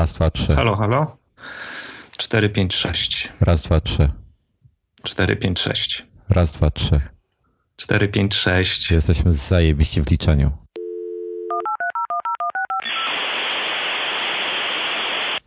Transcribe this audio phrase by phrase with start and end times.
[0.00, 0.54] Raz, dwa, trzy.
[0.54, 1.16] Halo, halo.
[2.16, 3.32] 4, 5, 6.
[3.40, 4.10] Raz, dwa, trzy.
[5.02, 6.06] 4, 5, 6.
[6.28, 7.00] Raz, dwa, trzy.
[7.76, 8.90] 4, 5, 6.
[8.90, 10.50] Jesteśmy zajebiści w liczeniu.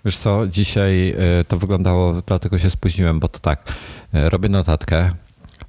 [0.06, 3.74] Wiesz co, dzisiaj y, to wyglądało, dlatego się spóźniłem, bo to tak,
[4.16, 5.12] y, robię notatkę,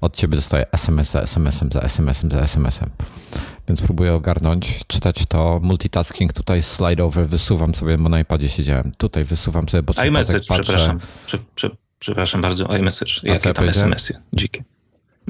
[0.01, 2.91] od ciebie dostaję SMS za SMS-em, za SMS-em, za SMS-em.
[3.69, 8.93] Więc próbuję ogarnąć, czytać to, multitasking, tutaj slide over, wysuwam sobie, bo na iPadzie siedziałem.
[8.99, 11.01] Tutaj wysuwam sobie, bo iMessage, przepraszam.
[11.27, 13.13] Prze, prze, przepraszam bardzo, iMessage.
[13.23, 14.15] Jakie tam SMS-y?
[14.33, 14.65] Dzikie.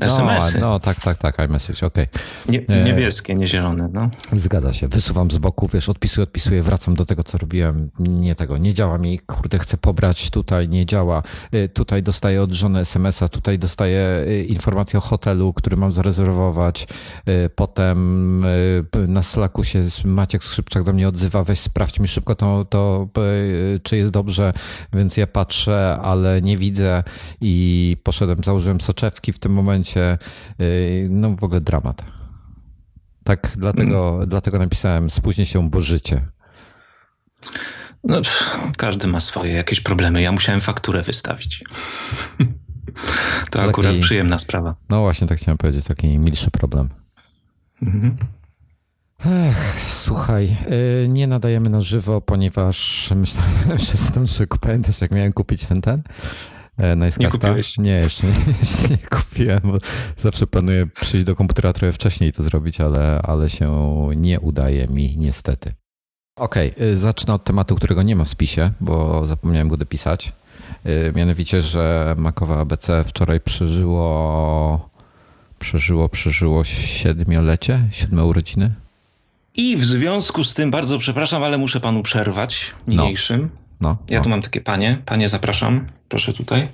[0.01, 0.61] SMS-y.
[0.61, 2.07] No, no tak, tak, tak, iMessage, okej.
[2.49, 2.69] Okay.
[2.69, 4.11] Nie, niebieskie, nie zielone, no.
[4.33, 4.89] Zgadza się.
[4.89, 7.91] Wysuwam z boku, wiesz, odpisuję, odpisuję, wracam do tego, co robiłem.
[7.99, 11.23] Nie tego, nie działa mi, kurde, chcę pobrać, tutaj nie działa.
[11.75, 16.87] Tutaj dostaję od żony SMS-a, tutaj dostaję informację o hotelu, który mam zarezerwować.
[17.55, 18.45] Potem
[19.09, 23.09] na Slacku się Maciek Skrzypczak do mnie odzywa, weź sprawdź mi szybko to, to
[23.83, 24.53] czy jest dobrze,
[24.93, 27.03] więc ja patrzę, ale nie widzę
[27.41, 30.19] i poszedłem, założyłem soczewki w tym momencie momencie,
[31.09, 32.05] no w ogóle dramat.
[33.25, 34.29] Tak, dlatego, mm.
[34.29, 36.27] dlatego napisałem spóźnię się, bo życie.
[38.05, 38.21] No,
[38.77, 40.23] każdy ma swoje jakieś problemy.
[40.23, 41.61] Ja musiałem fakturę wystawić.
[43.51, 44.75] to taki, akurat przyjemna sprawa.
[44.89, 46.89] No właśnie, tak chciałem powiedzieć, taki milszy problem.
[47.83, 48.17] Mhm.
[49.27, 50.57] Ech, słuchaj,
[51.09, 56.03] nie nadajemy na żywo, ponieważ myślałem, że zdążę, pamiętasz jak miałem kupić ten ten?
[56.79, 57.21] Nicecasta?
[57.21, 57.79] Nie kupiłeś?
[57.79, 59.79] Nie, jeszcze nie, jeszcze nie kupiłem, bo
[60.19, 65.17] zawsze planuję przyjść do komputera trochę wcześniej to zrobić, ale, ale się nie udaje mi
[65.17, 65.73] niestety.
[66.37, 70.33] Okej, okay, zacznę od tematu, którego nie ma w spisie, bo zapomniałem go dopisać.
[71.15, 74.91] Mianowicie, że Makowe ABC wczoraj przeżyło,
[75.59, 78.75] przeżyło, przeżyło siedmiolecie, siódme urodziny.
[79.55, 83.41] I w związku z tym, bardzo przepraszam, ale muszę panu przerwać niniejszym.
[83.41, 83.64] No.
[83.85, 84.25] No, ja no.
[84.25, 85.03] tu mam takie panie.
[85.07, 85.87] Panie, zapraszam.
[86.09, 86.73] Proszę tutaj.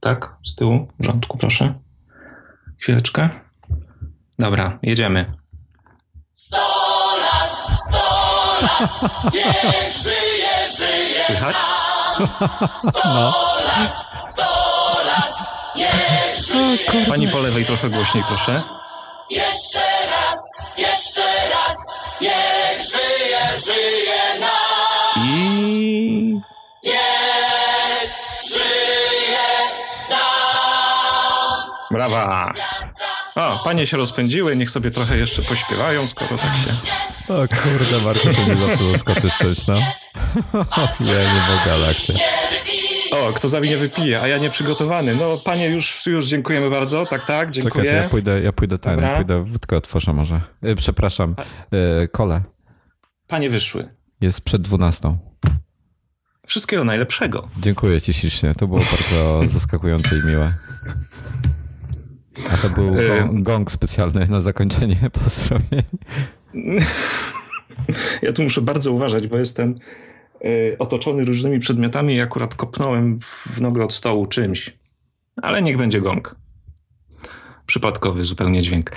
[0.00, 1.74] Tak, z tyłu, w rządku, proszę.
[2.78, 3.28] Chwileczkę.
[4.38, 5.32] Dobra, jedziemy.
[6.32, 6.56] Sto
[7.18, 8.04] lat, sto
[8.62, 11.56] lat, niech żyje, żyje Słychać?
[12.78, 13.34] Sto no.
[13.66, 13.92] lat,
[14.30, 14.44] sto
[15.06, 15.34] lat,
[15.76, 18.62] niech żyje, Pani po lewej trochę głośniej, proszę.
[19.30, 19.80] Jeszcze
[20.10, 21.86] raz, jeszcze raz,
[22.20, 24.53] niech żyje, żyje nam.
[25.16, 26.40] I
[31.90, 32.52] Brawa!
[33.34, 36.70] O, panie się rozpędziły, niech sobie trochę jeszcze pośpiewają, skoro tak się...
[37.28, 39.74] O kurde, Marko, to nie zawsze zaskoczysz coś, no.
[41.12, 42.14] ja nie mogę, ale akcja.
[43.12, 45.14] O, kto za mnie wypije, a ja nieprzygotowany.
[45.14, 47.06] No, panie, już, już dziękujemy bardzo.
[47.06, 47.84] Tak, tak, dziękuję.
[47.84, 50.40] Czekaj, ja pójdę, ja pójdę ten, ja pójdę, wódkę otworzę może.
[50.62, 51.34] E, przepraszam,
[51.72, 52.42] e, kole.
[53.26, 53.88] Panie wyszły.
[54.20, 55.18] Jest przed dwunastą.
[56.46, 57.48] Wszystkiego najlepszego.
[57.60, 60.54] Dziękuję ci ślicznie, to było bardzo zaskakujące i miłe.
[62.52, 62.94] A to był
[63.32, 65.82] gong specjalny na zakończenie pozdrowień.
[68.22, 69.74] Ja tu muszę bardzo uważać, bo jestem
[70.44, 74.78] e, otoczony różnymi przedmiotami i akurat kopnąłem w nogę od stołu czymś.
[75.42, 76.36] Ale niech będzie gong.
[77.66, 78.90] Przypadkowy zupełnie dźwięk.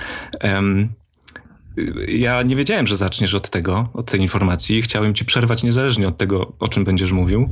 [2.08, 4.82] Ja nie wiedziałem, że zaczniesz od tego, od tej informacji.
[4.82, 7.48] Chciałem ci przerwać niezależnie od tego, o czym będziesz mówił.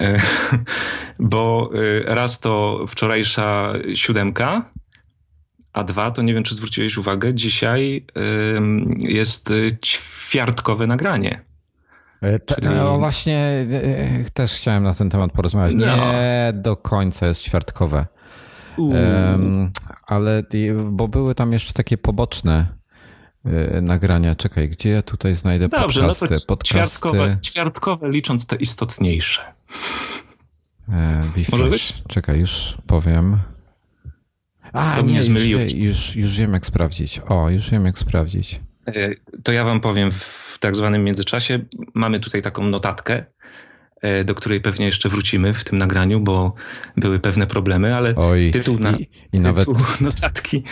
[0.00, 0.20] E,
[1.18, 4.70] bo e, raz to wczorajsza siódemka,
[5.72, 8.06] a dwa to nie wiem, czy zwróciłeś uwagę, dzisiaj
[8.98, 9.52] jest
[9.84, 11.40] ćwiartkowe nagranie.
[12.22, 12.66] E, Czyli...
[12.66, 13.66] No właśnie
[14.34, 15.74] też chciałem na ten temat porozmawiać.
[15.74, 15.96] No.
[15.96, 18.06] Nie do końca jest ćwiartkowe.
[18.78, 19.70] Um,
[20.06, 20.42] ale
[20.90, 22.77] bo były tam jeszcze takie poboczne
[23.82, 24.34] nagrania.
[24.34, 26.26] Czekaj, gdzie ja tutaj znajdę Dobrze, podcasty?
[26.48, 26.64] no to.
[26.64, 29.42] Ćwiartkowe, ćwiartkowe licząc te istotniejsze.
[30.88, 31.22] E,
[31.52, 31.94] Może być?
[32.08, 33.38] Czekaj, już powiem.
[34.72, 35.60] A, to nie, mnie zmyliło.
[35.60, 37.20] Już, już, już wiem jak sprawdzić.
[37.28, 38.60] O, już wiem jak sprawdzić.
[38.86, 41.58] E, to ja wam powiem w tak zwanym międzyczasie.
[41.94, 43.24] Mamy tutaj taką notatkę,
[44.00, 46.54] e, do której pewnie jeszcze wrócimy w tym nagraniu, bo
[46.96, 49.66] były pewne problemy, ale Oj, tytuł, na, i, i tytuł nawet...
[50.00, 50.62] notatki,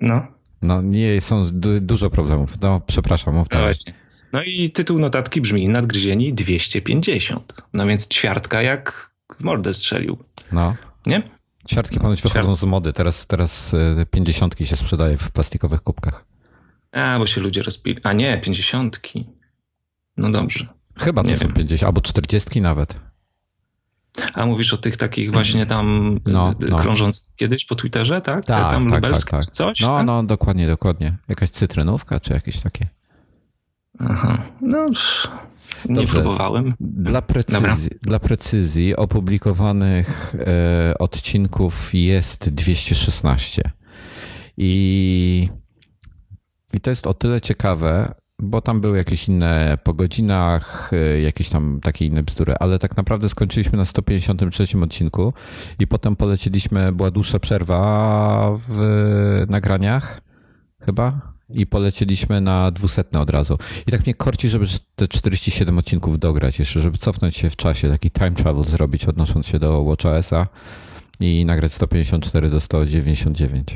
[0.00, 0.39] no.
[0.62, 2.60] No nie, są du dużo problemów.
[2.60, 3.94] No przepraszam, mów no właśnie.
[4.32, 7.62] No i tytuł notatki brzmi Nadgryzieni 250.
[7.72, 10.18] No więc ćwiartka jak w mordę strzelił.
[10.52, 10.76] No.
[11.06, 11.22] Nie?
[11.68, 12.92] Siartki no, ponoć wychodzą z mody.
[12.92, 16.24] Teraz, teraz e, pięćdziesiątki się sprzedaje w plastikowych kubkach.
[16.92, 18.00] A, bo się ludzie rozpili.
[18.02, 19.26] A nie, pięćdziesiątki.
[20.16, 20.66] No dobrze.
[20.98, 21.52] Chyba to nie są.
[21.52, 23.09] 50, albo czterdziestki nawet.
[24.34, 26.76] A mówisz o tych takich właśnie tam no, no.
[26.76, 28.44] krążąc kiedyś po Twitterze, tak?
[28.44, 29.50] Tak, Te tam tak, lubelskie tak, tak.
[29.50, 29.80] coś?
[29.80, 30.06] No, tak?
[30.06, 31.16] no, dokładnie, dokładnie.
[31.28, 32.86] Jakaś cytrynówka czy jakieś takie.
[33.98, 34.86] Aha, no
[35.88, 36.74] Nie próbowałem.
[36.80, 43.62] Dla precyzji, dla precyzji opublikowanych e, odcinków jest 216.
[44.56, 45.48] I,
[46.72, 51.48] I to jest o tyle ciekawe, bo tam były jakieś inne po godzinach, e, jakieś
[51.48, 55.32] tam takie inne bzdury, ale tak naprawdę skończyliśmy na 153 odcinku
[55.78, 60.20] i potem poleciliśmy, była dłuższa przerwa w nagraniach
[60.80, 61.20] chyba
[61.54, 63.58] i polecieliśmy na dwusetne od razu.
[63.86, 64.66] I tak mnie korci, żeby
[64.96, 69.46] te 47 odcinków dograć jeszcze, żeby cofnąć się w czasie, taki time travel zrobić odnosząc
[69.46, 70.46] się do WatchOS-a
[71.20, 73.74] i nagrać 154 do 199.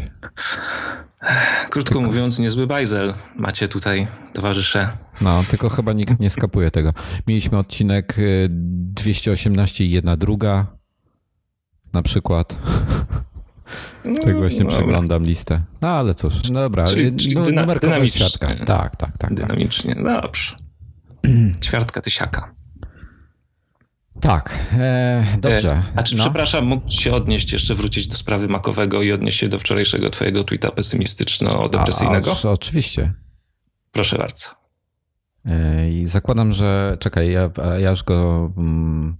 [1.71, 2.00] Krótko tylko...
[2.00, 4.88] mówiąc, niezły bajzel macie tutaj, towarzysze.
[5.21, 6.93] No, tylko chyba nikt nie skapuje tego.
[7.26, 8.17] Mieliśmy odcinek
[8.49, 10.67] 218 y, i jedna druga
[11.93, 12.56] na przykład.
[14.05, 15.61] No, tak właśnie no, przeglądam listę.
[15.81, 16.85] No ale cóż, no dobra.
[16.85, 18.27] Czyli, czyli no, dyna, dynamicznie.
[18.41, 19.35] Tak, tak, tak, tak.
[19.35, 20.05] Dynamicznie, tak.
[20.05, 20.56] dobrze.
[21.65, 22.54] Ćwiartka tysiaka.
[24.21, 25.73] Tak, e, dobrze.
[25.73, 26.25] E, a czy, no.
[26.25, 30.45] przepraszam, mógł się odnieść, jeszcze wrócić do sprawy makowego i odnieść się do wczorajszego twojego
[30.45, 32.37] tweeta pesymistyczno-depresyjnego?
[32.45, 33.13] A, a, oczywiście.
[33.93, 34.51] Proszę bardzo.
[35.45, 39.17] E, I zakładam, że czekaj, ja, ja już go mm,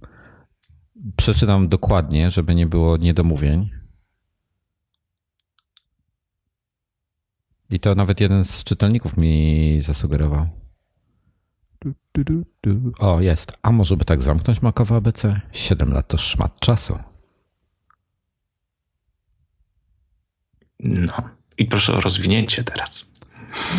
[1.15, 3.69] przeczytam dokładnie, żeby nie było niedomówień.
[7.69, 10.64] I to nawet jeden z czytelników mi zasugerował.
[12.99, 13.57] O, jest.
[13.61, 15.41] A może by tak zamknąć makowe ABC?
[15.51, 16.99] Siedem lat to szmat czasu.
[20.79, 21.13] No.
[21.57, 23.09] I proszę o rozwinięcie teraz.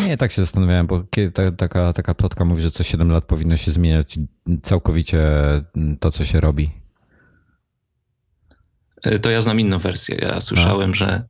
[0.06, 1.04] Nie, tak się zastanawiałem, bo
[1.34, 4.18] ta, taka, taka plotka mówi, że co 7 lat powinno się zmieniać
[4.62, 5.22] całkowicie
[6.00, 6.70] to, co się robi.
[9.02, 10.16] E, to ja znam inną wersję.
[10.20, 10.94] Ja słyszałem, A.
[10.94, 11.28] że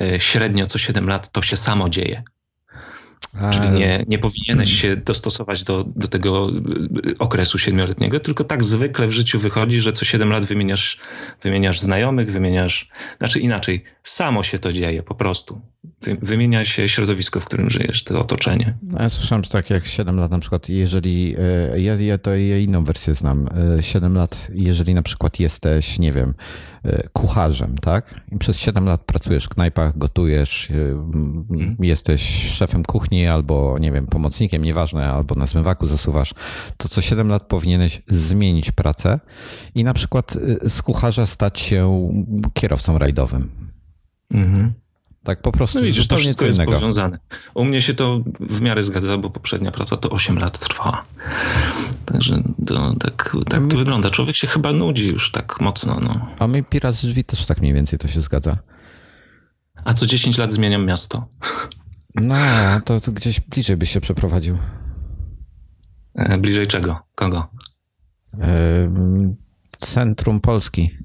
[0.00, 2.22] E, średnio co 7 lat to się samo dzieje.
[3.52, 9.06] Czyli nie, nie powinieneś się dostosować do, do tego e, okresu siedmioletniego, tylko tak zwykle
[9.06, 10.98] w życiu wychodzi, że co 7 lat wymieniasz,
[11.42, 12.88] wymieniasz znajomych, wymieniasz,
[13.18, 15.60] znaczy inaczej, samo się to dzieje po prostu.
[16.22, 18.74] Wymienia się środowisko, w którym żyjesz, to otoczenie.
[19.00, 21.34] Ja słyszałem, że tak jak 7 lat na przykład, jeżeli,
[21.72, 23.48] e, ja, ja to ja inną wersję znam,
[23.80, 26.34] 7 lat, jeżeli na przykład jesteś, nie wiem,
[26.84, 28.20] E, kucharzem, tak?
[28.32, 31.76] I przez 7 lat pracujesz w knajpach, gotujesz, e, mhm.
[31.80, 36.34] jesteś szefem kuchni albo, nie wiem, pomocnikiem, nieważne, albo na zmywaku zasuwasz,
[36.76, 39.20] to co 7 lat powinieneś zmienić pracę
[39.74, 42.12] i na przykład e, z kucharza stać się
[42.54, 43.50] kierowcą rajdowym.
[44.30, 44.72] Mhm.
[45.24, 45.78] Tak po prostu.
[45.78, 47.18] No widzisz, to wszystko jest powiązane.
[47.54, 51.04] U mnie się to w miarę zgadza, bo poprzednia praca to 8 lat trwała.
[52.06, 54.10] Także to, tak, tak to wygląda.
[54.10, 56.00] Człowiek się chyba nudzi już tak mocno.
[56.00, 56.26] No.
[56.38, 58.58] A mi Pirat z drzwi też tak mniej więcej to się zgadza.
[59.84, 61.26] A co 10 lat zmieniam miasto.
[62.14, 62.36] No,
[62.84, 64.58] to, to gdzieś bliżej byś się przeprowadził.
[66.14, 66.98] E, bliżej czego?
[67.14, 67.50] Kogo?
[68.40, 68.94] E,
[69.78, 70.98] centrum Polski.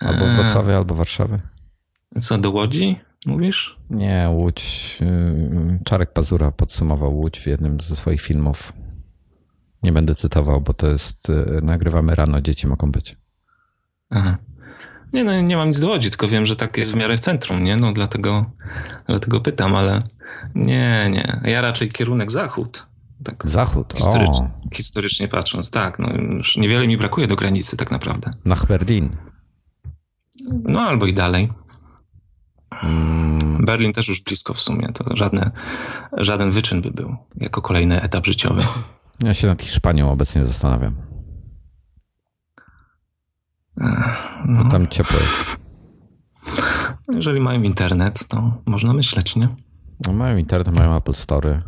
[0.00, 0.36] Albo e.
[0.36, 1.40] Wrocławia, albo Warszawy.
[2.20, 3.78] Co, do Łodzi mówisz?
[3.90, 4.98] Nie, Łódź.
[5.84, 8.72] Czarek Pazura podsumował Łódź w jednym ze swoich filmów.
[9.82, 11.28] Nie będę cytował, bo to jest.
[11.62, 13.16] Nagrywamy rano, dzieci mogą być.
[14.10, 14.38] Aha.
[15.12, 17.20] Nie, no nie mam nic do Łodzi, tylko wiem, że tak jest w miarę w
[17.20, 17.76] centrum, nie?
[17.76, 18.50] No dlatego,
[19.06, 19.98] dlatego pytam, ale
[20.54, 21.40] nie, nie.
[21.44, 22.86] Ja raczej kierunek zachód.
[23.24, 24.74] Tak zachód, historycznie, o.
[24.74, 25.98] historycznie patrząc, tak.
[25.98, 28.30] No już niewiele mi brakuje do granicy tak naprawdę.
[28.44, 29.16] Nach Berlin.
[30.64, 31.48] No albo i dalej.
[32.82, 33.64] Mm.
[33.64, 34.88] Berlin też już blisko w sumie.
[34.94, 35.50] To żadne,
[36.12, 38.62] żaden wyczyn by był jako kolejny etap życiowy.
[39.22, 41.07] Ja się nad Hiszpanią obecnie zastanawiam.
[44.46, 44.68] No.
[44.70, 45.60] Tam ciepło jest.
[47.08, 49.48] Jeżeli mają internet, to można myśleć, nie?
[50.06, 51.62] No mają internet, mają Apple Store.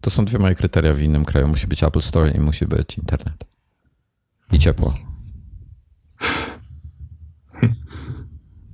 [0.00, 1.48] To są dwie moje kryteria w innym kraju.
[1.48, 3.44] Musi być Apple Store i musi być internet.
[4.52, 4.94] I ciepło.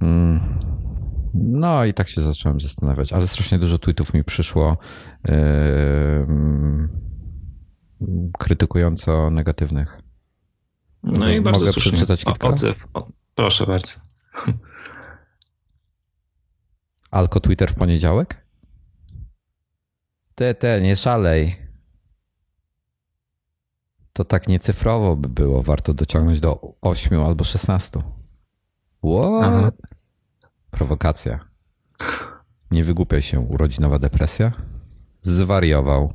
[0.01, 0.41] Mm.
[1.35, 4.79] No i tak się zacząłem zastanawiać, ale strasznie dużo tweetów mi przyszło
[5.25, 6.27] yy,
[8.39, 10.02] krytykująco negatywnych.
[11.03, 11.93] No i bardzo Mogę słusznie.
[11.93, 12.49] przeczytać kilka?
[12.49, 12.87] Odzew.
[12.95, 13.93] O, proszę bardzo.
[17.11, 18.47] Alko Twitter w poniedziałek?
[20.35, 21.57] Te, te, nie szalej.
[24.13, 25.63] To tak niecyfrowo by było.
[25.63, 27.99] Warto dociągnąć do 8 albo 16.
[29.05, 29.43] What?
[29.45, 29.73] Aha.
[30.71, 31.49] Prowokacja.
[32.71, 34.53] Nie wygłupiaj się, urodzinowa depresja.
[35.23, 36.13] Zwariował.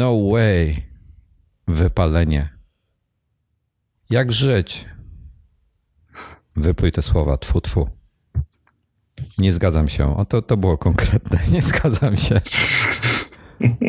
[0.00, 0.82] No way.
[1.68, 2.48] Wypalenie.
[4.10, 4.86] Jak żyć?
[6.56, 7.88] Wypój te słowa, tfu, tfu.
[9.38, 10.16] Nie zgadzam się.
[10.16, 11.40] O, to, to było konkretne.
[11.52, 12.40] Nie zgadzam się.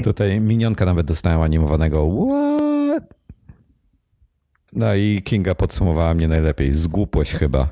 [0.03, 2.09] Tutaj minionka nawet dostałem animowanego.
[2.09, 3.13] What?
[4.73, 6.73] No i Kinga podsumowała mnie najlepiej.
[6.73, 7.69] Zgłupłeś chyba.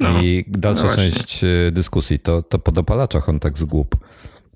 [0.00, 3.96] No, I dalsza no część y, dyskusji to, to po dopalaczach on tak zgłup.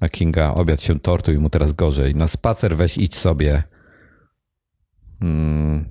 [0.00, 2.14] A Kinga obiad się tortu i mu teraz gorzej.
[2.14, 3.62] Na spacer weź idź sobie.
[5.20, 5.84] Hmm.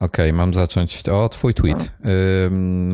[0.00, 1.08] Okej, okay, mam zacząć.
[1.08, 1.92] O, twój tweet.
[2.04, 2.10] No.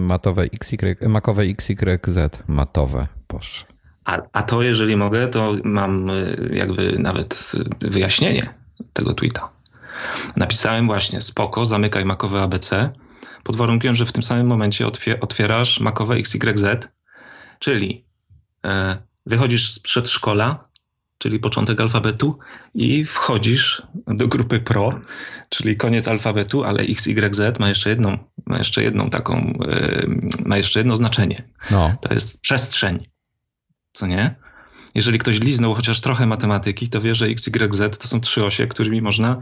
[0.00, 2.18] matowe XY, makowe XYZ.
[2.49, 3.06] Matowe.
[3.28, 3.64] Boże.
[4.04, 8.54] A, a to, jeżeli mogę, to mam y, jakby nawet wyjaśnienie
[8.92, 9.52] tego tweeta.
[10.37, 12.90] Napisałem właśnie spoko, zamykaj makowe ABC,
[13.45, 14.87] pod warunkiem, że w tym samym momencie
[15.21, 16.88] otwierasz makowe XYZ,
[17.59, 18.06] czyli
[19.26, 20.64] wychodzisz z przedszkola,
[21.18, 22.38] czyli początek alfabetu
[22.75, 25.00] i wchodzisz do grupy Pro,
[25.49, 30.06] czyli koniec alfabetu, ale XYZ ma jeszcze jedną, ma jeszcze jedną taką, e,
[30.44, 31.49] ma jeszcze jedno znaczenie.
[31.70, 31.96] No.
[32.00, 33.06] To jest przestrzeń.
[33.92, 34.35] Co nie?
[34.94, 39.02] Jeżeli ktoś liznął chociaż trochę matematyki, to wie, że XYZ to są trzy osie, którymi
[39.02, 39.37] można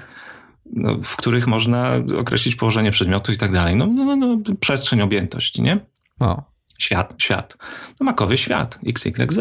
[0.72, 3.76] no, w których można określić położenie przedmiotu i tak dalej.
[3.76, 5.78] No, no, no, przestrzeń objętości, nie?
[6.20, 6.42] O.
[6.78, 7.56] Świat, świat.
[8.00, 9.38] No, makowy świat, XYZ.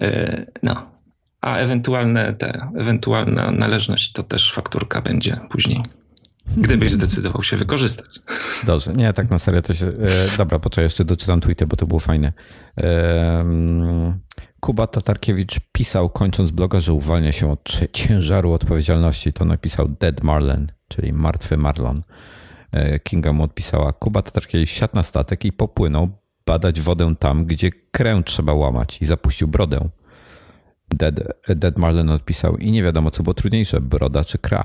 [0.00, 0.94] Yy, no.
[1.40, 5.82] A ewentualne te, ewentualna należność to też fakturka będzie później.
[6.56, 8.20] Gdybyś zdecydował się wykorzystać.
[8.64, 9.86] Dobrze, nie, tak na serio to się.
[9.86, 12.32] E, dobra, poczekaj, jeszcze doczytam tweety, bo to było fajne.
[12.78, 13.44] E,
[14.60, 19.32] Kuba Tatarkiewicz pisał, kończąc bloga, że uwalnia się od ciężaru odpowiedzialności.
[19.32, 22.02] To napisał Dead Marlin, czyli martwy Marlon.
[22.74, 23.92] E, Kinga mu odpisała.
[23.92, 26.08] Kuba Tatarkiewicz siadł na statek i popłynął
[26.46, 29.88] badać wodę tam, gdzie krę trzeba łamać i zapuścił brodę.
[30.88, 31.14] Dead,
[31.48, 34.64] Dead Marlin odpisał i nie wiadomo, co było trudniejsze, broda czy kra.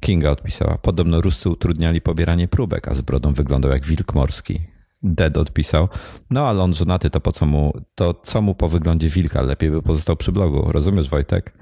[0.00, 0.78] Kinga odpisała.
[0.78, 4.60] Podobno Ruscy utrudniali pobieranie próbek, a z brodą wyglądał jak wilk morski.
[5.02, 5.88] Dead odpisał.
[6.30, 9.42] No ale on żonaty, to po co mu, to co mu po wyglądzie wilka?
[9.42, 10.72] Lepiej by pozostał przy blogu.
[10.72, 11.61] Rozumiesz, Wojtek?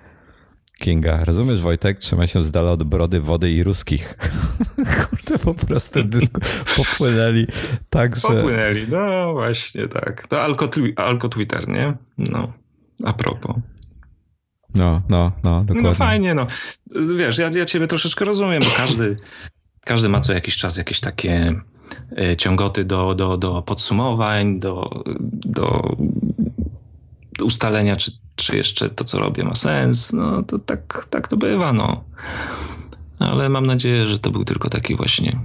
[0.80, 1.24] Kinga.
[1.24, 1.98] Rozumiesz, Wojtek?
[1.98, 4.14] Trzymaj się z dala od brody, wody i ruskich.
[5.10, 6.40] Kurde, po prostu dysku
[6.76, 7.46] popłynęli
[7.90, 8.22] tak, że...
[8.22, 10.26] Popłynęli, no właśnie tak.
[10.26, 11.96] To alko, alko Twitter, nie?
[12.18, 12.52] No,
[13.04, 13.56] a propos.
[14.74, 15.82] No, no, no, no dokładnie.
[15.82, 16.46] No fajnie, no.
[17.16, 19.16] Wiesz, ja, ja ciebie troszeczkę rozumiem, bo każdy,
[19.84, 21.54] każdy ma co jakiś czas jakieś takie
[22.16, 25.02] E, ciągoty do, do, do podsumowań, do,
[25.44, 25.96] do
[27.42, 30.12] ustalenia, czy, czy jeszcze to, co robię, ma sens.
[30.12, 32.04] No to tak, tak to bywa, no.
[33.18, 35.38] Ale mam nadzieję, że to był tylko taki właśnie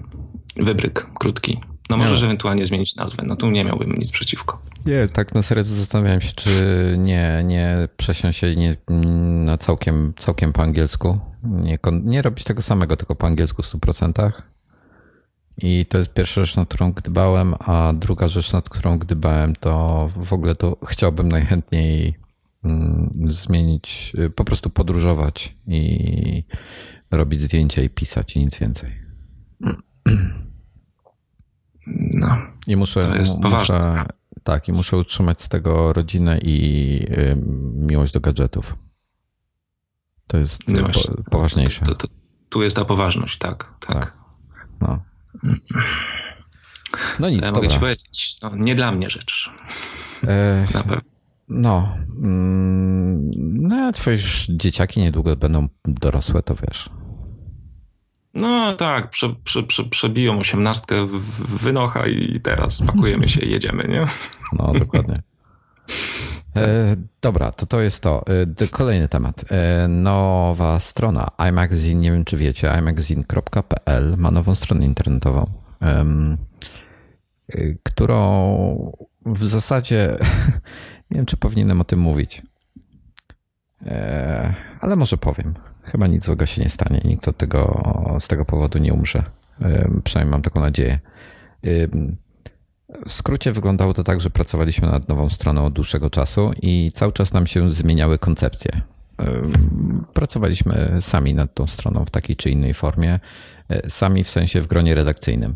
[0.56, 1.60] wybryk krótki.
[1.90, 2.28] No możesz no.
[2.28, 3.24] ewentualnie zmienić nazwę.
[3.26, 4.62] No tu nie miałbym nic przeciwko.
[4.86, 8.78] Nie, tak na serio zastanawiałem się, czy nie, nie przesiąść się nie,
[9.46, 11.20] na całkiem, całkiem po angielsku.
[11.44, 14.32] Nie, nie robić tego samego, tylko po angielsku w 100%.
[15.58, 20.10] I to jest pierwsza rzecz, nad którą gdybałem, a druga rzecz, nad którą gdybałem, to
[20.16, 22.25] w ogóle to chciałbym najchętniej
[23.28, 26.44] zmienić, po prostu podróżować i
[27.12, 28.92] robić zdjęcia i pisać i nic więcej.
[32.14, 32.38] No.
[32.68, 34.06] I muszę, to jest muszę,
[34.44, 37.38] tak, i muszę utrzymać z tego rodzinę i y,
[37.74, 38.76] miłość do gadżetów.
[40.28, 41.86] To jest no po, poważniejsze.
[41.86, 42.08] To, to,
[42.50, 43.74] tu jest ta poważność, tak.
[43.80, 43.98] Tak.
[43.98, 44.18] tak.
[44.82, 45.04] No.
[47.20, 48.38] No nic, Co ja mogę ci powiedzieć?
[48.42, 49.52] No, nie dla mnie rzecz.
[50.28, 51.15] E, Na pewno.
[51.50, 53.32] No, mm,
[53.68, 54.18] no, twoje
[54.50, 56.90] dzieciaki niedługo będą dorosłe, to wiesz.
[58.34, 61.08] No tak, prze, prze, prze, przebiją osiemnastkę
[61.62, 64.06] wynocha i teraz pakujemy się i jedziemy, nie?
[64.54, 65.22] No, dokładnie.
[66.58, 68.24] E, dobra, to to jest to.
[68.62, 69.46] E, kolejny temat.
[69.52, 75.52] E, nowa strona iMagazine, nie wiem czy wiecie, imagazine.pl ma nową stronę internetową,
[77.84, 80.18] którą w zasadzie
[81.12, 82.42] nie wiem czy powinienem o tym mówić,
[84.80, 85.54] ale może powiem.
[85.84, 87.84] Chyba nic złego się nie stanie, nikt od tego,
[88.20, 89.24] z tego powodu nie umrze.
[90.04, 91.00] Przynajmniej mam taką nadzieję.
[93.06, 97.14] W skrócie wyglądało to tak, że pracowaliśmy nad nową stroną od dłuższego czasu i cały
[97.14, 98.82] czas nam się zmieniały koncepcje.
[100.14, 103.20] Pracowaliśmy sami nad tą stroną w takiej czy innej formie,
[103.70, 105.56] e, sami w sensie w gronie redakcyjnym.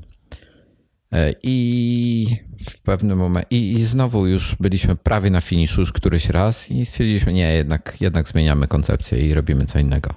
[1.11, 2.37] E, I
[2.69, 6.85] w pewnym momencie, i, i znowu już byliśmy prawie na finiszu już któryś raz i
[6.85, 10.09] stwierdziliśmy, nie, jednak, jednak zmieniamy koncepcję i robimy co innego.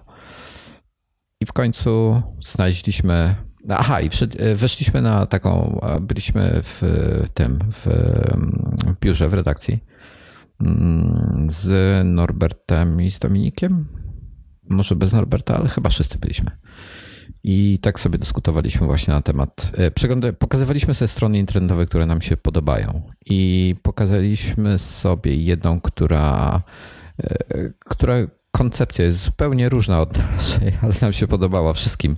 [1.40, 3.34] I w końcu znaleźliśmy
[3.68, 6.82] Aha, i e, weszliśmy na taką, byliśmy w
[7.34, 7.86] tym, w,
[8.86, 9.84] w biurze, w redakcji
[10.60, 11.72] mm, z
[12.06, 13.88] Norbertem i z Dominikiem.
[14.68, 16.50] Może bez Norberta, ale chyba wszyscy byliśmy.
[17.44, 19.72] I tak sobie dyskutowaliśmy właśnie na temat.
[19.94, 23.02] Przeglądy, pokazywaliśmy sobie strony internetowe, które nam się podobają.
[23.26, 26.62] I pokazaliśmy sobie jedną, która,
[27.78, 28.14] która
[28.52, 32.16] koncepcja jest zupełnie różna od naszej, ale nam się podobała, wszystkim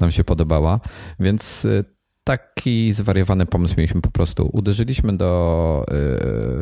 [0.00, 0.80] nam się podobała,
[1.20, 1.84] więc y,
[2.24, 4.50] taki zwariowany pomysł mieliśmy po prostu.
[4.52, 5.84] Uderzyliśmy do,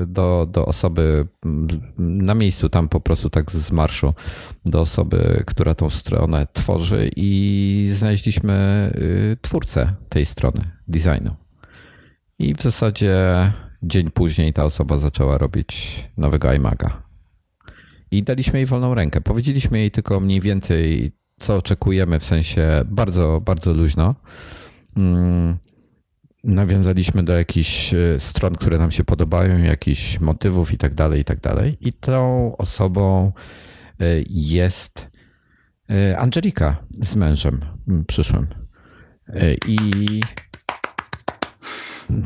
[0.03, 4.15] y, do, do osoby mm, na miejscu, tam po prostu tak z marszu,
[4.65, 11.37] do osoby, która tą stronę tworzy i znaleźliśmy y, twórcę tej strony, designu.
[12.39, 13.17] I w zasadzie
[13.83, 17.03] dzień później ta osoba zaczęła robić nowego iMaga
[18.11, 19.21] i daliśmy jej wolną rękę.
[19.21, 24.15] Powiedzieliśmy jej tylko mniej więcej, co oczekujemy, w sensie bardzo, bardzo luźno.
[24.97, 25.59] Mm,
[26.45, 31.25] nawiązaliśmy do jakichś e, stron, które nam się podobają, jakichś motywów i tak dalej, i
[31.25, 31.77] tak dalej.
[31.81, 33.33] I tą osobą
[34.01, 35.11] e, jest
[35.91, 37.61] e, Angelika z mężem
[38.07, 38.47] przyszłym.
[39.67, 40.21] I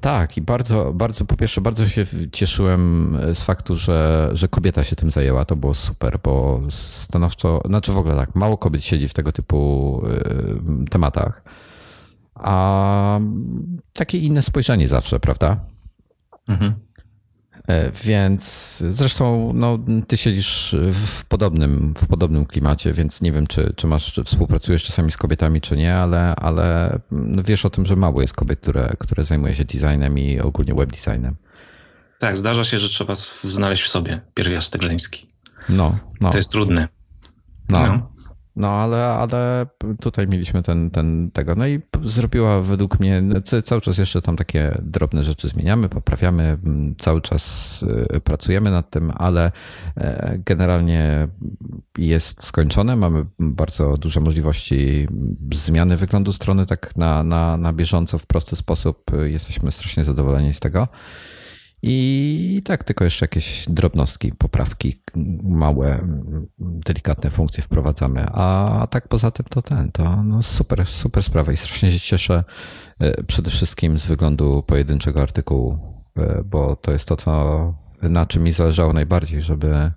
[0.00, 4.96] tak, i bardzo, bardzo, po pierwsze, bardzo się cieszyłem z faktu, że, że kobieta się
[4.96, 5.44] tym zajęła.
[5.44, 10.02] To było super, bo stanowczo, znaczy w ogóle tak, mało kobiet siedzi w tego typu
[10.90, 11.42] tematach.
[12.34, 13.20] A
[13.92, 15.60] takie inne spojrzenie zawsze, prawda?
[16.48, 16.74] Mhm.
[17.68, 23.72] E, więc zresztą no, ty siedzisz w podobnym, w podobnym klimacie, więc nie wiem, czy,
[23.76, 27.86] czy masz, czy współpracujesz czasami z kobietami, czy nie, ale, ale no wiesz o tym,
[27.86, 31.36] że mało jest kobiet, które, które zajmuje się designem i ogólnie web designem.
[32.18, 33.14] Tak, zdarza się, że trzeba
[33.44, 35.26] znaleźć w sobie pierwiastek żeński.
[35.68, 36.30] No, no.
[36.30, 36.88] To jest trudne.
[37.68, 37.86] No.
[37.86, 38.13] no.
[38.56, 39.66] No, ale, ale
[40.00, 41.54] tutaj mieliśmy ten, ten tego.
[41.54, 43.22] No i zrobiła według mnie,
[43.64, 46.58] cały czas jeszcze tam takie drobne rzeczy zmieniamy, poprawiamy,
[46.98, 47.84] cały czas
[48.16, 49.52] y, pracujemy nad tym, ale
[49.96, 51.28] e, generalnie
[51.98, 52.96] jest skończone.
[52.96, 55.06] Mamy bardzo duże możliwości
[55.54, 59.10] zmiany wyglądu strony tak na, na, na bieżąco, w prosty sposób.
[59.24, 60.88] Jesteśmy strasznie zadowoleni z tego.
[61.86, 65.02] I tak tylko jeszcze jakieś drobnostki, poprawki,
[65.42, 66.08] małe,
[66.58, 68.26] delikatne funkcje wprowadzamy.
[68.32, 72.44] A tak poza tym to ten, to no super, super sprawa i strasznie się cieszę
[72.98, 75.78] e, przede wszystkim z wyglądu pojedynczego artykułu,
[76.16, 79.90] e, bo to jest to, co, na czym mi zależało najbardziej, żeby,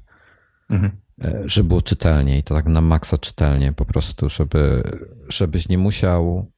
[0.70, 0.92] mhm.
[1.24, 4.84] E, żeby było czytelnie i to tak na maksa czytelnie po prostu, żeby,
[5.30, 6.52] żebyś nie musiał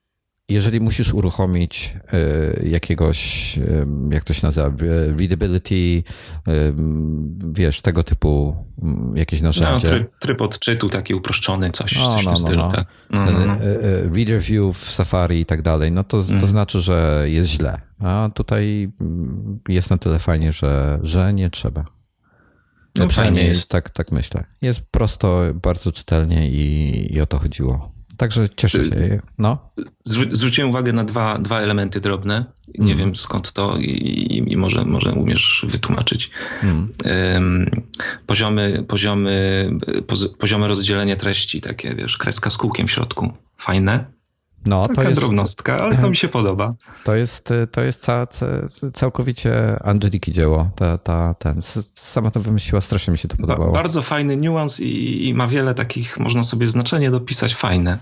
[0.50, 4.72] jeżeli musisz uruchomić e, jakiegoś, e, jak to się nazywa,
[5.18, 6.04] readability,
[6.48, 6.52] e,
[7.54, 8.56] wiesz, tego typu
[9.16, 9.88] jakieś narzędzie.
[9.88, 12.62] No, tryb, tryb odczytu taki uproszczony, coś, no, coś no, w tym no, stylu.
[12.62, 12.72] No.
[12.72, 12.88] Tak.
[13.10, 13.60] Mhm.
[14.16, 16.52] Reader view w Safari i tak dalej, no to, to mhm.
[16.52, 17.82] znaczy, że jest źle.
[18.00, 18.92] A tutaj
[19.70, 21.86] jest na tyle fajnie, że, że nie trzeba.
[22.98, 23.70] No, fajnie jest.
[23.70, 24.44] Tak, tak myślę.
[24.62, 27.99] Jest prosto, bardzo czytelnie i, i o to chodziło.
[28.20, 29.20] Także cieszę się.
[29.38, 29.70] No.
[30.32, 32.46] Zwróciłem uwagę na dwa, dwa elementy drobne.
[32.78, 32.98] Nie mm.
[32.98, 36.32] wiem skąd to i, i, może, może umiesz wytłumaczyć.
[36.64, 36.86] Mm.
[38.26, 39.70] poziomy, poziomy,
[40.40, 43.34] poziomy rozdzielenia treści, takie wiesz, kreska z kółkiem w środku.
[43.58, 44.19] Fajne.
[44.66, 46.74] No, Taka to jest drobnostka, ale to mi się podoba.
[47.04, 48.46] To jest, to jest ca, ca,
[48.94, 50.70] całkowicie Angeliki dzieło.
[50.76, 51.62] Ta, ta, ten,
[51.94, 53.72] sama to wymyśliła, strasznie mi się to podobało.
[53.72, 57.98] Ba, bardzo fajny niuans i, i, ma wiele takich, można sobie znaczenie dopisać, fajne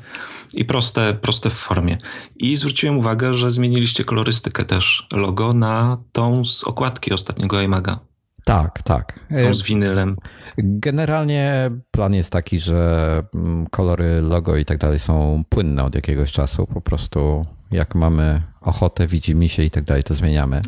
[0.54, 1.98] i proste, proste w formie.
[2.36, 8.00] I zwróciłem uwagę, że zmieniliście kolorystykę też logo na tą z okładki ostatniego iMaga.
[8.48, 9.20] Tak, tak.
[9.42, 10.16] Tą z winylem.
[10.58, 16.32] Generalnie plan jest taki, że mm, kolory logo i tak dalej są płynne od jakiegoś
[16.32, 16.68] czasu.
[16.68, 20.62] Po prostu jak mamy ochotę, widzimy się i tak dalej, to zmieniamy.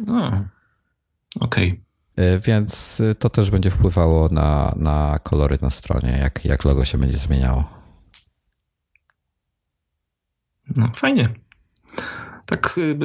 [1.39, 1.67] Okej.
[1.67, 2.39] Okay.
[2.39, 7.17] Więc to też będzie wpływało na, na kolory na stronie, jak, jak logo się będzie
[7.17, 7.63] zmieniało.
[10.75, 11.29] No, fajnie
[12.49, 12.95] tak y,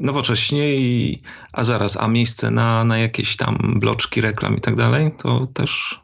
[0.00, 5.12] nowocześnie, i, a zaraz, a miejsce na, na jakieś tam bloczki reklam i tak dalej,
[5.18, 6.00] to też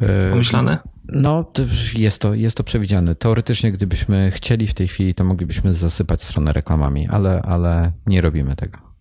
[0.00, 0.78] e, pomyślane?
[1.08, 1.52] No,
[1.94, 3.14] jest to, jest to przewidziane.
[3.14, 8.56] Teoretycznie, gdybyśmy chcieli w tej chwili, to moglibyśmy zasypać stronę reklamami, ale, ale nie robimy
[8.56, 8.91] tego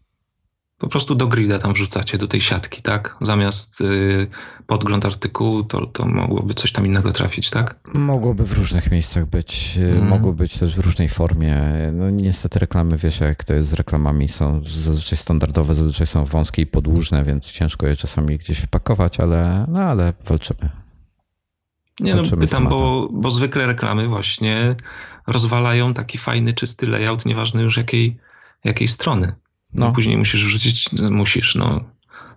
[0.82, 3.18] po prostu do grida tam wrzucacie, do tej siatki, tak?
[3.22, 4.28] Zamiast y,
[4.68, 7.76] podgląd artykułu, to, to mogłoby coś tam innego trafić, tak?
[7.94, 10.08] Mogłoby w różnych miejscach być, mm.
[10.08, 11.62] mogło być też w różnej formie.
[11.94, 16.62] No niestety reklamy, wiesz, jak to jest z reklamami, są zazwyczaj standardowe, zazwyczaj są wąskie
[16.62, 20.70] i podłużne, więc ciężko je czasami gdzieś wpakować, ale, no ale walczymy.
[22.00, 24.76] Nie no, pytam, bo, bo zwykle reklamy właśnie
[25.28, 28.18] rozwalają taki fajny, czysty layout, nieważne już jakiej,
[28.64, 29.41] jakiej strony.
[29.74, 29.86] No.
[29.86, 29.92] no.
[29.92, 31.84] Później musisz wrzucić, no, musisz, no.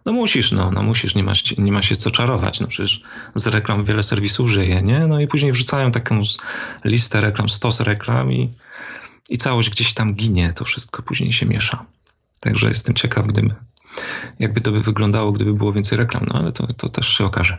[0.07, 2.61] No musisz, no, no musisz, nie ma, nie ma się co czarować.
[2.61, 3.03] No przecież
[3.35, 5.07] z reklam wiele serwisów żyje, nie?
[5.07, 6.23] No i później wrzucają taką
[6.85, 8.51] listę reklam, stos reklam i
[9.31, 11.85] i całość gdzieś tam ginie, to wszystko później się miesza.
[12.41, 13.55] Także jestem ciekaw, gdyby,
[14.39, 17.59] jakby to by wyglądało, gdyby było więcej reklam, no ale to, to też się okaże.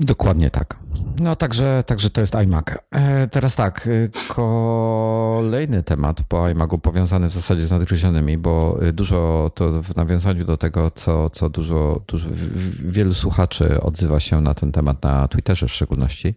[0.00, 0.78] Dokładnie tak.
[1.20, 2.64] No także, także to jest iMac.
[2.90, 9.50] E, teraz tak, e, kolejny temat po iMacu powiązany w zasadzie z nadgryzionymi, bo dużo
[9.54, 12.28] to w nawiązaniu do tego, co, co dużo, dużo
[12.84, 16.34] wielu słuchaczy odzywa się na ten temat na Twitterze w szczególności,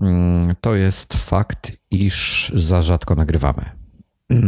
[0.00, 3.64] mm, to jest fakt, iż za rzadko nagrywamy.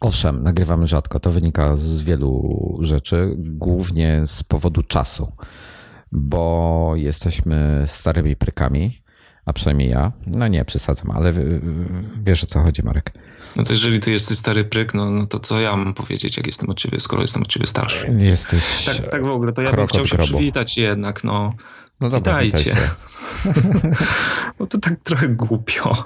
[0.00, 1.20] Owszem, nagrywamy rzadko.
[1.20, 5.32] To wynika z wielu rzeczy, głównie z powodu czasu
[6.16, 9.02] bo jesteśmy starymi prykami,
[9.46, 10.12] a przynajmniej ja.
[10.26, 11.32] No nie, przesadzam, ale
[12.22, 13.12] wiesz o co chodzi, Marek.
[13.56, 16.46] No to jeżeli ty jesteś stary pryk, no, no to co ja mam powiedzieć, jak
[16.46, 18.16] jestem od ciebie, skoro jestem od ciebie starszy?
[18.18, 18.84] Jesteś.
[18.84, 21.54] Tak, tak w ogóle, to ja bym chciał się przywitać jednak, no.
[22.00, 22.70] No dobra, witajcie.
[22.70, 22.88] Witaj
[24.60, 26.04] no to tak trochę głupio.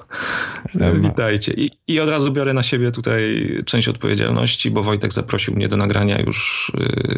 [1.00, 1.52] Witajcie.
[1.52, 5.76] I, I od razu biorę na siebie tutaj część odpowiedzialności, bo Wojtek zaprosił mnie do
[5.76, 6.72] nagrania już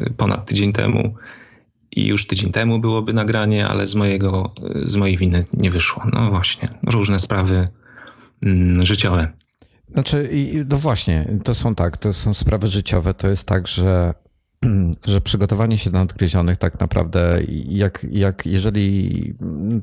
[0.06, 1.14] y, ponad tydzień temu
[1.96, 6.02] i już tydzień temu byłoby nagranie, ale z mojego, z mojej winy nie wyszło.
[6.12, 7.68] No właśnie, różne sprawy
[8.42, 9.28] mm, życiowe.
[9.92, 10.30] Znaczy,
[10.70, 13.14] no właśnie, to są tak, to są sprawy życiowe.
[13.14, 14.14] To jest tak, że,
[15.04, 19.34] że przygotowanie się do nadgryzionych tak naprawdę, jak, jak jeżeli,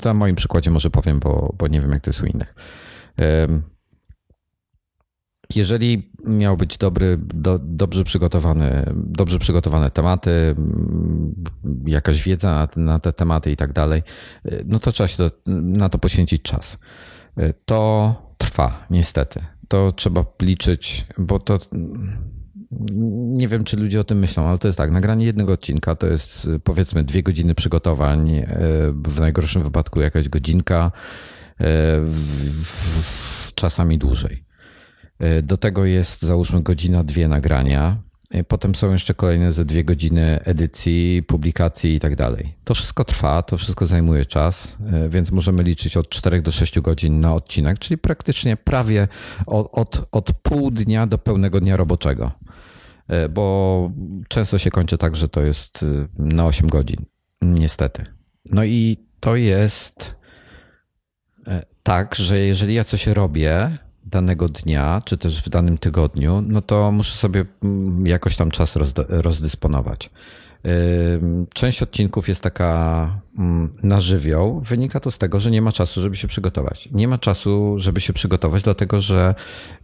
[0.05, 2.53] na moim przykładzie może powiem, bo, bo nie wiem, jak to jest u innych
[5.55, 11.35] jeżeli miał być dobry, do, dobrze przygotowany, dobrze przygotowane tematy, mm,
[11.85, 14.03] jakaś wiedza na, na, te tematy i tak dalej,
[14.65, 16.77] no to trzeba się to, na to poświęcić czas.
[17.65, 19.45] To trwa, niestety.
[19.67, 21.57] To trzeba liczyć, bo to
[23.11, 26.07] nie wiem, czy ludzie o tym myślą, ale to jest tak, nagranie jednego odcinka to
[26.07, 28.45] jest powiedzmy dwie godziny przygotowań,
[28.93, 30.91] w najgorszym wypadku jakaś godzinka,
[31.59, 32.13] w,
[33.03, 34.48] w, czasami dłużej.
[35.19, 37.97] E, do tego jest załóżmy godzina, dwie nagrania.
[38.31, 42.55] E, potem są jeszcze kolejne ze dwie godziny edycji, publikacji i tak dalej.
[42.63, 46.79] To wszystko trwa, to wszystko zajmuje czas, e, więc możemy liczyć od 4 do 6
[46.79, 49.07] godzin na odcinek, czyli praktycznie prawie
[49.45, 52.31] od, od, od pół dnia do pełnego dnia roboczego.
[53.29, 53.91] Bo
[54.27, 55.85] często się kończy tak, że to jest
[56.17, 57.05] na 8 godzin.
[57.41, 58.05] Niestety.
[58.51, 60.15] No i to jest
[61.83, 63.77] tak, że jeżeli ja coś robię,
[64.09, 68.77] danego dnia, czy też w danym tygodniu, no to muszę sobie mm, jakoś tam czas
[69.09, 70.09] rozdysponować.
[71.53, 74.61] Część odcinków jest taka mm, na żywioł.
[74.61, 76.89] Wynika to z tego, że nie ma czasu, żeby się przygotować.
[76.91, 79.35] Nie ma czasu, żeby się przygotować, dlatego że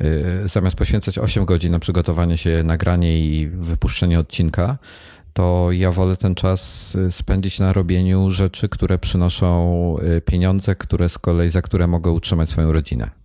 [0.02, 4.78] y, zamiast poświęcać 8 godzin na przygotowanie się, nagranie i wypuszczenie odcinka,
[5.34, 11.10] to ja wolę ten czas y, spędzić na robieniu rzeczy, które przynoszą y, pieniądze, które
[11.10, 13.25] z kolei za które mogę utrzymać swoją rodzinę.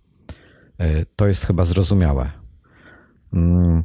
[0.81, 2.31] E, to jest chyba zrozumiałe.
[3.33, 3.83] Mm.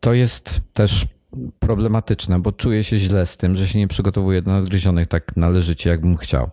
[0.00, 1.06] To jest też
[1.58, 5.90] problematyczne, bo czuję się źle z tym, że się nie przygotowuję do nadgryzionych tak należycie,
[5.90, 6.50] jakbym chciał.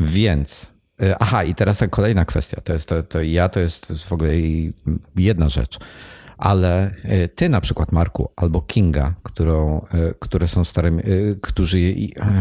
[0.00, 2.60] Więc, e, aha, i teraz kolejna kwestia.
[2.60, 4.32] To jest to, to ja to jest w ogóle
[5.16, 5.78] jedna rzecz.
[6.38, 9.86] Ale e, ty na przykład, Marku, albo Kinga, którą,
[10.20, 11.02] które są starymi,
[11.40, 11.94] którzy,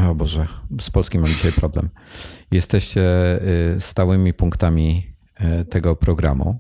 [0.10, 0.48] o Boże,
[0.82, 1.90] z polskim mam dzisiaj problem
[2.52, 3.04] jesteście
[3.80, 5.16] stałymi punktami
[5.70, 6.60] tego programu,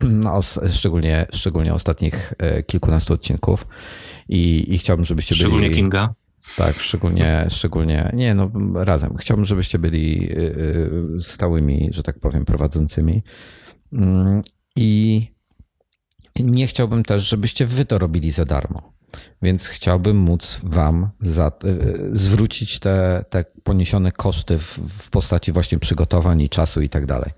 [0.00, 0.40] no,
[0.72, 2.34] szczególnie, szczególnie ostatnich
[2.66, 3.66] kilkunastu odcinków
[4.28, 5.44] i, i chciałbym, żebyście byli...
[5.44, 6.14] Szczególnie Kinga?
[6.56, 9.16] Tak, szczególnie, szczególnie, nie no, razem.
[9.16, 10.28] Chciałbym, żebyście byli
[11.20, 13.22] stałymi, że tak powiem, prowadzącymi
[13.92, 14.42] mm,
[14.76, 15.28] i
[16.40, 18.92] nie chciałbym też, żebyście wy to robili za darmo.
[19.42, 25.78] Więc chciałbym móc Wam za, y, zwrócić te, te poniesione koszty w, w postaci właśnie
[25.78, 27.30] przygotowań i czasu i tak dalej.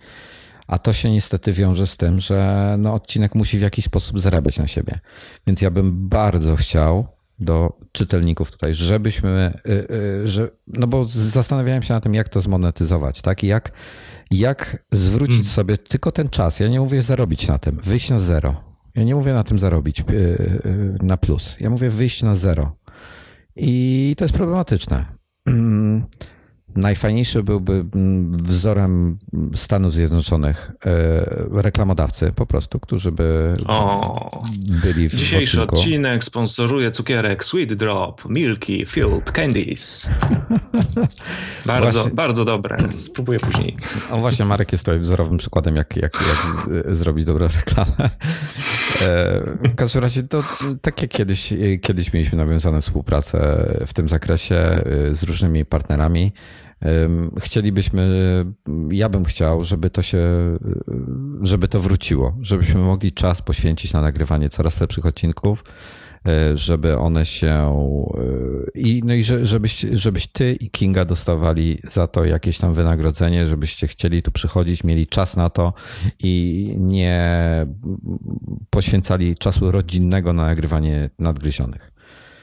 [0.67, 4.59] A to się niestety wiąże z tym, że no, odcinek musi w jakiś sposób zarabiać
[4.59, 5.01] na siebie.
[5.47, 11.95] Więc ja bym bardzo chciał do czytelników tutaj, żebyśmy, yy, że, no bo zastanawiałem się
[11.95, 13.45] na tym, jak to zmonetyzować, tak?
[13.45, 13.73] I jak,
[14.31, 15.47] jak zwrócić mm.
[15.47, 16.61] sobie tylko ten czas.
[16.61, 20.01] Ja nie mówię zarobić na tym, wyjść na zero ja nie mówię na tym zarobić
[20.01, 20.07] e, e,
[21.03, 21.57] na plus.
[21.61, 22.77] Ja mówię wyjść na zero.
[23.57, 25.07] I to jest problematyczne.
[26.77, 29.19] Najfajniejszy byłby mm, wzorem
[29.55, 34.41] Stanów Zjednoczonych e, reklamodawcy po prostu, którzy by o,
[34.83, 35.81] byli w Dzisiejszy odcinku.
[35.81, 40.11] odcinek sponsoruje cukierek Sweet Drop, Milky, Filled Candies.
[41.67, 42.79] bardzo, właśnie, bardzo dobre.
[42.99, 43.77] Spróbuję później.
[44.11, 48.11] O właśnie, Marek jest tutaj wzorowym przykładem, jak, jak, jak zrobić dobrą reklamę.
[49.03, 50.45] E, w każdym razie to
[50.83, 54.83] tak jak kiedyś, kiedyś mieliśmy nawiązane współpracę w tym zakresie e,
[55.15, 56.33] z różnymi partnerami,
[57.41, 58.05] Chcielibyśmy,
[58.91, 60.21] ja bym chciał, żeby to się,
[61.43, 65.73] żeby to wróciło, żebyśmy mogli czas poświęcić na nagrywanie coraz lepszych odcinków, e,
[66.55, 72.25] żeby one się e, i no i żebyś, żebyś ty i Kinga dostawali za to
[72.25, 75.73] jakieś tam wynagrodzenie, żebyście chcieli tu przychodzić, mieli czas na to
[76.19, 77.27] i nie
[78.71, 81.96] poświęcali czasu rodzinnego na nagrywanie nadgryzionych.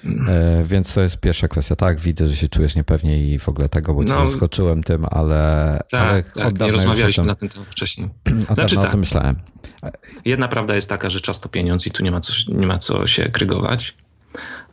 [0.06, 1.76] E, więc to jest pierwsza kwestia.
[1.76, 5.06] Tak, widzę, że się czujesz niepewnie i w ogóle tego, bo cię no, zaskoczyłem tym,
[5.12, 5.80] ale.
[5.90, 8.10] Tak, ale tak nie rozmawialiśmy na ten temat wcześniej.
[8.50, 9.36] Od znaczy, tak, o tym myślałem.
[10.26, 12.78] Jedna prawda jest taka, że czas to pieniądz i tu nie ma, co, nie ma
[12.78, 13.96] co się krygować.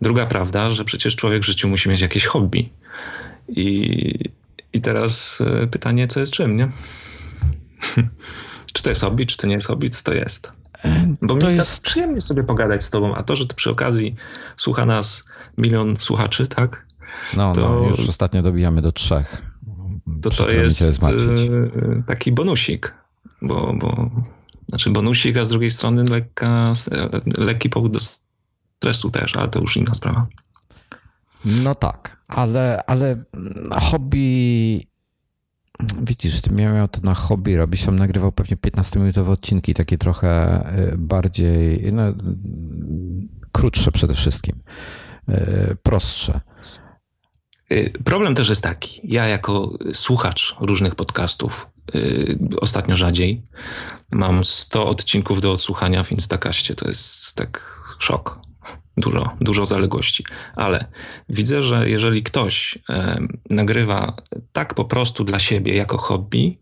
[0.02, 2.70] Druga prawda, że przecież człowiek w życiu musi mieć jakieś hobby.
[3.48, 4.30] I,
[4.72, 6.68] i teraz e, pytanie, co jest czym, nie?
[8.72, 10.59] czy to jest hobby, czy to nie jest hobby, co to jest?
[11.22, 13.70] Bo to mi jest tak przyjemnie sobie pogadać z tobą, a to, że to przy
[13.70, 14.14] okazji
[14.56, 15.24] słucha nas
[15.58, 16.86] milion słuchaczy, tak?
[17.36, 19.42] No, to, no już ostatnio dobijamy do trzech.
[20.22, 22.94] To to jest e, taki bonusik,
[23.42, 24.10] bo, bo
[24.68, 26.72] znaczy bonusik, a z drugiej strony lekka,
[27.36, 28.00] lekki powód do
[28.76, 30.26] stresu też, ale to już inna sprawa.
[31.44, 33.24] No tak, ale, ale
[33.80, 34.89] hobby
[36.02, 40.60] Widzisz, ty miał to na hobby robić, tam nagrywał pewnie 15-minutowe odcinki, takie trochę
[40.92, 42.02] y, bardziej, no,
[43.52, 44.62] krótsze przede wszystkim,
[45.28, 46.40] y, prostsze.
[47.72, 51.66] Y, problem też jest taki, ja jako słuchacz różnych podcastów,
[52.60, 53.42] ostatnio rzadziej,
[54.12, 58.40] mam 100 odcinków do odsłuchania w Instakaście, to jest tak szok
[59.00, 60.24] dużo, dużo zaległości.
[60.56, 60.84] Ale
[61.28, 64.16] widzę, że jeżeli ktoś e, nagrywa
[64.52, 66.58] tak po prostu dla siebie, jako hobby,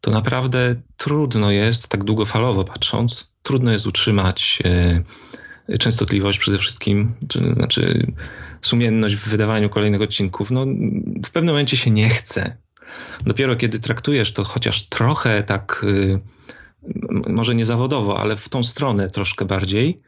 [0.00, 7.38] to naprawdę trudno jest, tak długofalowo patrząc, trudno jest utrzymać e, częstotliwość przede wszystkim, czy,
[7.38, 8.12] znaczy
[8.60, 10.50] sumienność w wydawaniu kolejnych odcinków.
[10.50, 10.66] No,
[11.26, 12.56] w pewnym momencie się nie chce.
[13.24, 16.20] Dopiero kiedy traktujesz to chociaż trochę tak, y,
[17.28, 19.98] może nie zawodowo, ale w tą stronę troszkę bardziej,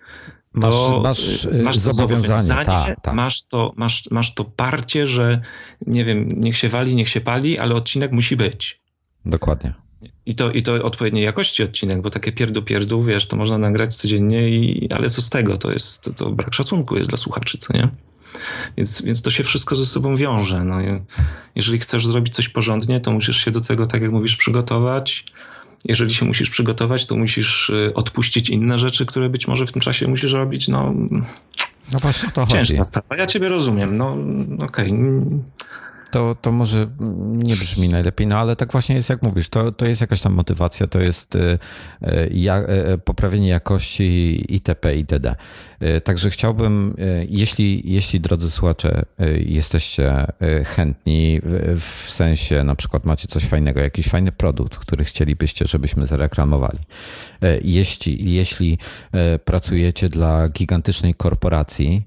[0.54, 3.14] Masz, masz, y, masz zobowiązanie, zobowiązanie tak, tak.
[3.14, 5.40] Masz, to, masz, masz to parcie, że
[5.86, 8.80] nie wiem, niech się wali, niech się pali, ale odcinek musi być.
[9.26, 9.74] Dokładnie.
[10.26, 13.96] I to, I to odpowiedniej jakości odcinek, bo takie pierdu pierdu, wiesz, to można nagrać
[13.96, 15.56] codziennie, i, ale co z tego?
[15.56, 17.88] To jest to, to brak szacunku jest dla słuchaczy, co nie?
[18.76, 20.64] Więc, więc to się wszystko ze sobą wiąże.
[20.64, 20.78] No,
[21.54, 25.24] jeżeli chcesz zrobić coś porządnie, to musisz się do tego, tak jak mówisz, przygotować,
[25.84, 29.82] jeżeli się musisz przygotować, to musisz y, odpuścić inne rzeczy, które być może w tym
[29.82, 30.68] czasie musisz robić.
[30.68, 30.94] No,
[31.92, 32.88] no właśnie to ciężka chodzi.
[32.88, 33.16] sprawa.
[33.16, 33.96] Ja ciebie rozumiem.
[33.96, 34.16] No
[34.66, 34.92] okej.
[34.92, 35.40] Okay
[36.10, 36.90] to, to może
[37.30, 40.32] nie brzmi najlepiej, no ale tak właśnie jest, jak mówisz, to, to jest jakaś tam
[40.32, 41.58] motywacja, to jest y,
[42.02, 42.58] y, ja,
[42.94, 44.96] y, poprawienie jakości itp.
[44.96, 45.36] itd.
[46.04, 46.96] Także chciałbym,
[47.28, 49.02] jeśli, jeśli drodzy słuchacze,
[49.46, 50.26] jesteście
[50.66, 51.40] chętni,
[51.76, 56.78] w sensie na przykład macie coś fajnego, jakiś fajny produkt, który chcielibyście, żebyśmy zareklamowali.
[57.62, 58.78] Jeśli, jeśli
[59.44, 62.02] pracujecie dla gigantycznej korporacji,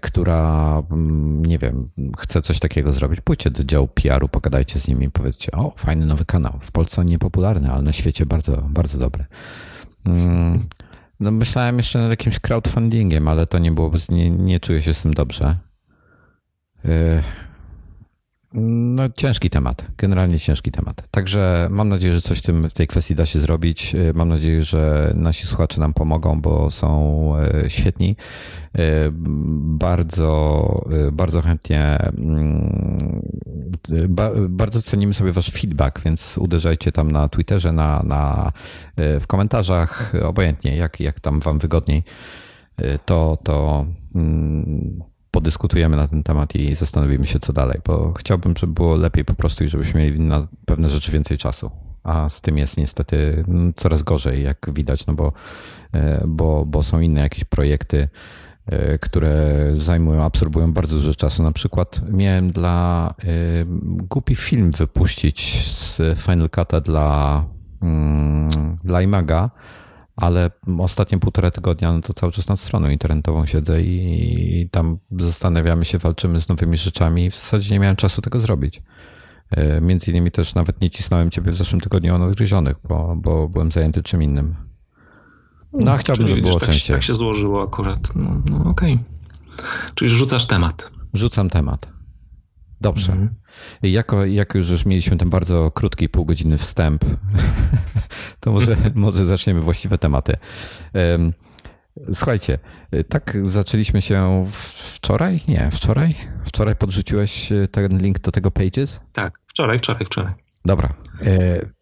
[0.00, 5.10] która, mm, nie wiem, chce coś takiego zrobić, pójdźcie do działu PR-u, pogadajcie z nimi
[5.10, 6.58] powiedzcie, o, fajny nowy kanał.
[6.60, 9.24] W Polsce niepopularny, ale na świecie bardzo, bardzo dobry.
[10.06, 10.62] Mm,
[11.20, 15.02] no myślałem jeszcze nad jakimś crowdfundingiem, ale to nie było, nie, nie czuję się z
[15.02, 15.56] tym dobrze.
[18.56, 21.08] No, ciężki temat, generalnie ciężki temat.
[21.10, 23.94] Także mam nadzieję, że coś w, tym, w tej kwestii da się zrobić.
[23.94, 28.16] E, mam nadzieję, że nasi słuchacze nam pomogą, bo są e, świetni.
[28.74, 29.10] E,
[29.78, 33.22] bardzo, bardzo chętnie, mm,
[34.48, 38.52] bardzo cenimy sobie Wasz feedback, więc uderzajcie tam na Twitterze, na, na,
[38.96, 42.02] w komentarzach, obojętnie, jak, jak tam Wam wygodniej.
[43.06, 45.02] To, to mm,
[45.34, 49.34] podyskutujemy na ten temat i zastanowimy się, co dalej, bo chciałbym, żeby było lepiej po
[49.34, 51.70] prostu i żebyśmy mieli na pewne rzeczy więcej czasu.
[52.04, 55.32] A z tym jest niestety no, coraz gorzej, jak widać, no bo,
[55.92, 58.08] e, bo, bo są inne jakieś projekty,
[58.66, 61.42] e, które zajmują, absorbują bardzo dużo czasu.
[61.42, 63.24] Na przykład miałem dla e,
[64.08, 67.44] głupi film wypuścić z Final Cut'a dla,
[67.82, 69.50] mm, dla iMaga,
[70.16, 75.84] ale ostatnie półtora tygodnia no to cały czas na stroną internetową siedzę i, tam zastanawiamy
[75.84, 78.82] się, walczymy z nowymi rzeczami i w zasadzie nie miałem czasu tego zrobić.
[79.50, 83.48] E, między innymi też nawet nie cisnąłem ciebie w zeszłym tygodniu o nadgryzionych, bo, bo
[83.48, 84.54] byłem zajęty czym innym.
[85.72, 86.96] No, a chciałbym, żeby było tak, częściej.
[86.96, 88.16] Tak się złożyło akurat.
[88.16, 88.94] No, no okej.
[88.94, 89.04] Okay.
[89.94, 90.90] Czyli rzucasz temat.
[91.14, 91.88] Rzucam temat.
[92.80, 93.12] Dobrze.
[93.12, 93.34] Mhm.
[93.82, 97.04] Jako, jak już, już mieliśmy ten bardzo krótki, półgodzinny wstęp,
[98.40, 100.36] to może, może zaczniemy właściwe tematy.
[102.14, 102.58] Słuchajcie,
[103.08, 105.40] tak zaczęliśmy się wczoraj?
[105.48, 106.14] Nie, wczoraj?
[106.44, 109.00] Wczoraj podrzuciłeś ten link do tego Pages?
[109.12, 110.32] Tak, wczoraj, wczoraj, wczoraj.
[110.64, 110.94] Dobra.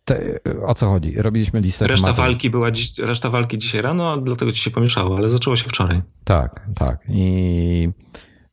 [0.05, 1.15] Te, o co chodzi?
[1.17, 2.25] Robiliśmy listę reszta tematów.
[2.25, 6.03] walki była dziś, Reszta walki dzisiaj rano, dlatego ci się pomieszało, ale zaczęło się wczoraj.
[6.25, 6.99] Tak, tak.
[7.09, 7.89] I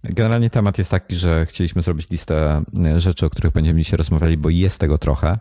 [0.03, 2.61] generalnie temat jest taki, że chcieliśmy zrobić listę
[2.97, 5.39] rzeczy, o których będziemy dzisiaj rozmawiali, bo jest tego trochę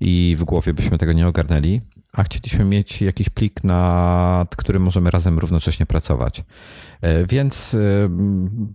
[0.00, 1.80] i w głowie byśmy tego nie ogarnęli,
[2.12, 6.44] a chcieliśmy mieć jakiś plik, nad którym możemy razem równocześnie pracować.
[7.00, 7.78] E, więc e,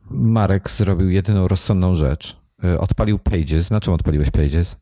[0.10, 2.38] Marek zrobił jedyną rozsądną rzecz.
[2.63, 3.72] E, odpalił Pages.
[3.72, 4.78] Na czym odpaliłeś Pages?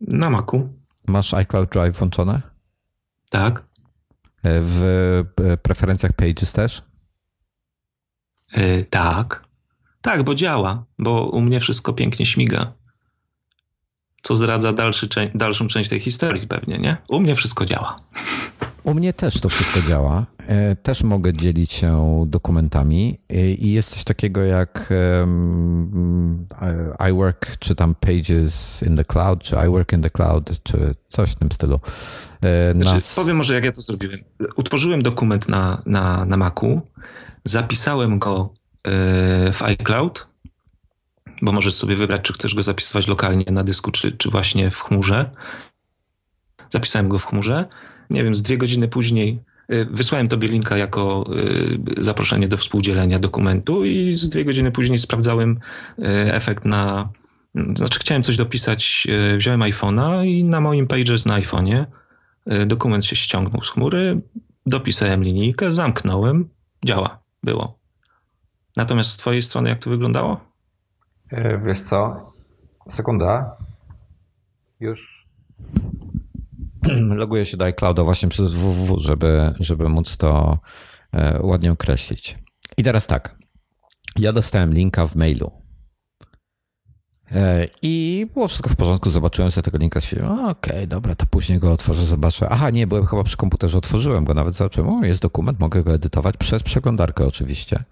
[0.00, 0.68] Na Macu.
[1.06, 2.42] Masz iCloud Drive włączone?
[3.30, 3.64] Tak.
[4.44, 5.24] W
[5.62, 6.82] preferencjach Pages też?
[8.56, 9.44] Yy, tak.
[10.02, 12.72] Tak, bo działa, bo u mnie wszystko pięknie śmiga
[14.22, 16.96] co zdradza dalszy, dalszą część tej historii pewnie, nie?
[17.08, 17.96] U mnie wszystko działa.
[18.84, 20.26] U mnie też to wszystko działa.
[20.46, 24.88] E, też mogę dzielić się dokumentami e, i jest coś takiego jak
[27.10, 31.34] iWork, czy tam Pages in the Cloud, czy iWork in the Cloud, czy coś w
[31.34, 31.80] tym stylu.
[32.42, 33.14] E, znaczy, Nas...
[33.14, 34.18] Powiem może, jak ja to zrobiłem.
[34.56, 36.80] Utworzyłem dokument na, na, na Macu,
[37.44, 38.52] zapisałem go
[39.52, 40.26] w iCloud,
[41.42, 44.80] bo możesz sobie wybrać, czy chcesz go zapisywać lokalnie na dysku, czy, czy właśnie w
[44.80, 45.30] chmurze.
[46.70, 47.64] Zapisałem go w chmurze.
[48.10, 51.30] Nie wiem, z dwie godziny później y, wysłałem tobie linka jako
[51.98, 55.60] y, zaproszenie do współdzielenia dokumentu i z dwie godziny później sprawdzałem
[56.32, 57.08] efekt na...
[57.74, 61.84] Znaczy chciałem coś dopisać, wziąłem iPhone'a i na moim Pages na iPhone'ie
[62.66, 64.20] dokument się ściągnął z chmury,
[64.66, 66.48] dopisałem linijkę, zamknąłem,
[66.84, 67.78] działa, było.
[68.76, 70.40] Natomiast z twojej strony jak to wyglądało?
[71.30, 72.32] E, wiesz co?
[72.88, 73.56] Sekunda.
[74.80, 75.28] Już
[77.22, 80.58] loguję się do iClouda właśnie przez www, żeby, żeby móc to
[81.12, 82.38] e, ładnie określić.
[82.76, 83.38] I teraz tak.
[84.16, 85.59] Ja dostałem linka w mailu.
[87.34, 91.26] E, I było wszystko w porządku, zobaczyłem sobie tego linka, stwierdziłem, okej, okay, dobra, to
[91.26, 92.48] później go otworzę, zobaczę.
[92.48, 95.94] Aha, nie, byłem chyba przy komputerze, otworzyłem go, nawet zobaczyłem, o, jest dokument, mogę go
[95.94, 97.84] edytować przez przeglądarkę oczywiście.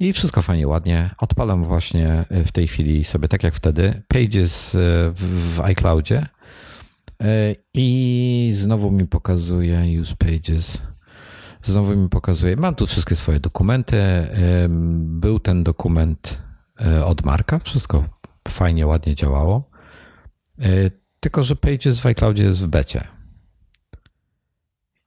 [0.00, 1.10] I wszystko fajnie, ładnie.
[1.18, 4.78] Odpalam właśnie e, w tej chwili sobie, tak jak wtedy, Pages e,
[5.14, 6.26] w iCloudzie
[7.22, 10.82] e, i znowu mi pokazuje Use Pages.
[11.62, 13.96] Znowu mi pokazuje, mam tu wszystkie swoje dokumenty.
[14.98, 16.38] Był ten dokument
[17.04, 18.04] od Marka, wszystko
[18.48, 19.70] fajnie, ładnie działało.
[21.20, 23.04] Tylko, że Pages w iCloudzie jest w becie.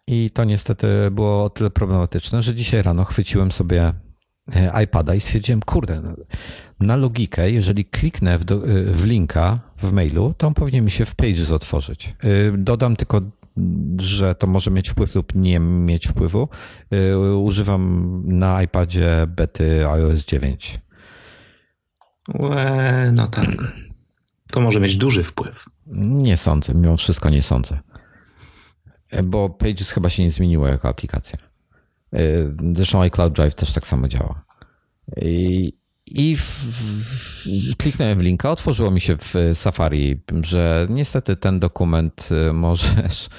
[0.07, 3.93] I to niestety było o tyle problematyczne, że dzisiaj rano chwyciłem sobie
[4.55, 6.01] E, iPada i stwierdziłem, kurde,
[6.79, 10.91] na logikę, jeżeli kliknę w, do, e, w linka w mailu, to on powinien mi
[10.91, 12.15] się w Pages otworzyć.
[12.19, 13.21] E, dodam tylko,
[13.97, 16.49] że to może mieć wpływ lub nie mieć wpływu.
[17.37, 20.79] Używam na iPadzie bety iOS 9.
[22.27, 23.47] Łe, no tak.
[24.51, 25.65] To może mieć duży wpływ.
[25.87, 27.79] Nie sądzę, mimo wszystko nie sądzę.
[29.23, 31.37] Bo Pages chyba się nie zmieniło jako aplikacja.
[32.15, 34.45] Y, zresztą iCloud Drive też tak samo działa.
[35.21, 35.73] I,
[36.07, 42.29] i w, w, kliknąłem w linka, otworzyło mi się w Safari, że niestety ten dokument
[42.49, 43.29] y, możesz,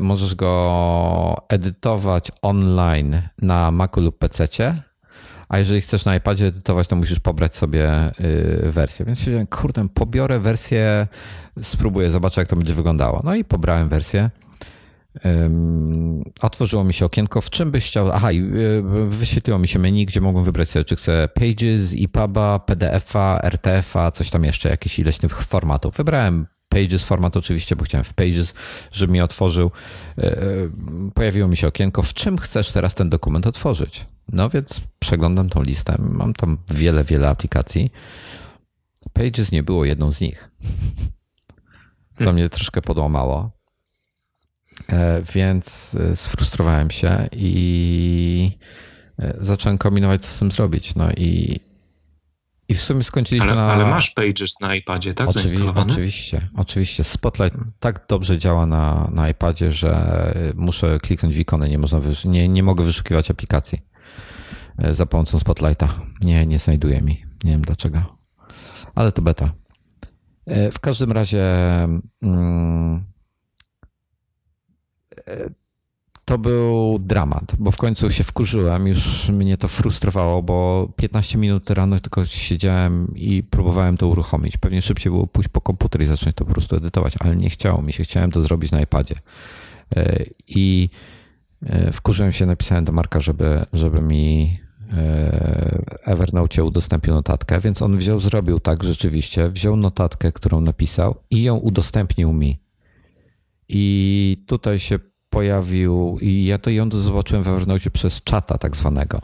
[0.00, 4.48] możesz go edytować online na Macu lub PC,
[5.52, 8.12] a jeżeli chcesz na iPadzie edytować, to musisz pobrać sobie
[8.62, 9.06] wersję.
[9.06, 11.06] Więc się kurde, pobiorę wersję,
[11.62, 13.20] spróbuję, zobaczę jak to będzie wyglądało.
[13.24, 14.30] No i pobrałem wersję.
[16.40, 18.12] Otworzyło mi się okienko, w czym byś chciał.
[18.12, 23.40] Aha, y, wyświetliło mi się menu, gdzie mogłem wybrać sobie, czy chcę Pages, EPUB'a, PDF-a,
[23.42, 25.96] RTF-a, coś tam jeszcze, jakieś ileś tych formatów.
[25.96, 28.54] Wybrałem Pages format oczywiście, bo chciałem w Pages,
[28.92, 29.70] żeby mi otworzył.
[30.18, 30.70] Y, y,
[31.14, 34.06] pojawiło mi się okienko, w czym chcesz teraz ten dokument otworzyć?
[34.28, 35.96] No więc przeglądam tą listę.
[35.98, 37.92] Mam tam wiele, wiele aplikacji.
[39.12, 40.50] Pages nie było jedną z nich.
[42.24, 43.62] Co mnie troszkę podłamało
[44.88, 48.58] E, więc e, sfrustrowałem się i
[49.18, 50.94] e, zacząłem kombinować, co z tym zrobić.
[50.94, 51.60] No i,
[52.72, 53.72] i w sumie skończyliśmy ale, na...
[53.72, 55.28] Ale masz Pages na iPadzie, tak?
[55.28, 57.04] Oczywi oczywiście, oczywiście.
[57.04, 62.48] Spotlight tak dobrze działa na, na iPadzie, że muszę kliknąć w ikonę, nie, można nie,
[62.48, 63.82] nie mogę wyszukiwać aplikacji
[64.90, 65.88] za pomocą Spotlighta.
[66.20, 67.24] Nie, nie znajduje mi.
[67.44, 68.18] Nie wiem dlaczego.
[68.94, 69.52] Ale to beta.
[70.72, 71.44] W każdym razie...
[72.22, 73.04] Mm,
[76.24, 81.70] to był dramat, bo w końcu się wkurzyłem, już mnie to frustrowało, bo 15 minut
[81.70, 84.56] rano tylko siedziałem i próbowałem to uruchomić.
[84.56, 87.82] Pewnie szybciej było pójść po komputer i zacząć to po prostu edytować, ale nie chciało
[87.82, 89.14] mi się, chciałem to zrobić na iPadzie.
[89.96, 90.90] E, I
[91.66, 94.58] E, wkurzyłem się, napisałem do Marka, żeby, żeby mi
[96.04, 101.56] Evernote udostępnił notatkę, więc on wziął, zrobił tak rzeczywiście, wziął notatkę, którą napisał i ją
[101.56, 102.60] udostępnił mi.
[103.68, 104.98] I tutaj się
[105.32, 109.20] pojawił, i ja to ją zobaczyłem w Evernote przez czata tak zwanego.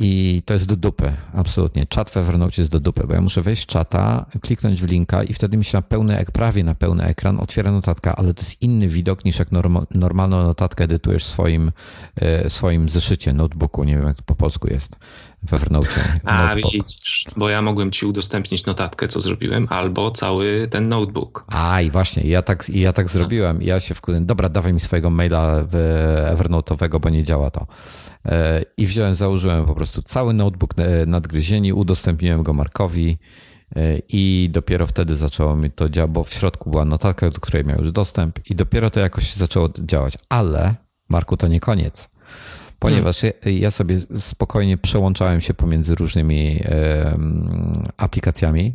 [0.00, 1.86] I to jest do dupy, absolutnie.
[1.86, 5.22] Czat w Evernote jest do dupy, bo ja muszę wejść w czata, kliknąć w linka
[5.22, 8.62] i wtedy mi się na pełny, prawie na pełny ekran otwiera notatka, ale to jest
[8.62, 9.48] inny widok niż jak
[9.90, 11.72] normalną notatkę edytujesz w swoim,
[12.16, 14.96] e, swoim zeszycie, notebooku, nie wiem jak to po polsku jest
[15.52, 16.14] Evernote.
[16.24, 21.44] A widzisz, bo ja mogłem ci udostępnić notatkę, co zrobiłem, albo cały ten notebook.
[21.48, 23.62] A i właśnie, ja tak, ja tak zrobiłem.
[23.62, 25.64] Ja się wkładłem, dobra, dawaj mi swojego maila
[26.34, 27.66] Evernote'owego, bo nie działa to.
[28.26, 30.74] E, I wziąłem, założyłem po prostu cały notebook
[31.06, 33.18] nadgryzieni, udostępniłem go Markowi
[33.76, 37.64] e, i dopiero wtedy zaczęło mi to działać, bo w środku była notatka, do której
[37.64, 40.18] miał już dostęp i dopiero to jakoś zaczęło działać.
[40.28, 40.74] Ale,
[41.08, 42.10] Marku, to nie koniec.
[42.78, 46.60] Ponieważ ja sobie spokojnie przełączałem się pomiędzy różnymi
[47.96, 48.74] aplikacjami,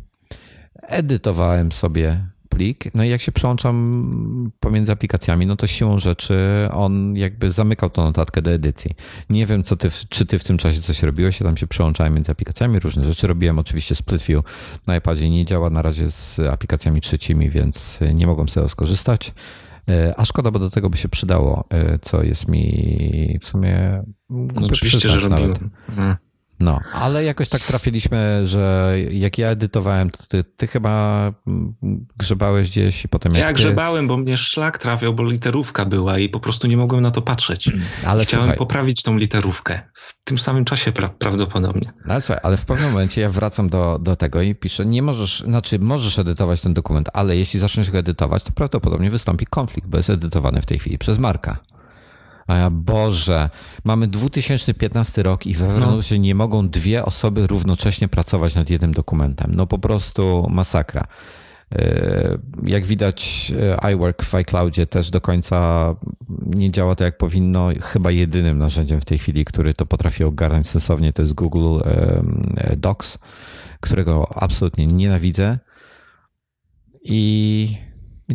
[0.82, 2.96] edytowałem sobie plik.
[2.96, 8.04] No i jak się przełączam pomiędzy aplikacjami, no to siłą rzeczy on jakby zamykał tą
[8.04, 8.92] notatkę do edycji.
[9.30, 12.14] Nie wiem, co ty, czy ty w tym czasie coś robiłeś, ja tam się przełączałem
[12.14, 13.60] między aplikacjami, różne rzeczy robiłem.
[13.60, 14.46] Oczywiście Split View
[14.88, 19.34] na iPadzie nie działa na razie z aplikacjami trzecimi, więc nie mogłem z tego skorzystać.
[19.90, 24.04] E, a szkoda, bo do tego by się przydało, e, co jest mi w sumie.
[24.30, 25.70] No oczywiście, że robiłem.
[26.60, 31.34] No, ale jakoś tak trafiliśmy, że jak ja edytowałem, to ty, ty chyba
[32.18, 33.54] grzebałeś gdzieś i potem jak Ja ty...
[33.54, 37.22] grzebałem, bo mnie szlak trafiał, bo literówka była i po prostu nie mogłem na to
[37.22, 37.72] patrzeć.
[38.06, 41.88] Ale Chciałem słuchaj, poprawić tą literówkę w tym samym czasie pra prawdopodobnie.
[42.08, 45.40] Ale słuchaj, ale w pewnym momencie ja wracam do, do tego i piszę, nie możesz,
[45.40, 49.98] znaczy możesz edytować ten dokument, ale jeśli zaczniesz go edytować, to prawdopodobnie wystąpi konflikt, bo
[49.98, 51.58] jest edytowany w tej chwili przez Marka.
[52.50, 53.50] A ja, Boże,
[53.84, 56.18] mamy 2015 rok i we Evernote no.
[56.18, 59.52] nie mogą dwie osoby równocześnie pracować nad jednym dokumentem.
[59.56, 61.08] No po prostu masakra.
[61.76, 63.52] E, jak widać,
[63.84, 65.96] e, iWork w iCloudzie też do końca
[66.46, 67.70] nie działa tak jak powinno.
[67.82, 72.76] Chyba jedynym narzędziem w tej chwili, który to potrafi ogarnąć sensownie, to jest Google e,
[72.78, 73.20] Docs,
[73.80, 75.60] którego absolutnie nienawidzę.
[77.04, 77.89] I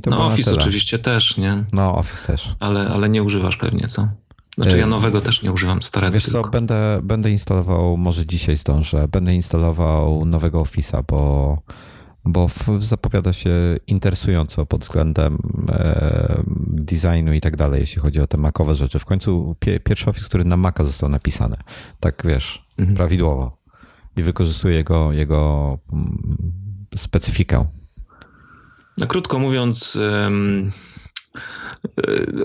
[0.07, 1.65] no Office oczywiście też, nie?
[1.73, 2.57] No Office też.
[2.61, 4.09] Ale, ale nie używasz pewnie, co?
[4.55, 6.43] Znaczy ja nowego też nie używam, starego Wiesz tylko.
[6.43, 11.59] co, będę, będę instalował, może dzisiaj zdążę, będę instalował nowego Office'a, bo,
[12.25, 12.47] bo
[12.79, 13.51] zapowiada się
[13.87, 15.39] interesująco pod względem
[15.69, 18.99] e, designu i tak dalej, jeśli chodzi o te makowe rzeczy.
[18.99, 21.57] W końcu pie, pierwszy Office, który na Maca został napisany,
[22.01, 22.97] tak wiesz, mhm.
[22.97, 23.59] prawidłowo
[24.17, 26.53] i wykorzystuje jego, jego mm,
[26.97, 27.67] specyfikę.
[28.99, 30.31] No, krótko mówiąc, e,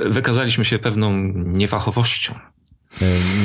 [0.09, 2.33] wykazaliśmy się pewną niefachowością.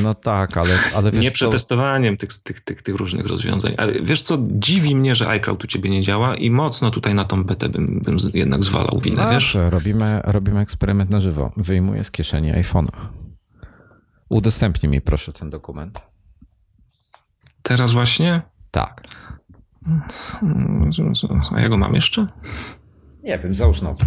[0.02, 3.74] No tak, ale, ale wiesz, Nieprzetestowaniem tych, tych, tych, tych różnych rozwiązań.
[3.78, 7.24] Ale wiesz co, dziwi mnie, że iCloud u ciebie nie działa i mocno tutaj na
[7.24, 9.56] tą betę bym, bym jednak zwalał winę, Dobrze, wiesz?
[9.70, 11.52] Robimy, robimy eksperyment na żywo.
[11.56, 13.08] Wyjmuję z kieszeni iPhone'a.
[14.28, 16.00] Udostępnij mi proszę ten dokument.
[17.62, 18.42] Teraz właśnie?
[18.70, 19.02] Tak.
[21.54, 22.26] A ja go mam jeszcze?
[23.24, 24.04] Nie wiem, załóż nowy.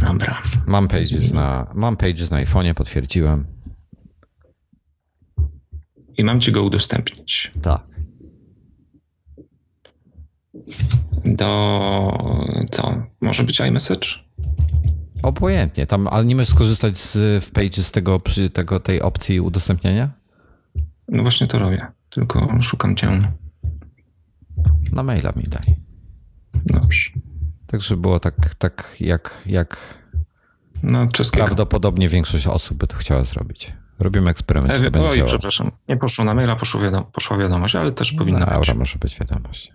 [0.00, 0.42] Dobra.
[0.66, 3.46] Mam pages na, mam pages na iPhone'ie, potwierdziłem.
[6.18, 7.52] I mam ci go udostępnić.
[7.62, 7.86] Tak.
[11.24, 12.18] Do
[12.70, 13.02] co?
[13.20, 14.08] Może być iMessage?
[15.22, 20.10] Obojętnie, tam, ale nie możesz skorzystać z w pages tego, przy tego, tej opcji udostępniania?
[21.08, 21.99] No właśnie to robię.
[22.10, 23.20] Tylko szukam cię.
[24.92, 25.74] Na maila mi daj.
[26.66, 27.10] Dobrze.
[27.66, 29.98] Tak, żeby było tak, tak jak, jak
[30.82, 31.46] no, czeskiego.
[31.46, 33.72] prawdopodobnie większość osób by to chciała zrobić.
[33.98, 34.72] Robimy eksperyment.
[34.72, 35.70] Ewie, to oj, przepraszam.
[35.88, 38.54] Nie poszło na maila, poszło wiadom poszła wiadomość, ale też powinna na być.
[38.54, 39.72] Euro może być wiadomość.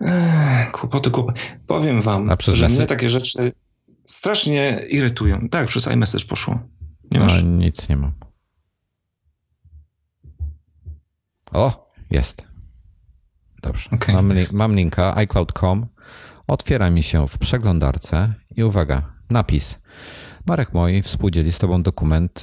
[0.00, 1.40] Ech, kłopoty, kłopoty.
[1.66, 3.52] Powiem wam, że mnie takie rzeczy
[4.06, 5.48] strasznie irytują.
[5.48, 6.60] Tak, przez iMessage poszło.
[7.10, 7.42] Nie no, masz?
[7.42, 8.12] Nic nie mam.
[11.52, 12.44] O, jest.
[13.62, 13.90] Dobrze.
[13.90, 14.14] Okay.
[14.14, 15.86] Mam, li mam linka iCloud.com.
[16.46, 19.78] Otwiera mi się w przeglądarce i uwaga, napis.
[20.46, 22.42] Marek Moi współdzieli z Tobą dokument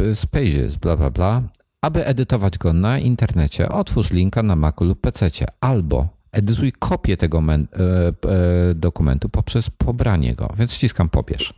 [0.00, 1.42] y, z Pages, bla, bla, bla.
[1.82, 5.30] Aby edytować go na internecie, otwórz linka na Macu lub PC
[5.60, 7.52] albo edytuj kopię tego y,
[8.70, 10.54] y, dokumentu poprzez pobranie go.
[10.58, 11.54] Więc ściskam pobierz.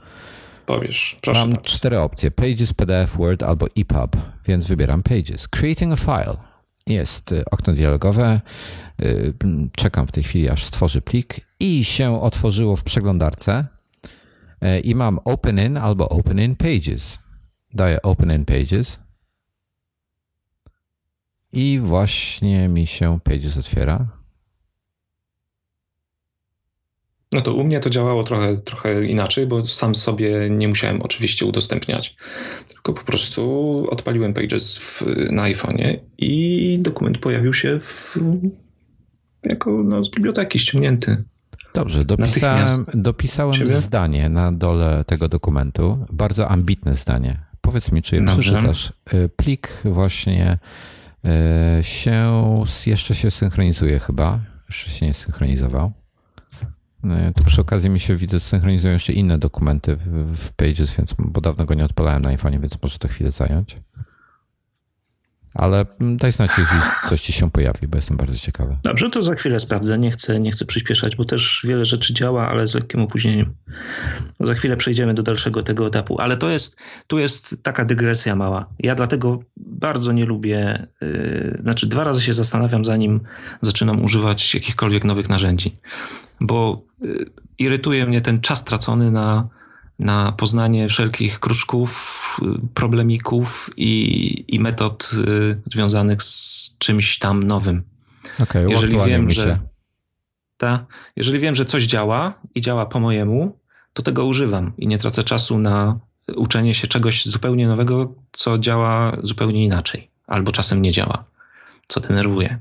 [0.66, 1.40] Powiesz, proszę.
[1.40, 1.68] Mam bardzo.
[1.68, 5.48] cztery opcje: Pages, PDF, Word albo EPUB, więc wybieram Pages.
[5.48, 6.36] Creating a file.
[6.86, 8.40] Jest okno dialogowe.
[9.76, 13.66] Czekam w tej chwili, aż stworzy plik i się otworzyło w przeglądarce.
[14.84, 17.18] I mam Open in albo Open in Pages.
[17.74, 18.98] Daję Open in Pages.
[21.52, 24.06] I właśnie mi się Pages otwiera.
[27.34, 31.46] No to u mnie to działało trochę, trochę inaczej, bo sam sobie nie musiałem oczywiście
[31.46, 32.16] udostępniać,
[32.68, 33.42] tylko po prostu
[33.90, 38.16] odpaliłem Pages w, na iPhone'ie i dokument pojawił się w,
[39.42, 41.24] jako no, z biblioteki ściągnięty.
[41.74, 47.40] Dobrze, dopisałem, dopisałem zdanie na dole tego dokumentu, bardzo ambitne zdanie.
[47.60, 48.92] Powiedz mi, czy je przeczytasz.
[49.14, 50.58] Y, plik właśnie
[51.78, 52.32] y, się,
[52.86, 55.92] jeszcze się synchronizuje chyba, jeszcze się nie synchronizował.
[57.04, 59.96] No, tu przy okazji mi się widzę, synchronizują jeszcze inne dokumenty
[60.32, 63.76] w Pages, więc bo dawno go nie odpalałem na iPhone, więc może to chwilę zająć.
[65.54, 66.76] Ale daj znać, jeśli
[67.08, 68.76] coś ci się pojawi, bo jestem bardzo ciekawy.
[68.82, 69.98] Dobrze, to za chwilę sprawdzę.
[69.98, 73.54] Nie chcę, nie chcę przyspieszać, bo też wiele rzeczy działa, ale z lekkim opóźnieniem.
[74.40, 76.20] Za chwilę przejdziemy do dalszego tego etapu.
[76.20, 78.66] Ale to jest, tu jest taka dygresja mała.
[78.78, 83.20] Ja dlatego bardzo nie lubię, yy, znaczy dwa razy się zastanawiam, zanim
[83.60, 85.78] zaczynam używać jakichkolwiek nowych narzędzi.
[86.40, 87.24] Bo yy,
[87.58, 89.48] irytuje mnie ten czas tracony na
[89.98, 92.40] na poznanie wszelkich kruszków,
[92.74, 97.82] problemików i, i metod y, związanych z czymś tam nowym.
[98.40, 99.58] Okay, jeżeli wiem, że
[100.56, 100.86] ta,
[101.16, 103.58] jeżeli wiem, że coś działa i działa po mojemu,
[103.92, 105.98] to tego używam i nie tracę czasu na
[106.36, 111.24] uczenie się czegoś zupełnie nowego, co działa zupełnie inaczej, albo czasem nie działa,
[111.86, 112.58] co denerwuje.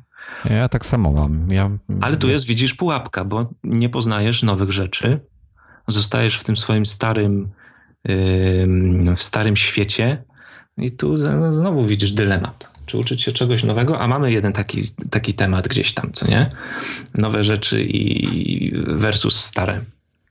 [0.49, 1.51] Ja tak samo mam.
[1.51, 1.69] Ja...
[2.01, 5.19] Ale tu jest, widzisz, pułapka, bo nie poznajesz nowych rzeczy,
[5.88, 7.49] zostajesz w tym swoim starym,
[9.15, 10.23] w starym świecie
[10.77, 11.17] i tu
[11.51, 12.73] znowu widzisz dylemat.
[12.86, 13.99] Czy uczyć się czegoś nowego?
[13.99, 16.49] A mamy jeden taki, taki temat gdzieś tam, co nie?
[17.13, 19.81] Nowe rzeczy i versus stare.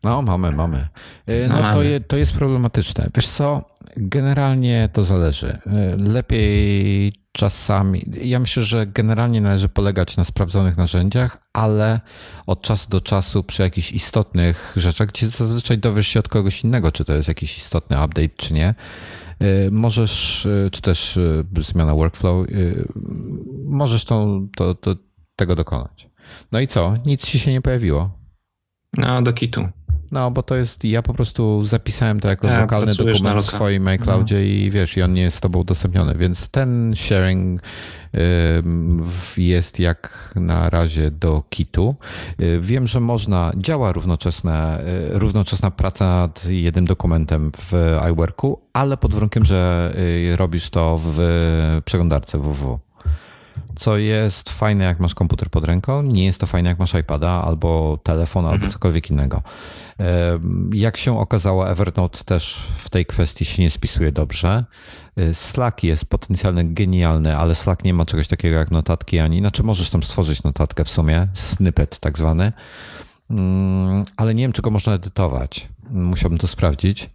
[0.04, 0.88] No, mamy, mamy.
[1.28, 1.74] Y, no, no mamy.
[1.74, 3.10] To, je, to jest problematyczne.
[3.16, 3.64] Wiesz co,
[3.96, 5.58] generalnie to zależy.
[5.66, 12.00] Y, lepiej czasami, ja myślę, że generalnie należy polegać na sprawdzonych narzędziach, ale
[12.46, 16.92] od czasu do czasu przy jakichś istotnych rzeczach, gdzie zazwyczaj dowiesz się od kogoś innego,
[16.92, 18.74] czy to jest jakiś istotny update, czy nie,
[19.42, 21.18] y, możesz, czy też
[21.58, 22.46] zmiana workflow,
[23.64, 24.94] możesz to, to, to,
[25.36, 26.08] tego dokonać.
[26.52, 26.94] No i co?
[27.06, 28.18] Nic ci się nie pojawiło?
[28.96, 29.68] No, do kitu.
[30.12, 33.88] No, bo to jest, ja po prostu zapisałem to jako ja, lokalny dokument w swoim
[33.88, 34.42] iCloudzie no.
[34.42, 37.62] i wiesz, i on nie jest z tobą udostępniony, więc ten sharing
[38.14, 38.18] y,
[39.36, 41.94] jest jak na razie do kitu.
[42.40, 44.84] Y, wiem, że można, działa równoczesne,
[45.14, 49.92] y, równoczesna praca nad jednym dokumentem w iWorku, ale pod warunkiem, że
[50.36, 51.18] robisz to w
[51.84, 52.91] przeglądarce www
[53.76, 57.30] co jest fajne, jak masz komputer pod ręką, nie jest to fajne, jak masz iPada
[57.30, 58.60] albo telefon, mhm.
[58.60, 59.42] albo cokolwiek innego.
[60.72, 64.64] Jak się okazało, Evernote też w tej kwestii się nie spisuje dobrze.
[65.18, 69.62] Y, Slack jest potencjalnie genialny, ale Slack nie ma czegoś takiego jak notatki ani, znaczy
[69.62, 72.52] możesz tam stworzyć notatkę w sumie, snippet tak zwany,
[73.30, 75.68] mm, ale nie wiem, czego można edytować.
[75.90, 77.10] Musiałbym to sprawdzić.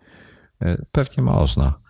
[0.63, 1.86] Y, pewnie można.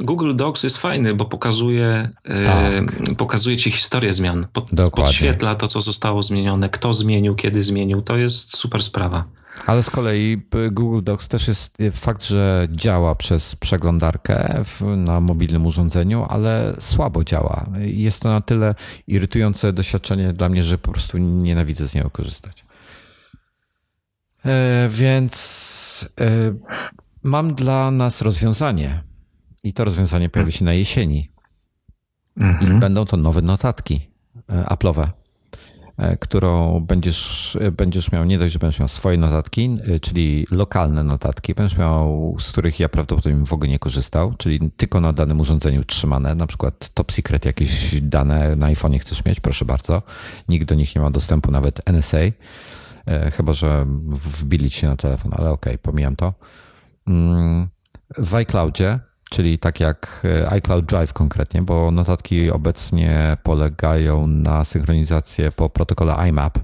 [0.00, 2.08] Google Docs jest fajny, bo pokazuje,
[2.46, 3.16] tak.
[3.16, 4.46] pokazuje ci historię zmian.
[4.52, 8.00] Pod, podświetla to, co zostało zmienione, kto zmienił, kiedy zmienił.
[8.00, 9.24] To jest super sprawa.
[9.66, 15.20] Ale z kolei Google Docs też jest y, fakt, że działa przez przeglądarkę w, na
[15.20, 17.66] mobilnym urządzeniu, ale słabo działa.
[17.78, 18.74] Jest to na tyle
[19.06, 22.64] irytujące doświadczenie dla mnie, że po prostu nienawidzę z niego korzystać.
[24.44, 26.54] E, więc e,
[27.22, 29.09] mam dla nas rozwiązanie.
[29.64, 31.30] I to rozwiązanie pojawi się na jesieni.
[32.36, 32.76] Mhm.
[32.76, 34.10] I będą to nowe notatki
[34.48, 35.08] e, Apple'owe,
[35.96, 41.04] e, którą będziesz, e, będziesz miał, nie dość, że będziesz miał swoje notatki, czyli lokalne
[41.04, 45.40] notatki, będziesz miał, z których ja prawdopodobnie w ogóle nie korzystał, czyli tylko na danym
[45.40, 50.02] urządzeniu trzymane, na przykład top secret, jakieś dane na iPhone chcesz mieć, proszę bardzo.
[50.48, 52.18] Nikt do nich nie ma dostępu, nawet NSA,
[53.32, 56.34] chyba że wbili się na telefon, ale okej, okay, pomijam to.
[57.06, 57.68] Mm,
[58.18, 59.00] w iCloudzie
[59.30, 66.28] czyli tak jak e, iCloud Drive konkretnie, bo notatki obecnie polegają na synchronizacji po protokole
[66.28, 66.58] IMAP,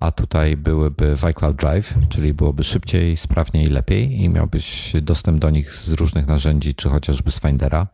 [0.00, 5.38] a tutaj byłyby w iCloud Drive, czyli byłoby szybciej, sprawniej i lepiej i miałbyś dostęp
[5.38, 7.86] do nich z różnych narzędzi, czy chociażby z Findera.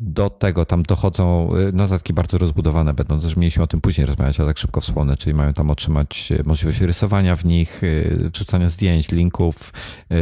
[0.00, 4.40] Do tego tam dochodzą y, notatki bardzo rozbudowane, będą też mieliśmy o tym później rozmawiać,
[4.40, 8.68] ale tak szybko wspomnę, czyli mają tam otrzymać y, możliwość rysowania w nich, y, wrzucania
[8.68, 9.72] zdjęć, linków,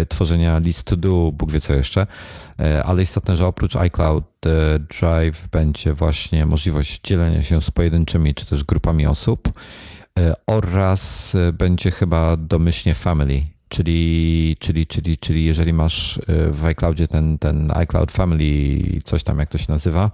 [0.08, 2.06] tworzenia list to do, Bóg wie co jeszcze,
[2.84, 4.24] ale istotne, że oprócz iCloud
[5.00, 9.52] Drive będzie właśnie możliwość dzielenia się z pojedynczymi czy też grupami osób
[10.46, 13.42] oraz będzie chyba domyślnie family,
[13.72, 19.38] Czyli, czyli, czyli, czyli jeżeli masz y, w iCloudzie ten, ten iCloud Family, coś tam
[19.38, 20.10] jak to się nazywa,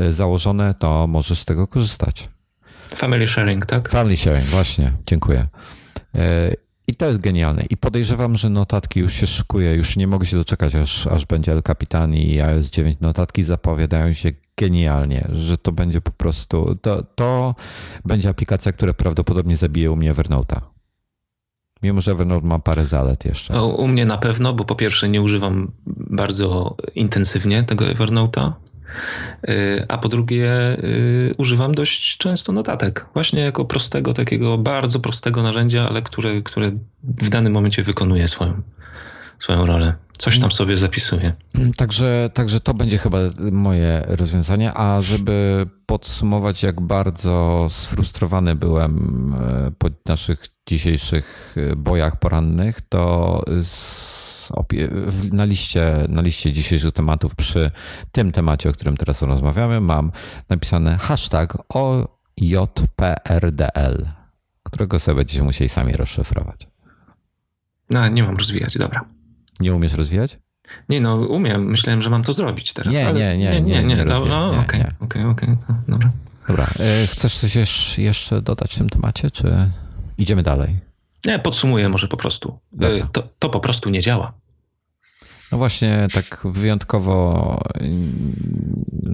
[0.00, 2.28] y, założone, to możesz z tego korzystać.
[2.94, 3.88] Family sharing, tak?
[3.88, 5.46] Family sharing, właśnie, dziękuję.
[6.14, 6.18] Y,
[6.86, 7.64] I to jest genialne.
[7.70, 11.52] I podejrzewam, że notatki już się szykuje, już nie mogę się doczekać, aż, aż będzie
[11.52, 13.00] El Capitan i iOS 9.
[13.00, 17.54] Notatki zapowiadają się genialnie, że to będzie po prostu, to, to
[18.04, 20.72] będzie aplikacja, która prawdopodobnie zabije u mnie Evernote'a.
[21.82, 23.54] Mimo, że Evernote ma parę zalet jeszcze.
[23.54, 28.52] No, u mnie na pewno, bo po pierwsze nie używam bardzo intensywnie tego Evernote'a,
[29.48, 33.06] y, a po drugie y, używam dość często notatek.
[33.14, 36.72] Właśnie jako prostego, takiego bardzo prostego narzędzia, ale które, które
[37.04, 38.62] w danym momencie wykonuje swoją,
[39.38, 39.94] swoją rolę.
[40.18, 41.32] Coś tam sobie zapisuję.
[41.76, 43.18] Także, także to będzie chyba
[43.52, 44.72] moje rozwiązanie.
[44.74, 53.42] A żeby podsumować, jak bardzo sfrustrowany byłem e, po naszych dzisiejszych e, bojach porannych, to
[55.32, 57.70] na liście, na liście dzisiejszych tematów przy
[58.12, 60.12] tym temacie, o którym teraz rozmawiamy, mam
[60.48, 62.76] napisane hashtag OJPRDL,
[64.62, 66.66] którego sobie będziecie musieli sami rozszyfrować.
[67.90, 69.04] No, nie mam rozwijać, dobra.
[69.60, 70.38] Nie umiesz rozwijać?
[70.88, 71.64] Nie, no umiem.
[71.64, 72.94] Myślałem, że mam to zrobić teraz.
[72.94, 75.56] Nie, nie, nie, nie, nie, no, okej, okej, okej,
[75.88, 76.10] dobra.
[76.48, 79.70] Dobra, e, chcesz coś jeszcze dodać w tym temacie, czy
[80.18, 80.76] idziemy dalej?
[81.26, 82.58] Nie, podsumuję może po prostu.
[82.80, 84.32] E, to, to po prostu nie działa.
[85.52, 87.58] No właśnie, tak wyjątkowo,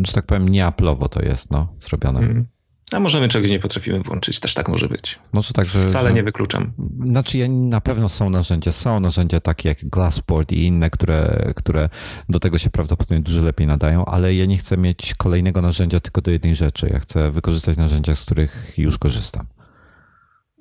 [0.05, 2.21] że tak powiem, nieaplowo to jest no, zrobione.
[2.21, 2.47] Mm.
[2.93, 5.19] A możemy czegoś nie potrafimy włączyć, też tak może być.
[5.33, 5.83] Może tak, że.
[5.83, 6.73] Wcale że, nie wykluczam.
[7.07, 8.73] Znaczy, ja, na pewno są narzędzia.
[8.73, 11.89] Są narzędzia takie jak Glassport i inne, które, które
[12.29, 16.21] do tego się prawdopodobnie dużo lepiej nadają, ale ja nie chcę mieć kolejnego narzędzia tylko
[16.21, 16.91] do jednej rzeczy.
[16.93, 19.47] Ja chcę wykorzystać narzędzia, z których już korzystam.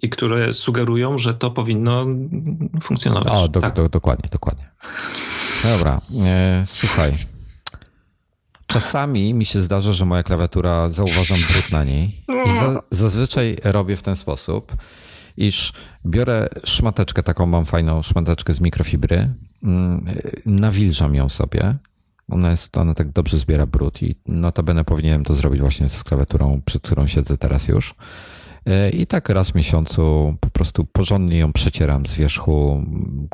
[0.02, 2.06] I które sugerują, że to powinno
[2.82, 3.34] funkcjonować.
[3.34, 3.76] O, do, tak.
[3.76, 4.70] do, dokładnie, dokładnie.
[5.64, 7.14] Dobra, e, słuchaj.
[8.68, 13.98] Czasami mi się zdarza, że moja klawiatura zauważam brud na niej i za, zazwyczaj robię
[13.98, 14.76] w ten sposób,
[15.38, 15.74] iż
[16.06, 19.34] biorę szmateczkę, taką mam fajną szmateczkę z mikrofibry,
[19.64, 20.06] mm,
[20.46, 21.76] nawilżam ją sobie.
[22.30, 26.62] Ona jest, ona tak dobrze zbiera brud i notabene powinienem to zrobić właśnie z klawiaturą,
[26.66, 27.96] przed którą siedzę teraz już.
[28.94, 32.84] I tak raz w miesiącu po prostu porządnie ją przecieram z wierzchu.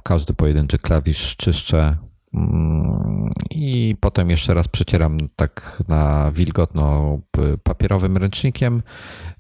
[0.04, 1.98] Każdy pojedynczy klawisz czyszczę,
[2.34, 7.20] Mm, I potem jeszcze raz przecieram tak na wilgotno
[7.64, 8.84] papierowym ręcznikiem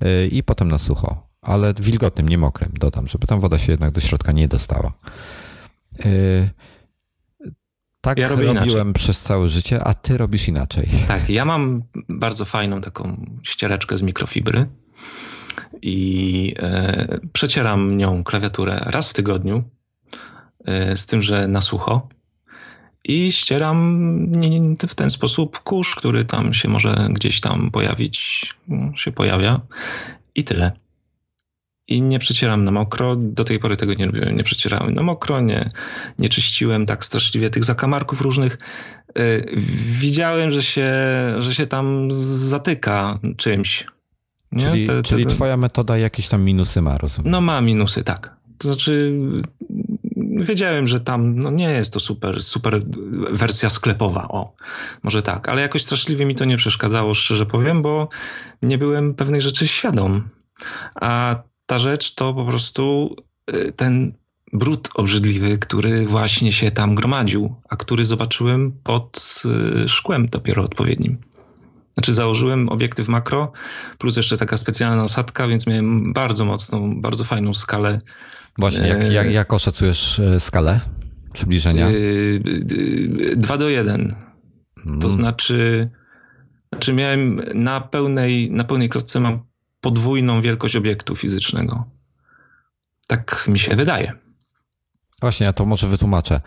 [0.03, 1.27] y, i potem na sucho.
[1.41, 4.93] Ale wilgotnym, nie mokrym, dodam, żeby tam woda się jednak do środka nie dostała.
[6.05, 6.49] Y,
[8.01, 8.93] tak ja robiłem inaczej.
[8.93, 10.89] przez całe życie, a ty robisz inaczej.
[11.07, 14.65] Tak, ja mam bardzo fajną taką ściereczkę z mikrofibry
[15.81, 19.63] i e, przecieram nią klawiaturę raz w tygodniu,
[20.65, 22.07] e, z tym, że na sucho
[23.03, 24.31] i ścieram
[24.87, 28.49] w ten sposób kurz, który tam się może gdzieś tam pojawić,
[28.95, 29.61] się pojawia
[30.35, 30.71] i tyle.
[31.87, 33.15] I nie przecieram na mokro.
[33.15, 34.35] Do tej pory tego nie robiłem.
[34.37, 35.69] Nie przecierałem na mokro, nie,
[36.19, 38.57] nie czyściłem tak straszliwie tych zakamarków różnych.
[39.15, 39.45] Yy,
[39.99, 40.91] widziałem, że się,
[41.37, 43.85] że się tam zatyka czymś.
[44.59, 47.31] Czyli, te, te, czyli twoja metoda jakieś tam minusy ma, rozumiem?
[47.31, 48.35] No ma minusy, tak.
[48.57, 49.13] To znaczy
[50.37, 52.81] wiedziałem, że tam no nie jest to super, super
[53.31, 54.55] wersja sklepowa, o,
[55.03, 58.09] może tak, ale jakoś straszliwie mi to nie przeszkadzało, szczerze powiem, bo
[58.61, 60.29] nie byłem pewnych rzeczy świadom.
[60.95, 61.35] A
[61.65, 63.15] ta rzecz to po prostu
[63.53, 64.13] y, ten
[64.53, 69.43] brud obrzydliwy, który właśnie się tam gromadził, a który zobaczyłem pod
[69.85, 71.17] y, szkłem dopiero odpowiednim.
[71.93, 73.51] Znaczy założyłem obiektyw makro,
[73.97, 77.99] plus jeszcze taka specjalna nasadka, więc miałem bardzo mocną, bardzo fajną skalę
[78.57, 80.79] Właśnie, jak, jak, jak oszacujesz e, skalę
[81.33, 81.87] przybliżenia?
[83.35, 84.15] 2 do 1.
[84.83, 85.01] Hmm.
[85.01, 85.89] To znaczy,
[86.69, 89.43] znaczy miałem na pełnej, na pełnej klatce mam
[89.81, 91.83] podwójną wielkość obiektu fizycznego.
[93.07, 94.11] Tak mi się wydaje.
[95.21, 96.41] Właśnie, ja to może wytłumaczę.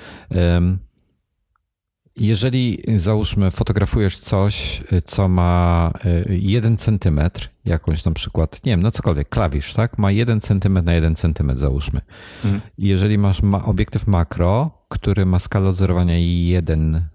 [2.17, 8.91] Jeżeli załóżmy, fotografujesz coś, co ma y, jeden centymetr, jakąś na przykład, nie wiem, no
[8.91, 9.99] cokolwiek, klawisz, tak?
[9.99, 12.01] Ma jeden centymetr na jeden centymetr, załóżmy.
[12.45, 12.62] Mhm.
[12.79, 17.09] Jeżeli masz ma obiektyw makro, który ma skalę odzorowania 1,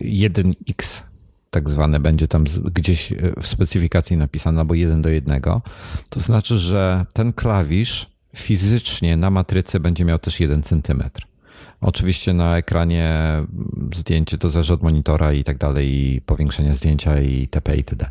[0.00, 1.02] 1x, y,
[1.50, 2.44] tak zwane będzie tam
[2.74, 3.12] gdzieś
[3.42, 5.62] w specyfikacji napisane, albo jeden do jednego,
[6.08, 11.26] to znaczy, że ten klawisz fizycznie na matryce będzie miał też jeden centymetr.
[11.80, 13.12] Oczywiście na ekranie
[13.94, 17.76] zdjęcie to zależy od monitora i tak dalej, i powiększenia zdjęcia i itp.
[17.76, 18.10] itd.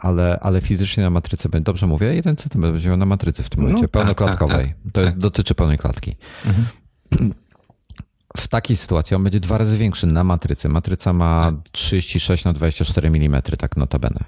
[0.00, 3.62] Ale, ale fizycznie na matryce, dobrze mówię, jeden centymetr będzie miał na matrycy w tym
[3.62, 4.66] momencie, no, pełnoklatkowej.
[4.66, 5.18] Tak, tak, to tak.
[5.18, 6.16] dotyczy pełnej klatki.
[6.46, 7.34] Mhm.
[8.36, 10.68] W takiej sytuacji on będzie dwa razy większy na matrycy.
[10.68, 14.24] Matryca ma 36 na 24 mm, tak notabene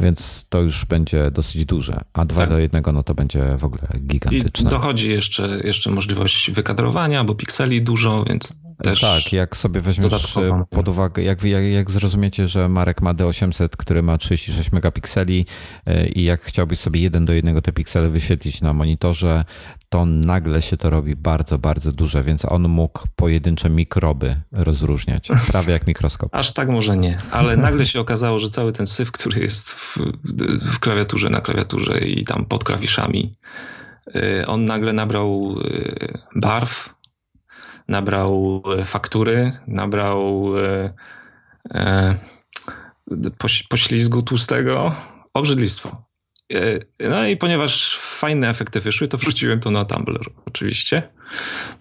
[0.00, 2.50] więc to już będzie dosyć duże, a 2 tak.
[2.50, 4.68] do 1 no to będzie w ogóle gigantyczne.
[4.68, 10.36] I dochodzi jeszcze, jeszcze możliwość wykadrowania, bo pikseli dużo, więc też Tak, jak sobie weźmiesz
[10.70, 15.46] pod uwagę, jak, jak, jak zrozumiecie, że Marek ma D800, który ma 36 megapikseli
[15.86, 19.44] e, i jak chciałbyś sobie jeden do jednego te piksele wyświetlić na monitorze,
[19.88, 25.72] to nagle się to robi bardzo, bardzo duże, więc on mógł pojedyncze mikroby rozróżniać, prawie
[25.72, 26.28] jak mikroskop.
[26.32, 29.98] Aż tak może nie, ale nagle się okazało, że cały ten syf, który jest w,
[30.60, 33.32] w klawiaturze, na klawiaturze i tam pod klawiszami,
[34.14, 36.93] e, on nagle nabrał e, barw,
[37.88, 40.92] nabrał e, faktury, nabrał e,
[41.74, 42.18] e,
[43.68, 44.94] poślizgu tłustego,
[45.34, 46.04] obrzydlistwo.
[47.00, 51.02] No i ponieważ fajne efekty wyszły, to wrzuciłem to na Tumblr oczywiście,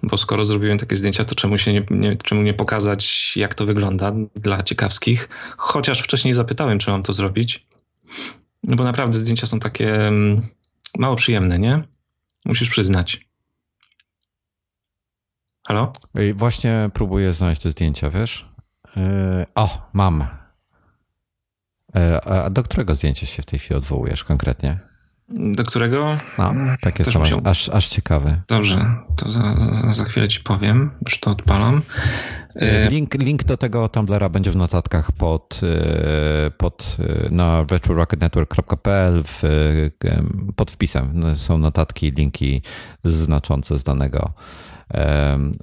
[0.03, 3.65] bo skoro zrobiłem takie zdjęcia, to czemu, się nie, nie, czemu nie pokazać, jak to
[3.65, 5.29] wygląda dla ciekawskich.
[5.57, 7.65] Chociaż wcześniej zapytałem, czy mam to zrobić,
[8.63, 10.41] no bo naprawdę zdjęcia są takie mm,
[10.97, 11.83] mało przyjemne, nie?
[12.45, 13.32] Musisz przyznać.
[15.67, 15.93] Halo?
[16.35, 18.49] Właśnie próbuję znaleźć te zdjęcia, wiesz?
[18.95, 20.27] Yy, o, mam.
[21.95, 24.79] Yy, a do którego zdjęcia się w tej chwili odwołujesz konkretnie?
[25.29, 26.17] Do którego?
[26.37, 27.41] No, tak jest musiał...
[27.43, 28.41] aż, aż ciekawy.
[28.47, 31.81] Dobrze, to za, za, za, chwilę ci powiem, już to odpalam.
[32.55, 35.61] Yy, link, link do tego Tumblera będzie w notatkach pod,
[36.57, 36.97] pod
[37.31, 39.23] na retrorocketnetwork.pl
[40.55, 41.35] pod wpisem.
[41.35, 42.61] Są notatki, linki
[43.03, 44.33] znaczące z danego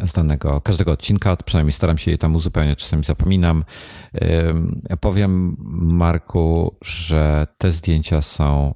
[0.04, 3.64] z danego, każdego odcinka, przynajmniej staram się je tam uzupełniać, czasami zapominam.
[5.00, 8.74] Powiem Marku, że te zdjęcia są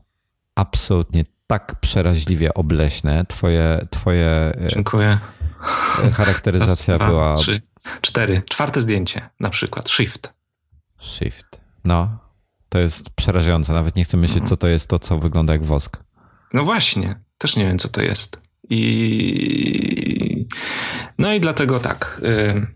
[0.55, 3.25] absolutnie tak przeraźliwie obleśne.
[3.29, 5.19] Twoje, twoje e, Dziękuję.
[6.13, 7.33] Charakteryzacja Raz, dwa, była.
[7.33, 7.63] Trzy,
[8.01, 8.43] cztery.
[8.49, 9.91] Czwarte zdjęcie, na przykład.
[9.91, 10.33] Shift.
[11.01, 11.61] Shift.
[11.85, 12.19] No,
[12.69, 13.73] to jest przerażające.
[13.73, 14.49] Nawet nie chcę myśleć, mhm.
[14.49, 16.05] co to jest to, co wygląda jak wosk.
[16.53, 18.39] No właśnie, też nie wiem, co to jest.
[18.71, 19.94] I
[21.19, 22.21] no i dlatego tak.
[22.25, 22.67] Y,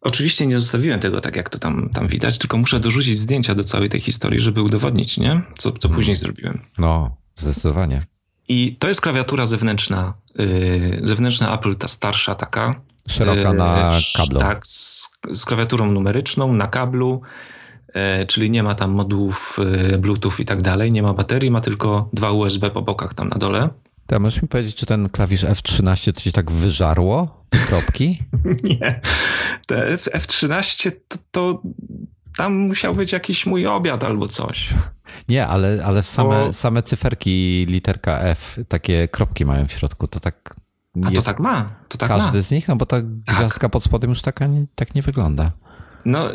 [0.00, 3.64] oczywiście nie zostawiłem tego tak, jak to tam, tam widać, tylko muszę dorzucić zdjęcia do
[3.64, 5.42] całej tej historii, żeby udowodnić, nie?
[5.58, 5.96] Co, co hmm.
[5.96, 6.60] później zrobiłem.
[6.78, 8.06] No, zdecydowanie.
[8.48, 12.80] I to jest klawiatura zewnętrzna, yy, zewnętrzna Apple, ta starsza taka.
[13.08, 14.38] Szeroka na kablu.
[14.38, 17.22] Tak, z, z klawiaturą numeryczną na kablu,
[17.94, 19.58] yy, czyli nie ma tam modułów
[19.90, 23.28] yy, Bluetooth i tak dalej, nie ma baterii, ma tylko dwa USB po bokach tam
[23.28, 23.68] na dole.
[24.06, 27.44] To możesz mi powiedzieć, czy ten klawisz F13 to ci tak wyżarło?
[27.66, 28.22] Kropki?
[28.80, 29.00] Nie.
[29.66, 31.62] Te F13 to, to
[32.36, 34.74] tam musiał być jakiś mój obiad albo coś.
[35.28, 36.52] Nie, ale, ale same, Bo...
[36.52, 40.54] same cyferki, literka F, takie kropki mają w środku, to tak.
[41.04, 41.74] A to tak ma.
[41.88, 42.42] To tak każdy ma.
[42.42, 43.06] z nich, no bo ta tak.
[43.06, 45.52] gwiazdka pod spodem już taka, tak nie wygląda.
[46.04, 46.30] No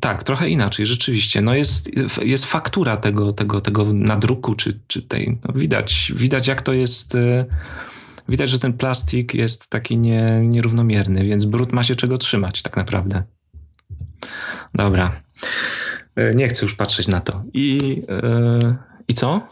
[0.00, 1.40] tak, trochę inaczej, rzeczywiście.
[1.40, 1.90] No jest,
[2.22, 5.38] jest faktura tego, tego, tego nadruku, czy, czy tej.
[5.44, 7.14] No widać, widać, jak to jest.
[7.14, 7.44] E,
[8.28, 12.76] widać, że ten plastik jest taki nie, nierównomierny, więc brud ma się czego trzymać, tak
[12.76, 13.22] naprawdę.
[14.74, 15.20] Dobra.
[16.16, 17.44] E, nie chcę już patrzeć na to.
[17.52, 17.78] I,
[18.08, 18.76] yy,
[19.08, 19.48] i co?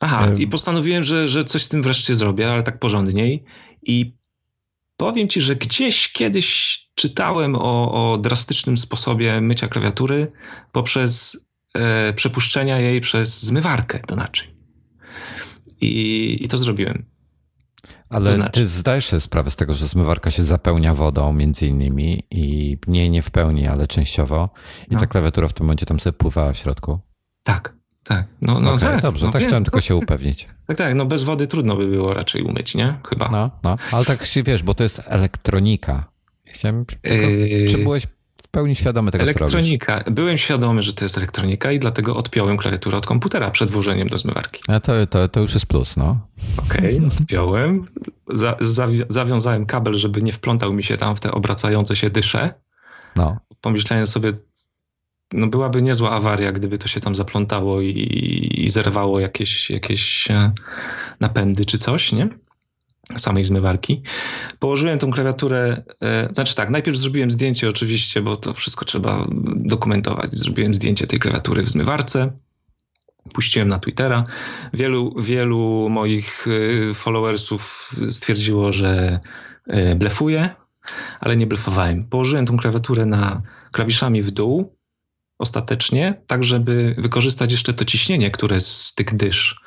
[0.00, 3.44] Aha, i postanowiłem, że, że coś z tym wreszcie zrobię, ale tak porządniej.
[3.82, 4.16] I
[4.96, 10.28] powiem ci, że gdzieś kiedyś czytałem o, o drastycznym sposobie mycia klawiatury
[10.72, 11.40] poprzez
[11.74, 14.56] e, przepuszczenia jej przez zmywarkę do naczyń.
[15.80, 17.04] I, i to zrobiłem.
[18.08, 18.60] Ale to znaczy.
[18.60, 23.10] ty zdajesz sobie sprawę z tego, że zmywarka się zapełnia wodą między innymi i nie,
[23.10, 24.50] nie w pełni, ale częściowo
[24.90, 25.00] i no.
[25.00, 26.98] ta klawiatura w tym momencie tam sobie pływała w środku.
[27.42, 27.75] Tak,
[28.08, 28.26] tak.
[28.40, 30.48] No, no okay, tak, dobrze, no, tak wiem, chciałem tylko się upewnić.
[30.66, 32.98] Tak, tak, no bez wody trudno by było raczej umyć, nie?
[33.08, 33.28] Chyba.
[33.28, 36.04] No, no, ale tak się wiesz, bo to jest elektronika.
[36.44, 37.68] Chciałem yy...
[37.70, 38.06] czy byłeś
[38.42, 40.04] w pełni świadomy tego, elektronika.
[40.10, 44.18] Byłem świadomy, że to jest elektronika i dlatego odpiąłem klawiaturę od komputera przed włożeniem do
[44.18, 44.62] zmywarki.
[44.68, 46.20] A to, to, to już jest plus, no.
[46.56, 47.86] Okej, okay, odpiąłem.
[48.28, 52.54] Za, zawi zawiązałem kabel, żeby nie wplątał mi się tam w te obracające się dysze.
[53.16, 53.36] No.
[53.60, 54.32] Pomyślałem sobie,
[55.32, 60.52] no byłaby niezła awaria, gdyby to się tam zaplątało i, i zerwało jakieś, jakieś e,
[61.20, 62.28] napędy czy coś, nie?
[63.16, 64.02] samej zmywarki.
[64.58, 70.38] Położyłem tą klawiaturę, e, znaczy tak, najpierw zrobiłem zdjęcie oczywiście, bo to wszystko trzeba dokumentować.
[70.38, 72.32] Zrobiłem zdjęcie tej klawiatury w zmywarce,
[73.34, 74.24] puściłem na Twittera.
[74.72, 76.46] Wielu, wielu moich
[76.90, 79.20] e, followersów stwierdziło, że
[79.96, 80.50] blefuję,
[81.20, 82.04] ale nie blefowałem.
[82.04, 84.75] Położyłem tą klawiaturę na klawiszami w dół
[85.38, 89.60] ostatecznie, tak żeby wykorzystać jeszcze to ciśnienie, które z tych dysz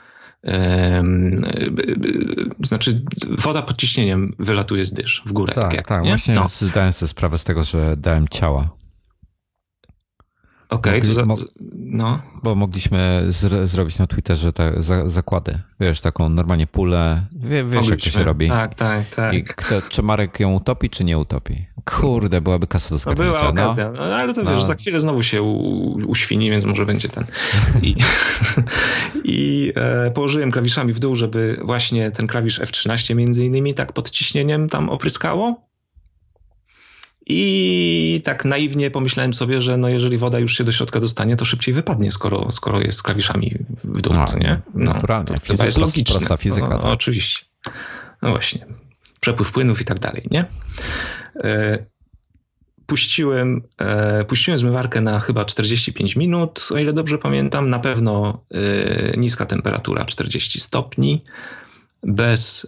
[2.63, 3.01] znaczy
[3.37, 5.53] woda pod ciśnieniem wylatuje z dysz w górę.
[5.53, 6.03] Tak, tak, tak.
[6.03, 6.47] właśnie no.
[6.49, 8.69] zdałem sobie sprawę z tego, że dałem ciała.
[10.69, 11.45] Okej, okay, Mogli,
[11.79, 12.21] no.
[12.43, 13.27] Bo mogliśmy
[13.63, 15.59] zrobić na Twitterze te za zakłady.
[15.79, 17.25] Wiesz, taką normalnie pulę.
[17.31, 17.91] Wie, wiesz, mogliśmy.
[17.91, 18.49] jak to się robi.
[18.49, 19.33] Tak, tak, tak.
[19.33, 21.65] I kto, czy Marek ją utopi, czy nie utopi?
[21.85, 23.31] Kurde, byłaby kasa do zgarnięcia.
[23.31, 23.63] była no.
[23.63, 23.97] okazja, no.
[23.97, 24.51] no ale to no.
[24.51, 25.41] wiesz, za chwilę znowu się
[26.07, 27.25] uświni, więc może będzie ten.
[27.81, 27.95] I,
[29.23, 34.09] i e, położyłem klawiszami w dół, żeby właśnie ten klawisz F13 między innymi tak pod
[34.09, 35.68] ciśnieniem tam opryskało.
[37.31, 41.45] I tak naiwnie pomyślałem sobie, że no jeżeli woda już się do środka dostanie, to
[41.45, 44.57] szybciej wypadnie, skoro, skoro jest z klawiszami w dół, no, nie?
[44.73, 45.35] No, naturalnie.
[45.47, 46.15] To, to jest logiczne.
[46.15, 46.67] Prosta fizyka.
[46.69, 46.85] No, tak.
[46.85, 47.45] Oczywiście.
[48.21, 48.65] No właśnie.
[49.19, 50.45] Przepływ płynów i tak dalej, nie?
[51.43, 51.85] E,
[52.85, 57.69] puściłem, e, puściłem zmywarkę na chyba 45 minut, o ile dobrze pamiętam.
[57.69, 61.23] Na pewno e, niska temperatura, 40 stopni,
[62.03, 62.67] bez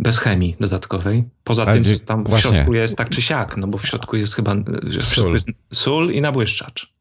[0.00, 1.22] bez chemii dodatkowej.
[1.44, 4.16] Poza Ale tym, co tam w środku jest tak czy siak, no bo w środku
[4.16, 4.54] jest chyba
[5.00, 6.92] w środku jest sól i nabłyszczacz.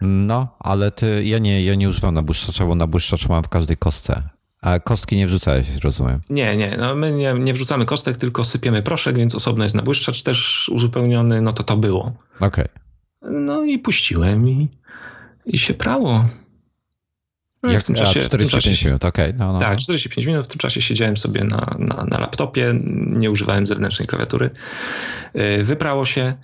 [0.00, 4.22] No, ale ty, ja nie, ja nie używam nabłyszczacza, bo nabłyszczacz mam w każdej kostce.
[4.62, 6.20] A kostki nie wrzucałeś, rozumiem?
[6.30, 6.76] Nie, nie.
[6.76, 11.40] No my nie, nie wrzucamy kostek, tylko sypiemy proszek, więc osobno jest nabłyszczacz też uzupełniony,
[11.40, 12.12] no to to było.
[12.40, 12.48] Okej.
[12.48, 12.68] Okay.
[13.30, 14.68] No i puściłem i,
[15.46, 16.28] i się prało.
[17.62, 19.26] No Jak w tym czasie, 45 minut, okej.
[19.26, 19.38] Okay.
[19.38, 19.58] No, no.
[19.58, 20.46] Tak, 45 minut.
[20.46, 22.74] W tym czasie siedziałem sobie na, na, na laptopie,
[23.06, 24.50] nie używałem zewnętrznej klawiatury.
[25.36, 26.34] Y, wyprało się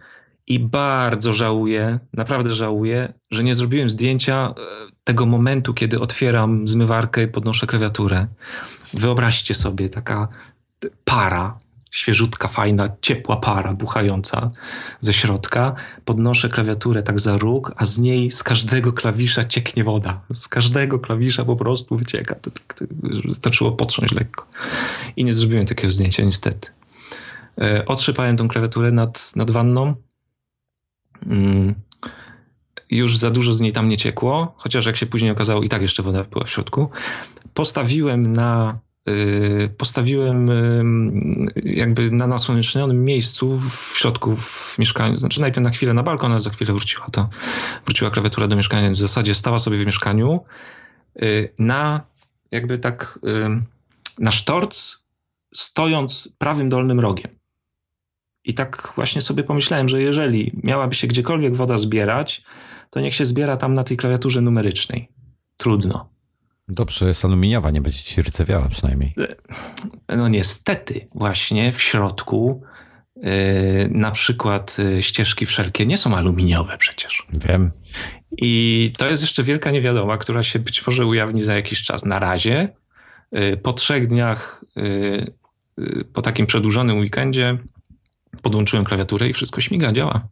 [0.47, 4.55] i bardzo żałuję, naprawdę żałuję, że nie zrobiłem zdjęcia
[4.89, 8.27] y, tego momentu, kiedy otwieram zmywarkę i podnoszę klawiaturę.
[8.95, 10.29] Wyobraźcie sobie, taka
[11.05, 11.59] para
[11.95, 14.49] świeżutka, fajna, ciepła para buchająca
[15.01, 15.75] ze środka.
[16.05, 20.21] Podnoszę klawiaturę tak za róg, a z niej z każdego klawisza cieknie woda.
[20.33, 22.35] Z każdego klawisza po prostu wycieka.
[22.35, 22.85] To, to, to
[23.29, 24.47] wystarczyło potrząść lekko.
[25.17, 26.69] I nie zrobiłem takiego zdjęcia niestety.
[27.61, 29.95] E, otrzypałem tą klawiaturę nad, nad wanną.
[31.27, 31.75] Mm.
[32.91, 35.83] Już za dużo z niej tam nie ciekło, chociaż jak się później okazało, i tak
[35.83, 36.91] jeszcze woda była w środku.
[37.55, 38.79] Postawiłem na
[39.77, 40.49] postawiłem
[41.65, 46.41] jakby na nasłonecznionym miejscu w środku w mieszkaniu, znaczy najpierw na chwilę na balkon, ale
[46.41, 47.29] za chwilę wróciła to,
[47.85, 50.41] wróciła klawiatura do mieszkania, w zasadzie stała sobie w mieszkaniu
[51.23, 52.01] y, na
[52.51, 53.19] jakby tak
[54.19, 54.97] na sztorc
[55.55, 57.31] stojąc prawym dolnym rogiem.
[58.45, 62.45] I tak właśnie sobie pomyślałem, że jeżeli miałaby się gdziekolwiek woda zbierać,
[62.91, 65.09] to niech się zbiera tam na tej klawiaturze numerycznej.
[65.57, 66.14] Trudno.
[66.69, 69.15] Dobrze, jest aluminiowa, nie będzie ci rcewiała przynajmniej.
[70.09, 72.63] No niestety, właśnie w środku
[73.17, 73.23] yy,
[73.91, 77.27] na przykład yy, ścieżki wszelkie nie są aluminiowe przecież.
[77.33, 77.71] Wiem.
[78.39, 82.05] I to jest jeszcze wielka niewiadoma, która się być może ujawni za jakiś czas.
[82.05, 82.69] Na razie,
[83.33, 84.65] yy, po trzech dniach,
[86.13, 87.59] po takim przedłużonym weekendzie,
[88.43, 90.29] podłączyłem klawiaturę i wszystko śmiga, działa.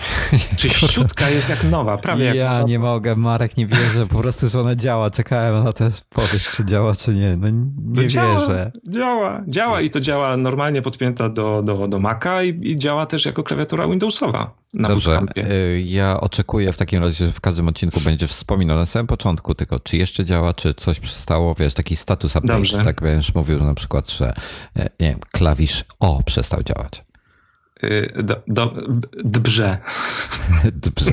[0.56, 4.60] Czyściutka jest jak nowa, prawie jak Ja nie mogę, Marek nie wierzę, po prostu, że
[4.60, 5.10] ona działa.
[5.10, 7.36] Czekałem na to, powiesz, czy działa, czy nie.
[7.36, 8.72] No nie no działa, wierzę.
[8.88, 13.26] Działa, działa i to działa normalnie podpięta do, do, do Maca i, i działa też
[13.26, 14.54] jako klawiatura Windowsowa.
[14.74, 18.86] Na Dobrze, y, ja oczekuję w takim razie, że w każdym odcinku będzie wspominał na
[18.86, 22.84] samym początku tylko, czy jeszcze działa, czy coś przestało, wiesz, taki status update, Dobrze.
[22.84, 24.32] tak będziesz mówił na przykład, że
[24.78, 27.04] y, nie wiem, klawisz O przestał działać.
[27.84, 28.74] Y, do, do,
[29.24, 29.78] dbrze.
[30.82, 31.12] Dbrze.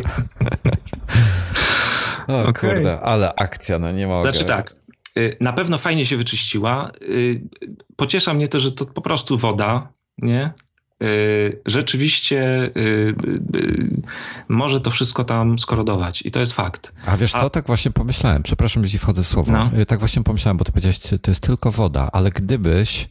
[2.28, 2.54] o okay.
[2.54, 4.32] kurde, ale akcja, no nie mogę.
[4.32, 4.76] Znaczy tak,
[5.18, 6.92] y, na pewno fajnie się wyczyściła.
[7.04, 7.42] Y,
[7.96, 10.54] pociesza mnie to, że to po prostu woda, nie?
[11.66, 12.70] Rzeczywiście
[14.48, 16.94] może to wszystko tam skorodować i to jest fakt.
[17.06, 17.50] A wiesz co, A...
[17.50, 19.52] tak właśnie pomyślałem, przepraszam, ci wchodzę w słowo.
[19.52, 19.86] No.
[19.86, 23.10] Tak właśnie pomyślałem, bo ty powiedziałeś, to jest tylko woda, ale gdybyś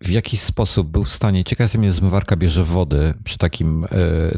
[0.00, 3.88] w jaki sposób był w stanie, ciekawe jestem, ile zmywarka bierze wody przy takim e,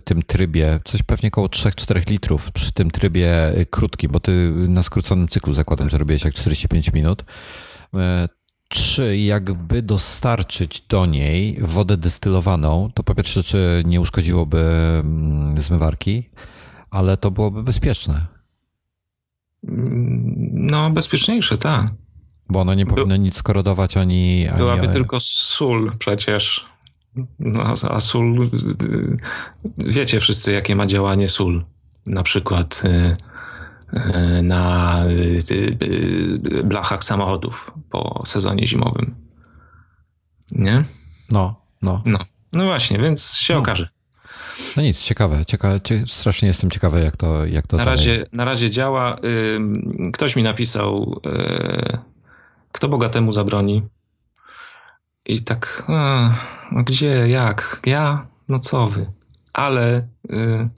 [0.00, 4.82] tym trybie, coś pewnie około 3-4 litrów przy tym trybie e, krótkim, bo ty na
[4.82, 7.24] skróconym cyklu zakładam, że robiłeś jak 45 minut.
[8.68, 16.30] Czy jakby dostarczyć do niej wodę destylowaną, to po pierwsze, czy nie uszkodziłoby mm, zmywarki,
[16.90, 18.26] ale to byłoby bezpieczne.
[20.52, 21.92] No, bezpieczniejsze, tak.
[22.48, 24.48] Bo ono nie powinno By, nic korodować ani...
[24.56, 24.92] Byłaby ani...
[24.92, 26.66] tylko sól przecież.
[27.38, 28.50] No, a sól...
[29.78, 31.62] Wiecie wszyscy, jakie ma działanie sól.
[32.06, 33.16] Na przykład y,
[33.96, 39.14] y, na y, blachach samochodów po sezonie zimowym.
[40.52, 40.84] Nie?
[41.32, 42.02] No, no.
[42.06, 42.18] No,
[42.52, 43.60] no właśnie, więc się no.
[43.60, 43.88] okaże.
[44.76, 48.70] No nic, ciekawe, ciekawe, strasznie jestem ciekawy, jak to, jak to na razie, na razie
[48.70, 49.16] działa.
[50.12, 51.20] Ktoś mi napisał,
[52.78, 53.82] kto bogatemu zabroni.
[55.26, 55.84] I tak,
[56.72, 59.06] no gdzie, jak, ja, no co wy.
[59.52, 60.68] Ale y,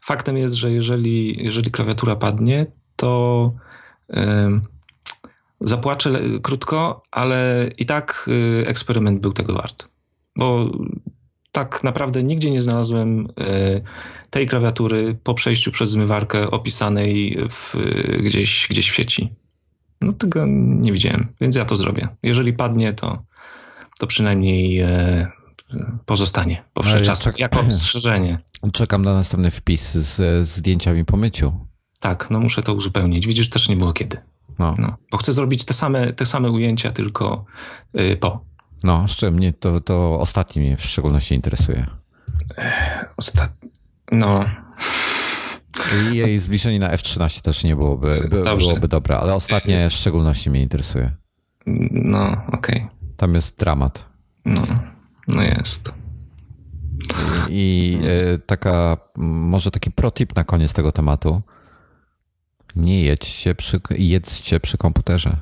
[0.00, 2.66] faktem jest, że jeżeli, jeżeli klawiatura padnie,
[2.96, 3.52] to
[4.10, 4.16] y,
[5.60, 8.30] zapłaczę krótko, ale i tak
[8.66, 9.88] eksperyment był tego wart.
[10.36, 10.70] Bo
[11.52, 13.80] tak naprawdę nigdzie nie znalazłem e,
[14.30, 17.74] tej klawiatury po przejściu przez zmywarkę opisanej w,
[18.22, 19.34] gdzieś, gdzieś w sieci.
[20.00, 22.08] No tego nie widziałem, więc ja to zrobię.
[22.22, 23.22] Jeżeli padnie, to,
[23.98, 25.30] to przynajmniej e,
[26.06, 28.38] pozostanie po wsze ja czek- jako ostrzeżenie.
[28.72, 31.66] Czekam na następny wpis z zdjęciami po myciu.
[32.00, 33.26] Tak, no muszę to uzupełnić.
[33.26, 34.16] Widzisz, też nie było kiedy.
[34.58, 34.74] No.
[34.78, 37.44] no bo chcę zrobić te same, te same ujęcia, tylko
[38.00, 38.44] y, po.
[38.84, 41.86] No, szczerze mnie to, to ostatnie mnie w szczególności interesuje.
[43.16, 43.70] Ostatnie.
[44.12, 44.44] No.
[46.02, 50.50] I jej zbliżenie na F13 też nie byłoby, by, byłoby dobre, ale ostatnie w szczególności
[50.50, 51.12] mnie interesuje.
[51.90, 52.76] No, okej.
[52.76, 52.88] Okay.
[53.16, 54.04] Tam jest dramat.
[54.44, 54.62] No,
[55.28, 55.92] no jest.
[57.48, 58.46] I, i jest.
[58.46, 61.42] taka, może taki protip na koniec tego tematu.
[62.76, 65.36] Nie jedźcie przy, jedzcie przy komputerze.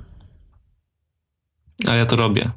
[1.89, 2.51] A ja to robię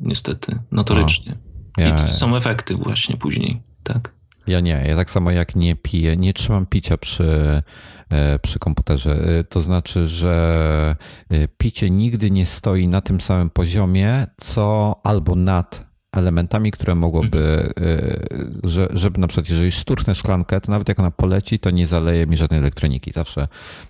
[0.00, 1.36] niestety, notorycznie.
[1.76, 4.14] Ja, I to są efekty właśnie później, tak?
[4.46, 7.62] Ja nie, ja tak samo jak nie piję, nie trzymam picia przy,
[8.10, 9.12] e, przy komputerze.
[9.12, 10.96] E, to znaczy, że
[11.30, 17.72] e, picie nigdy nie stoi na tym samym poziomie, co albo nad elementami, które mogłoby,
[18.64, 22.26] że, żeby na przykład jeżeli szturchnę szklankę, to nawet jak ona poleci, to nie zaleje
[22.26, 23.12] mi żadnej elektroniki.
[23.12, 23.48] Zawsze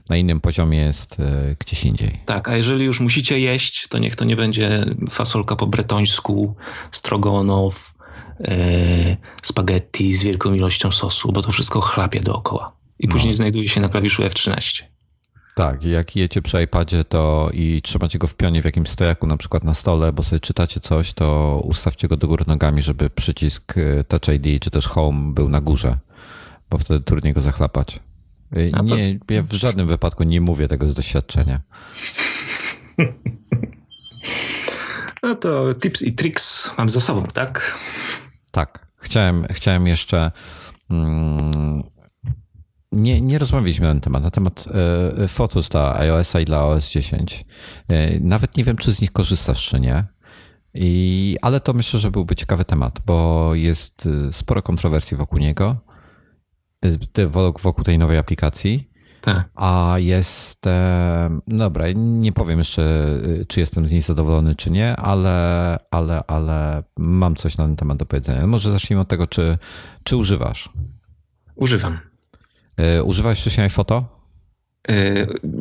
[0.09, 1.17] na innym poziomie jest
[1.61, 2.21] gdzieś indziej.
[2.27, 6.57] Tak, a jeżeli już musicie jeść, to niech to nie będzie fasolka po bretońsku,
[6.91, 7.94] strogonow,
[9.43, 12.73] spaghetti z wielką ilością sosu, bo to wszystko chlapie dookoła.
[12.99, 13.37] I później no.
[13.37, 14.83] znajduje się na klawiszu F13.
[15.55, 19.37] Tak, jak jecie przy iPadzie to i trzymacie go w pionie w jakimś stojaku, na
[19.37, 23.77] przykład na stole, bo sobie czytacie coś, to ustawcie go do góry nogami, żeby przycisk
[23.77, 25.99] y, Touch ID czy też Home był na górze,
[26.71, 28.01] bo wtedy trudniej go zachlapać.
[28.57, 31.61] Y, nie, ja w żadnym wypadku nie mówię tego z doświadczenia.
[35.25, 37.79] No to tips i tricks mam za sobą, tak?
[38.51, 38.87] Tak.
[38.97, 40.33] Chciałem, chciałem jeszcze
[40.91, 41.83] mm,
[42.93, 44.65] nie, nie rozmawialiśmy na ten temat, na temat
[45.19, 47.45] e, Fotos dla iOS-a i dla OS 10.
[47.89, 50.05] E, nawet nie wiem, czy z nich korzystasz, czy nie.
[50.75, 55.77] I, ale to myślę, że byłby ciekawy temat, bo jest e, sporo kontrowersji wokół niego,
[57.63, 58.91] wokół tej nowej aplikacji.
[59.25, 59.49] Tak.
[59.55, 60.65] A jest.
[61.47, 63.09] Dobra, nie powiem jeszcze,
[63.49, 67.99] czy jestem z niej zadowolony, czy nie, ale, ale, ale mam coś na ten temat
[67.99, 68.47] do powiedzenia.
[68.47, 69.59] Może zacznijmy od tego, czy,
[70.03, 70.69] czy używasz?
[71.55, 71.99] Używam.
[72.77, 74.05] E, używałeś wcześniej iPhoto?
[74.89, 74.95] Yy,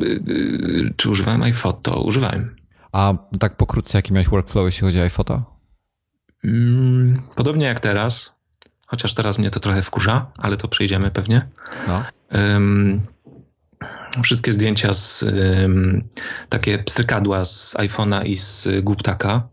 [0.00, 2.02] yy, czy używałem iPhoto?
[2.02, 2.56] Używałem.
[2.92, 5.42] A tak pokrótce, jaki miałeś workflow, jeśli chodzi o iPhoto?
[6.44, 8.32] Mm, podobnie jak teraz,
[8.86, 11.48] chociaż teraz mnie to trochę wkurza, ale to przejdziemy pewnie.
[11.88, 12.04] No.
[14.22, 15.24] Wszystkie zdjęcia z
[16.48, 19.48] takie pstrykadła z iPhone'a i z Guptaka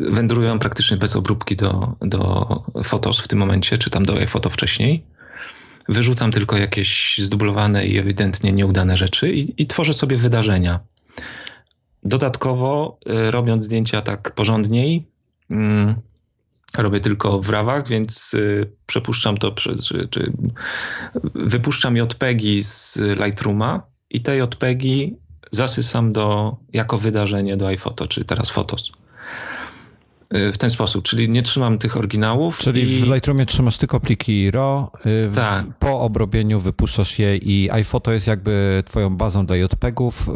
[0.00, 4.20] wędrują praktycznie bez obróbki do, do Fotos w tym momencie, czy tam do
[4.50, 5.04] wcześniej.
[5.88, 10.80] Wyrzucam tylko jakieś zdublowane i ewidentnie nieudane rzeczy i, i tworzę sobie wydarzenia.
[12.02, 12.98] Dodatkowo,
[13.28, 15.08] y, robiąc zdjęcia tak porządniej,
[15.50, 15.94] mm,
[16.82, 19.76] robię tylko w rawach, więc y, przepuszczam to, czy,
[20.10, 20.32] czy
[21.34, 25.16] wypuszczam JPEGi z Lightrooma i te JPEGi
[25.50, 28.92] zasysam do, jako wydarzenie do iPhoto, czy teraz Fotos.
[30.34, 32.58] Y, w ten sposób, czyli nie trzymam tych oryginałów.
[32.58, 33.00] Czyli i...
[33.00, 35.66] w Lightroomie trzymasz tylko pliki RAW, y, w, tak.
[35.78, 40.30] po obrobieniu wypuszczasz je i iPhoto jest jakby twoją bazą do JPEGów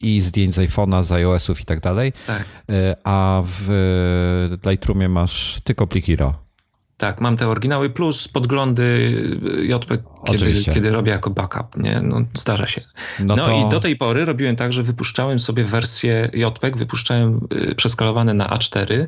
[0.00, 2.42] i zdjęć z iPhone'a, z iOS-ów i tak dalej, tak.
[2.42, 6.47] Y, a w Lightroomie masz tylko pliki RAW.
[6.98, 9.12] Tak, mam te oryginały plus podglądy
[9.62, 12.00] JPEG, kiedy, kiedy robię jako backup, nie?
[12.02, 12.80] No, zdarza się.
[13.20, 13.52] No, no to...
[13.52, 19.06] i do tej pory robiłem tak, że wypuszczałem sobie wersję JPEG, wypuszczałem przeskalowane na A4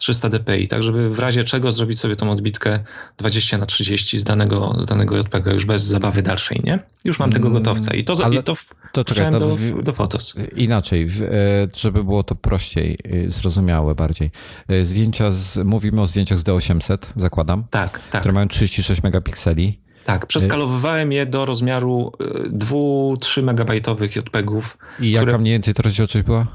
[0.00, 2.78] 300 dpi, tak żeby w razie czego zrobić sobie tą odbitkę
[3.18, 6.78] 20 na 30 z danego, z danego JPG już bez zabawy dalszej, nie?
[7.04, 8.54] Już mam tego mm, gotowca i to, Ale i to,
[8.92, 10.34] to, czekaj, w, do, Fotos.
[10.56, 11.28] Inaczej, w, e,
[11.76, 14.30] żeby było to prościej, e, zrozumiałe bardziej.
[14.68, 18.20] E, zdjęcia, z, mówimy o zdjęciach z D800, zakładam, tak, tak.
[18.20, 19.80] które mają 36 megapikseli.
[20.04, 22.12] Tak, przeskalowywałem je do rozmiaru
[22.52, 24.78] 2-3 megabajtowych JPEGów.
[25.00, 25.38] I jaka które...
[25.38, 26.46] mniej więcej to rozdzielczość była?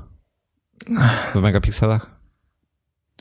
[1.35, 2.14] W megapikselach?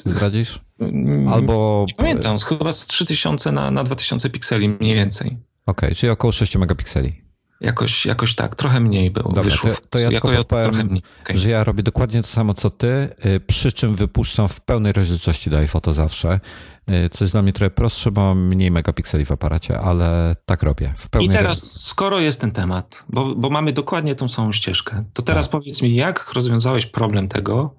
[0.04, 0.60] Zdradzisz?
[0.80, 1.84] Mm, Albo...
[1.88, 5.26] Nie pamiętam, chyba z 3000 na, na 2000 pikseli mniej więcej.
[5.28, 7.24] Okej, okay, czyli około 6 megapikseli.
[7.60, 9.28] Jakoś, jakoś tak, trochę mniej było.
[9.28, 9.70] Dobra, wyszło.
[9.70, 11.02] To, to ja jako tylko powiem, trochę mniej.
[11.22, 11.38] Okay.
[11.38, 15.50] że ja robię dokładnie to samo co ty, y, przy czym wypuszczam w pełnej rozdzielczości
[15.50, 16.40] do iPhoto zawsze,
[16.90, 20.62] y, co jest dla mnie trochę prostsze, bo mam mniej megapikseli w aparacie, ale tak
[20.62, 20.94] robię.
[20.96, 25.04] W pełnej I teraz, skoro jest ten temat, bo, bo mamy dokładnie tą samą ścieżkę,
[25.12, 25.52] to teraz tak.
[25.52, 27.74] powiedz mi, jak rozwiązałeś problem tego,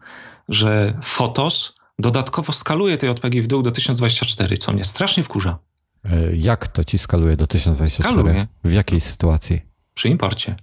[0.49, 5.59] że Fotos dodatkowo skaluje tej JPG w dół do 1024, co mnie strasznie wkurza.
[6.05, 8.13] E, jak to ci skaluje do 1024?
[8.13, 8.47] Skaluje.
[8.63, 9.61] W jakiej sytuacji?
[9.93, 10.55] Przy imporcie.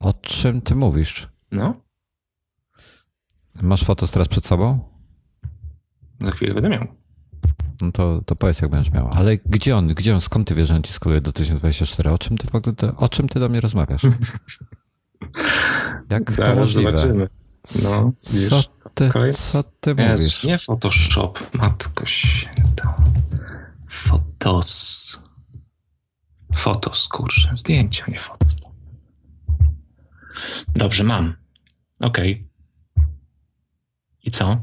[0.00, 1.28] O czym ty mówisz?
[1.52, 1.74] No.
[3.62, 4.78] Masz fotos teraz przed sobą?
[6.20, 6.86] Za chwilę będę miał.
[7.82, 9.10] No to, to powiedz, jak będziesz miał.
[9.16, 12.10] Ale gdzie on, gdzie on, skąd ty wiesz, że on ci skaluje do 1024?
[12.10, 14.02] O czym ty w ogóle, o czym ty do mnie rozmawiasz?
[16.10, 16.90] jak Zaraz to możliwe?
[16.90, 17.28] zobaczymy.
[17.82, 18.62] No, co
[18.94, 20.10] ty, co ty mówisz?
[20.10, 22.96] Jezus, nie Photoshop, matko święta.
[23.88, 25.22] Fotos.
[26.54, 27.50] Fotos, kurczę.
[27.52, 28.48] Zdjęcia, nie fotos.
[30.68, 31.34] Dobrze, mam.
[32.00, 32.40] Okej.
[32.40, 32.52] Okay.
[34.24, 34.62] I co?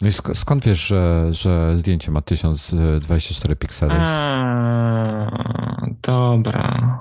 [0.00, 3.94] No i sk skąd wiesz, że, że zdjęcie ma 1024 piksele?
[3.94, 6.98] A, dobra.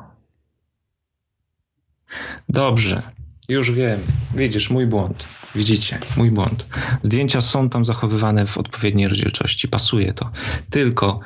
[2.50, 3.02] Dobrze.
[3.50, 4.00] Już wiem.
[4.36, 5.24] Widzisz, mój błąd.
[5.56, 6.66] Widzicie, mój błąd.
[7.04, 10.32] Zdjęcia są tam zachowywane w odpowiedniej rozdzielczości, pasuje to.
[10.70, 11.18] Tylko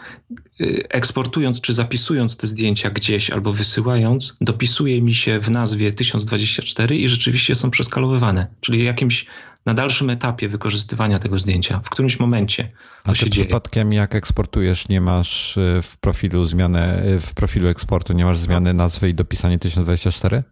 [0.61, 6.97] y, eksportując czy zapisując te zdjęcia gdzieś albo wysyłając, dopisuje mi się w nazwie 1024
[6.97, 8.47] i rzeczywiście są przeskalowywane.
[8.61, 9.25] Czyli jakimś
[9.65, 12.69] na dalszym etapie wykorzystywania tego zdjęcia, w którymś momencie
[13.03, 13.45] A się dzieje.
[13.45, 18.73] przypadkiem jak eksportujesz, nie masz y, w profilu zmiany, w profilu eksportu nie masz zmiany
[18.73, 20.43] nazwy i dopisanie 1024?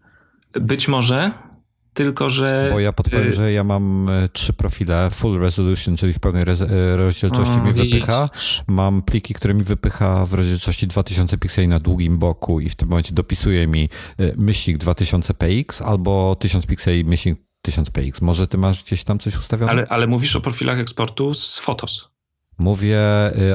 [0.52, 1.32] Być może,
[1.98, 2.68] tylko że...
[2.72, 6.42] Bo ja podpowiem, y, że ja mam y, trzy profile, full resolution, czyli w pełnej
[6.42, 8.30] y, rozdzielczości o, mi wypycha.
[8.66, 12.88] Mam pliki, które mi wypycha w rozdzielczości 2000 pikseli na długim boku i w tym
[12.88, 13.88] momencie dopisuje mi
[14.36, 18.20] myślnik 2000 px albo 1000 pikseli myślnik 1000 px.
[18.20, 19.72] Może ty masz gdzieś tam coś ustawione?
[19.72, 22.08] Ale, ale mówisz o profilach eksportu z Fotos.
[22.58, 23.00] Mówię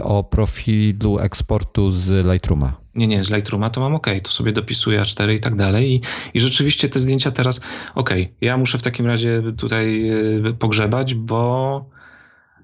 [0.03, 5.01] o profilu eksportu z Lightrooma nie, nie, z Lightrooma to mam ok, to sobie dopisuję
[5.01, 6.01] A4 i tak dalej i,
[6.33, 7.61] i rzeczywiście te zdjęcia teraz,
[7.95, 8.09] ok,
[8.41, 11.85] ja muszę w takim razie tutaj e, pogrzebać, bo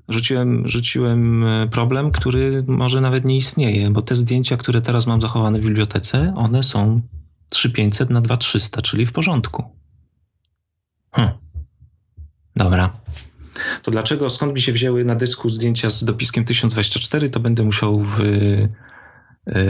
[0.10, 5.22] rzuciłem, rzuciłem e, problem, który może nawet nie istnieje, bo te zdjęcia, które teraz mam
[5.22, 7.02] zachowane w bibliotece, one są
[7.50, 9.64] 3500 na 2300, czyli w porządku.
[11.12, 11.30] Hm.
[12.56, 12.94] Dobra.
[13.84, 18.00] To dlaczego, skąd mi się wzięły na dysku zdjęcia z dopiskiem 1024, to będę musiał
[18.00, 18.70] w Y,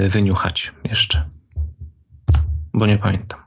[0.10, 1.30] wyniuchać jeszcze.
[2.74, 3.40] Bo nie pamiętam.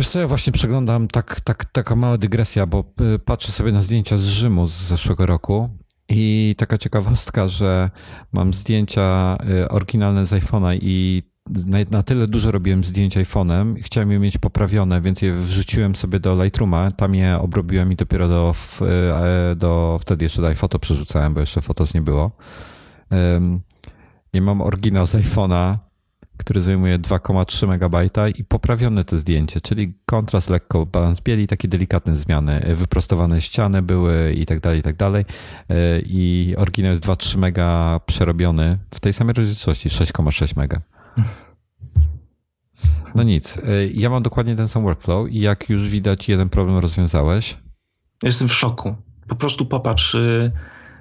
[0.00, 3.82] Wiesz co, ja właśnie przeglądam tak, tak, taka mała dygresja, bo y, patrzę sobie na
[3.82, 5.70] zdjęcia z Rzymu z zeszłego roku
[6.08, 7.90] i taka ciekawostka, że
[8.32, 11.22] mam zdjęcia y, oryginalne z iPhone'a i
[11.66, 16.20] na, na, tyle dużo robiłem zdjęć iPhone'em, chciałem je mieć poprawione, więc je wrzuciłem sobie
[16.20, 18.54] do Lightrooma, tam je obrobiłem i dopiero do,
[19.56, 22.30] do wtedy jeszcze do iPhoto przerzucałem, bo jeszcze fotos nie było.
[24.32, 25.76] I mam oryginał z iPhone'a,
[26.36, 32.16] który zajmuje 2,3 MB i poprawione te zdjęcie, czyli kontrast, lekko balans bieli, takie delikatne
[32.16, 35.24] zmiany, wyprostowane ściany były i tak dalej, i tak dalej.
[36.04, 40.80] I oryginał jest 2,3 mega przerobiony w tej samej rozdzielczości, 6,6 mega.
[43.14, 43.58] No nic,
[43.94, 47.58] ja mam dokładnie ten sam workflow i jak już widać, jeden problem rozwiązałeś.
[48.22, 48.94] Jestem w szoku.
[49.28, 50.52] Po prostu popatrz, y,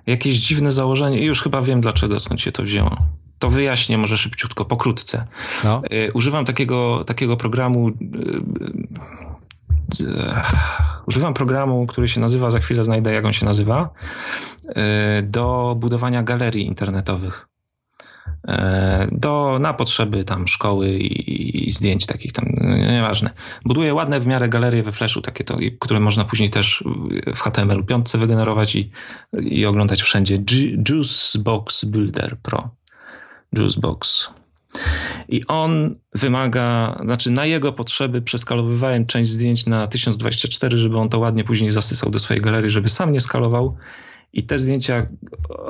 [0.08, 2.98] jakieś dziwne założenie i już chyba wiem dlaczego, skąd się to wzięło.
[3.40, 5.26] To wyjaśnię może szybciutko, pokrótce.
[5.64, 5.82] No.
[5.94, 7.90] Y, używam takiego, takiego programu.
[7.90, 7.94] Y,
[10.02, 10.34] y,
[11.08, 13.90] używam programu, który się nazywa, za chwilę znajdę jak on się nazywa,
[15.24, 17.48] do budowania galerii internetowych.
[19.12, 23.30] Do, na potrzeby tam szkoły i, i, zdjęć takich tam, no, nieważne.
[23.66, 26.84] Buduję ładne w miarę galerie we Flashu, takie to, które można później też
[27.36, 28.92] w HTML 5 wygenerować i,
[29.42, 30.44] i oglądać wszędzie.
[30.90, 32.70] Juicebox Builder Pro.
[33.54, 34.30] Juicebox.
[35.30, 41.20] I on wymaga, znaczy na jego potrzeby przeskalowywałem część zdjęć na 1024, żeby on to
[41.20, 43.78] ładnie później zasysał do swojej galerii, żeby sam nie skalował.
[44.34, 45.08] I te zdjęcia,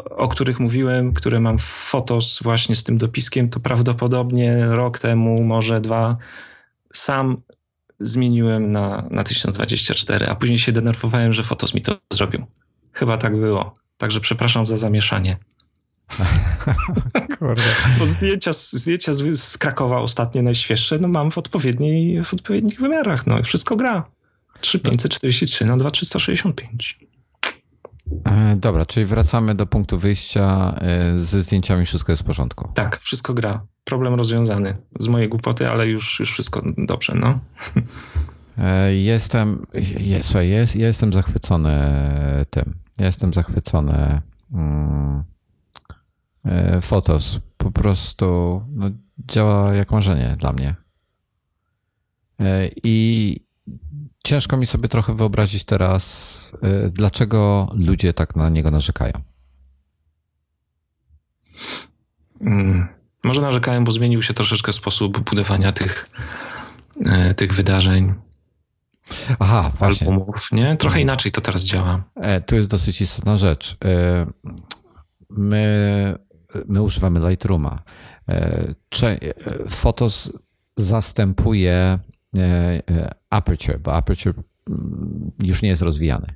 [0.09, 5.43] o których mówiłem, które mam w fotos właśnie z tym dopiskiem, to prawdopodobnie rok temu,
[5.43, 6.17] może dwa,
[6.93, 7.37] sam
[7.99, 12.45] zmieniłem na, na 1024, a później się denerwowałem, że fotos mi to zrobił.
[12.93, 13.73] Chyba tak było.
[13.97, 15.37] Także przepraszam za zamieszanie.
[17.99, 23.27] Bo zdjęcia, zdjęcia z, Krakowa ostatnie, najświeższe, no mam w, odpowiedniej, w odpowiednich wymiarach.
[23.27, 24.05] No wszystko gra.
[24.61, 26.99] 3543 na 2365.
[28.25, 30.75] E, dobra, czyli wracamy do punktu wyjścia.
[30.81, 32.71] E, ze zdjęciami wszystko jest w porządku.
[32.73, 33.65] Tak, wszystko gra.
[33.83, 34.77] Problem rozwiązany.
[34.99, 37.39] Z mojej głupoty, ale już, już wszystko dobrze, no.
[38.57, 39.65] E, jestem,
[39.99, 41.77] jest, jest, jestem zachwycony
[42.49, 42.75] tym.
[42.99, 44.21] Jestem zachwycony
[44.53, 45.23] mm,
[46.81, 47.39] Fotos.
[47.57, 50.75] Po prostu no, działa jak marzenie dla mnie.
[52.83, 53.35] I
[54.23, 56.53] ciężko mi sobie trochę wyobrazić teraz,
[56.85, 59.13] y, dlaczego ludzie tak na niego narzekają.
[62.39, 62.87] Hmm.
[63.23, 66.09] Może narzekają, bo zmienił się troszeczkę sposób budowania tych,
[67.05, 68.13] e, tych wydarzeń.
[69.39, 70.07] Aha, właśnie.
[70.07, 70.77] Albumów, nie?
[70.77, 71.01] Trochę mhm.
[71.01, 72.03] inaczej to teraz działa.
[72.15, 73.77] E, tu jest dosyć istotna rzecz.
[73.85, 74.25] E,
[75.29, 76.15] my,
[76.65, 77.83] my używamy Lightrooma.
[79.69, 80.31] Fotos
[80.77, 81.99] zastępuje
[82.37, 84.33] E, e, Aperture, bo Aperture
[84.69, 86.27] mm, już nie jest rozwijany.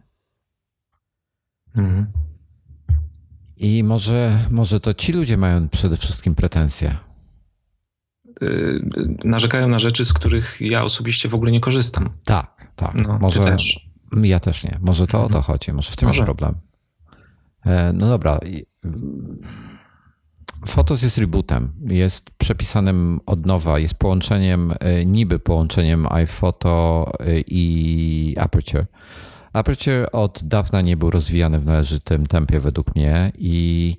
[1.76, 2.07] Mhm.
[3.57, 6.98] I może, może to ci ludzie mają przede wszystkim pretensje.
[8.41, 8.90] Yy,
[9.26, 12.10] narzekają na rzeczy, z których ja osobiście w ogóle nie korzystam.
[12.23, 12.95] Tak, tak.
[12.95, 13.90] No, może, też.
[14.23, 14.80] Ja też nie.
[14.81, 15.26] Może to mhm.
[15.26, 15.44] o to mhm.
[15.44, 15.73] chodzi.
[15.73, 16.19] Może w tym może.
[16.19, 16.56] jest problem.
[17.94, 18.40] No dobra.
[20.68, 28.35] Fotos jest rebootem, jest przepisanym od nowa, jest połączeniem, e, niby połączeniem iPhoto e, i
[28.40, 28.85] Aperture.
[29.53, 33.98] Aperture od dawna nie był rozwijany w należytym tempie według mnie i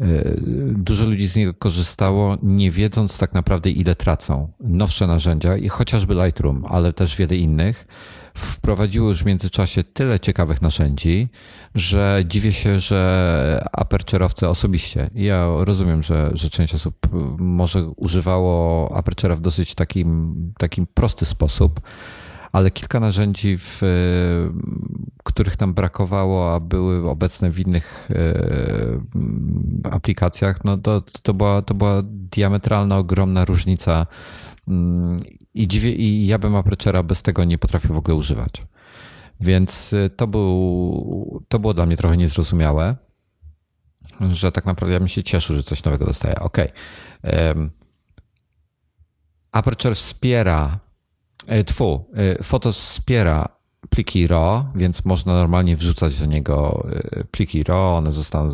[0.00, 0.04] e,
[0.72, 4.52] dużo ludzi z niego korzystało, nie wiedząc tak naprawdę ile tracą.
[4.60, 7.86] Nowsze narzędzia i chociażby Lightroom, ale też wiele innych
[8.34, 11.28] wprowadziło już w międzyczasie tyle ciekawych narzędzi,
[11.74, 16.94] że dziwię się, że apercerowcy osobiście, ja rozumiem, że, że część osób
[17.38, 21.80] może używało apercera w dosyć takim, takim prosty sposób,
[22.52, 23.80] ale kilka narzędzi, w,
[25.24, 31.74] których nam brakowało, a były obecne w innych e, aplikacjach, no to, to, była, to
[31.74, 34.06] była diametralna, ogromna różnica
[35.54, 38.52] i, dziwię, i ja bym Aperture'a bez tego nie potrafił w ogóle używać.
[39.40, 42.96] Więc y, to, był, to było dla mnie trochę niezrozumiałe,
[44.30, 46.34] że tak naprawdę ja bym się cieszył, że coś nowego dostaję.
[46.40, 46.58] Ok.
[49.52, 50.78] Aperture wspiera,
[51.46, 56.86] e, tfu, e, Photos wspiera pliki RAW, więc można normalnie wrzucać do niego
[57.20, 57.96] y, pliki RAW.
[57.96, 58.48] One zostaną,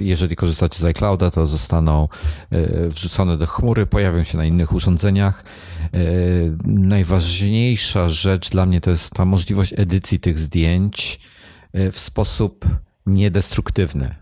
[0.00, 2.08] jeżeli korzystacie z iClouda, to zostaną
[2.52, 5.44] y, wrzucone do chmury, pojawią się na innych urządzeniach.
[5.94, 11.20] Y, najważniejsza rzecz dla mnie to jest ta możliwość edycji tych zdjęć
[11.92, 12.66] w sposób
[13.06, 14.14] niedestruktywny.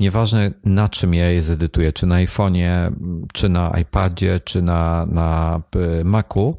[0.00, 2.92] Nieważne na czym ja je zedytuję, czy na iPhone'ie,
[3.32, 5.60] czy na iPadzie, czy na, na
[6.04, 6.56] Macu,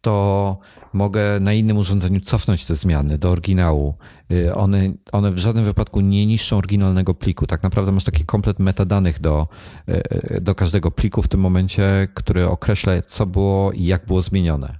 [0.00, 0.58] to
[0.92, 3.94] mogę na innym urządzeniu cofnąć te zmiany do oryginału.
[4.32, 7.46] Y, one, one w żadnym wypadku nie niszczą oryginalnego pliku.
[7.46, 9.48] Tak naprawdę masz taki komplet metadanych do,
[9.88, 14.78] y, do każdego pliku w tym momencie, który określa, co było i jak było zmienione.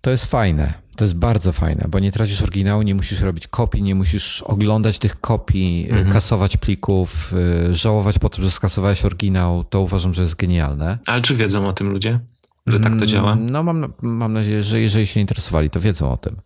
[0.00, 0.84] To jest fajne.
[0.96, 4.98] To jest bardzo fajne, bo nie tracisz oryginału, nie musisz robić kopii, nie musisz oglądać
[4.98, 6.12] tych kopii, y, mhm.
[6.12, 7.34] kasować plików,
[7.70, 9.64] żałować po tym, że skasowałeś oryginał.
[9.64, 10.98] To uważam, że jest genialne.
[11.06, 12.20] Ale czy wiedzą o tym ludzie?
[12.66, 13.34] Że tak to działa?
[13.34, 16.36] No mam, mam nadzieję, że jeżeli się interesowali, to wiedzą o tym.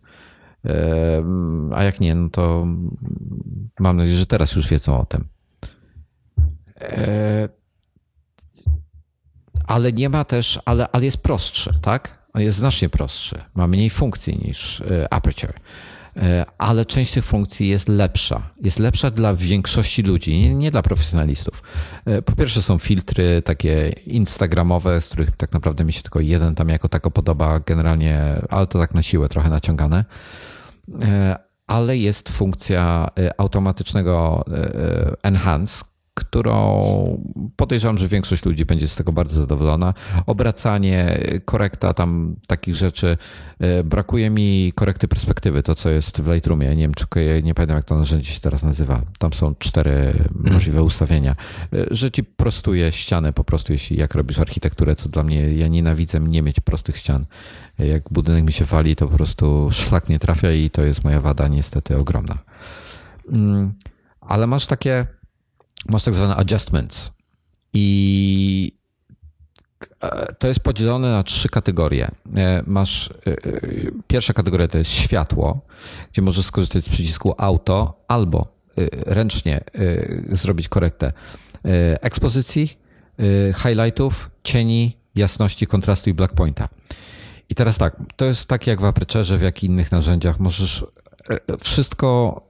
[1.75, 2.67] A jak nie, no to
[3.79, 5.27] mam nadzieję, że teraz już wiedzą o tym.
[6.81, 7.49] E,
[9.67, 12.19] ale nie ma też, ale, ale jest prostszy, tak?
[12.35, 13.41] Jest znacznie prostszy.
[13.53, 15.53] Ma mniej funkcji niż e, Aperture.
[16.19, 18.41] E, ale część tych funkcji jest lepsza.
[18.61, 21.63] Jest lepsza dla większości ludzi, nie, nie, dla profesjonalistów.
[22.05, 26.55] E, po pierwsze są filtry takie instagramowe, z których tak naprawdę mi się tylko jeden
[26.55, 30.05] tam jako tako podoba generalnie, ale to tak na siłę trochę naciągane.
[31.01, 31.37] E,
[31.67, 34.45] ale jest funkcja automatycznego
[35.23, 35.83] enhance,
[36.19, 36.81] którą
[37.55, 39.93] podejrzewam, że większość ludzi będzie z tego bardzo zadowolona.
[40.25, 43.17] Obracanie, korekta tam takich rzeczy.
[43.59, 46.69] E, brakuje mi korekty perspektywy, to co jest w Lightroomie.
[46.69, 47.05] Nie wiem, czy
[47.43, 49.01] nie pamiętam, jak to narzędzie się teraz nazywa.
[49.19, 50.53] Tam są cztery hmm.
[50.53, 51.35] możliwe ustawienia,
[51.73, 55.67] e, że ci prostuje ścianę po prostu, jeśli jak robisz architekturę, co dla mnie, ja
[55.67, 57.25] nienawidzę nie mieć prostych ścian.
[57.79, 61.21] Jak budynek mi się wali, to po prostu szlak nie trafia i to jest moja
[61.21, 62.37] wada niestety ogromna.
[63.31, 63.73] Mm,
[64.21, 65.07] ale masz takie,
[65.85, 67.11] masz tak zwane adjustments
[67.73, 68.71] i
[70.01, 72.11] e, to jest podzielone na trzy kategorie.
[72.35, 73.35] E, masz e,
[74.07, 75.61] pierwsza kategoria to jest światło,
[76.11, 78.59] gdzie możesz skorzystać z przycisku auto albo
[79.05, 79.63] ręcznie
[80.31, 81.13] zrobić korektę
[82.01, 82.77] ekspozycji,
[83.55, 86.69] highlightów, cieni, jasności, kontrastu i blackpointa.
[87.49, 90.39] I teraz tak, to jest tak jak w Aperture, w jak i innych narzędziach.
[90.39, 90.85] Możesz
[91.59, 92.41] wszystko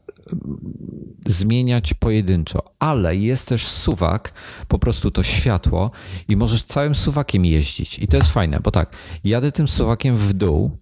[1.26, 4.34] zmieniać pojedynczo, ale jest też suwak,
[4.68, 5.92] po prostu to światło
[6.28, 8.00] i możesz całym suwakiem jeździć.
[8.00, 10.78] I to jest fajne, bo tak, jadę tym suwakiem w dół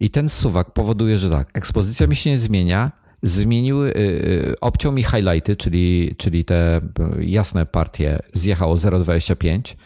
[0.00, 2.92] i ten suwak powoduje, że tak, ekspozycja mi się nie zmienia,
[3.22, 6.80] zmieniły, yy, obciął mi highlighty, czyli, czyli te
[7.20, 9.76] jasne partie, zjechało 0,25,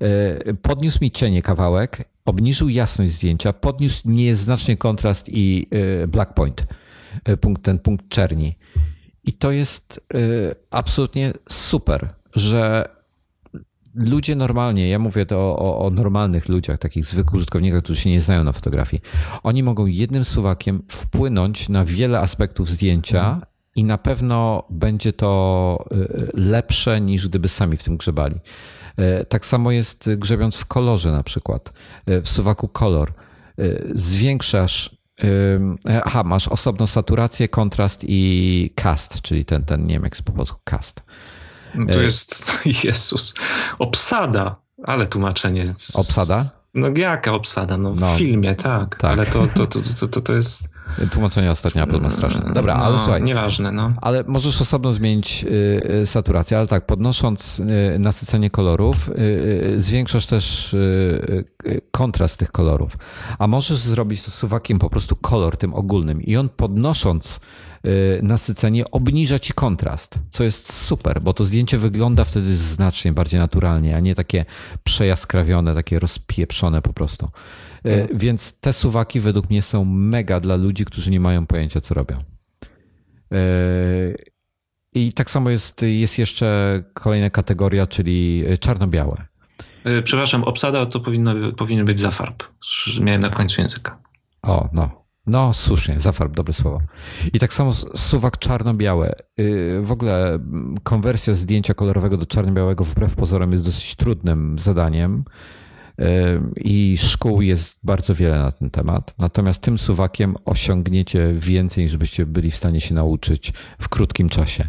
[0.00, 5.66] yy, podniósł mi cienie kawałek, obniżył jasność zdjęcia, podniósł nieznacznie kontrast i
[6.08, 6.66] black point
[7.40, 8.54] punkt, ten punkt czerni.
[9.24, 10.18] I to jest e,
[10.70, 12.88] absolutnie super, że
[13.94, 18.20] ludzie normalnie, ja mówię to o, o, normalnych ludziach, takich zwykłych użytkownikach, którzy się nie
[18.20, 19.02] znają na fotografii,
[19.42, 23.42] oni mogą jednym suwakiem wpłynąć na wiele aspektów zdjęcia mhm.
[23.76, 25.96] i na pewno będzie to e,
[26.34, 28.36] lepsze niż gdyby sami w tym grzebali.
[29.28, 31.72] Tak samo jest grzebiąc w kolorze na przykład,
[32.06, 33.12] w suwaku kolor.
[33.94, 35.01] Zwiększasz
[36.04, 40.58] aha, masz osobną saturację, kontrast i cast, czyli ten, ten nie wiem jak po polsku
[40.64, 41.02] cast.
[41.74, 42.52] No to e, jest,
[42.84, 43.34] Jezus,
[43.78, 45.74] obsada, ale tłumaczenie.
[45.94, 46.44] Obsada?
[46.74, 47.76] No jaka obsada?
[47.76, 49.10] No w no, filmie, tak, tak.
[49.10, 50.68] ale to, to, to, to, to jest
[51.10, 52.52] Tłumaczenie ostatnia Apple ma straszne.
[52.54, 53.22] Dobra, no, ale słuchaj.
[53.22, 53.92] Nieważne, no.
[54.00, 57.60] Ale możesz osobno zmienić y, y, saturację, ale tak, podnosząc
[57.94, 59.10] y, nasycenie kolorów,
[59.76, 60.76] zwiększasz też
[61.90, 62.98] kontrast tych kolorów.
[63.38, 67.40] A możesz zrobić to suwakiem po prostu kolor tym ogólnym i on podnosząc
[68.22, 73.96] nasycenie obniża ci kontrast, co jest super, bo to zdjęcie wygląda wtedy znacznie bardziej naturalnie,
[73.96, 74.44] a nie takie
[74.84, 77.28] przejaskrawione, takie rozpieprzone po prostu.
[77.84, 81.94] E, więc te suwaki według mnie są mega dla ludzi, którzy nie mają pojęcia, co
[81.94, 82.16] robią.
[83.32, 83.38] E,
[84.92, 89.26] I tak samo jest, jest jeszcze kolejna kategoria, czyli czarno-białe.
[89.84, 92.44] E, przepraszam, obsada to powinno, powinien być zafarb.
[93.00, 93.98] Miałem na końcu języka.
[94.42, 95.02] O, no.
[95.26, 96.80] No, słusznie, zafarb, dobre słowo.
[97.32, 99.12] I tak samo suwak czarno-białe.
[99.82, 100.38] W ogóle
[100.82, 105.24] konwersja zdjęcia kolorowego do czarno-białego wbrew pozorom jest dosyć trudnym zadaniem
[106.56, 109.14] i szkół jest bardzo wiele na ten temat.
[109.18, 114.68] Natomiast tym suwakiem osiągniecie więcej, niż byście byli w stanie się nauczyć w krótkim czasie.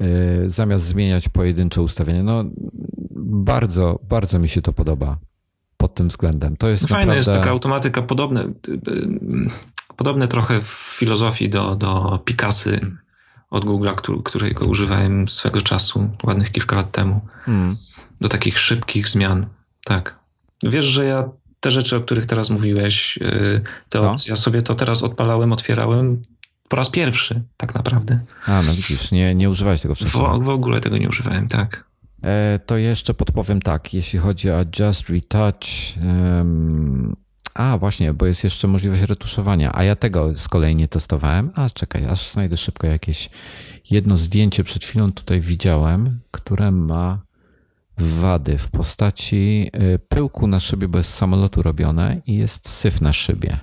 [0.00, 0.04] E,
[0.50, 2.22] zamiast zmieniać pojedyncze ustawienia.
[2.22, 2.44] No,
[3.20, 5.18] bardzo, bardzo mi się to podoba
[5.76, 6.56] pod tym względem.
[6.56, 7.16] To jest Fajna naprawdę...
[7.16, 8.52] jest taka automatyka, podobne,
[9.96, 12.80] podobne trochę w filozofii do, do Picasy
[13.50, 17.20] od Google'a, którego używałem swego czasu, ładnych kilka lat temu.
[17.44, 17.76] Hmm.
[18.20, 19.46] Do takich szybkich zmian.
[19.84, 20.25] Tak.
[20.62, 21.28] Wiesz, że ja
[21.60, 24.10] te rzeczy, o których teraz mówiłeś, y, te no.
[24.10, 26.22] opcje, ja sobie to teraz odpalałem, otwierałem
[26.68, 28.20] po raz pierwszy, tak naprawdę.
[28.46, 30.24] A, no widzisz, nie, nie używałeś tego wcześniej.
[30.40, 31.84] W, w ogóle tego nie używałem, tak.
[32.22, 35.96] E, to jeszcze podpowiem tak, jeśli chodzi o Just Retouch.
[36.06, 37.16] Um,
[37.54, 41.50] a, właśnie, bo jest jeszcze możliwość retuszowania, a ja tego z kolei nie testowałem.
[41.54, 43.30] A, czekaj, aż znajdę szybko jakieś
[43.90, 47.26] jedno zdjęcie przed chwilą tutaj widziałem, które ma
[47.98, 53.12] wady w postaci y, pyłku na szybie, bo jest samolotu robione i jest syf na
[53.12, 53.58] szybie.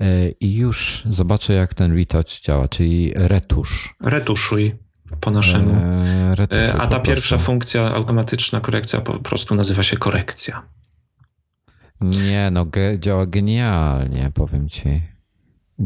[0.00, 3.94] Y, I już zobaczę, jak ten retouch działa, czyli retusz.
[4.00, 4.76] Retuszuj
[5.20, 5.74] po naszemu.
[5.74, 10.62] E, retuszuj A ta pierwsza funkcja, automatyczna korekcja, po prostu nazywa się korekcja.
[12.00, 15.02] Nie, no ge, działa genialnie, powiem ci.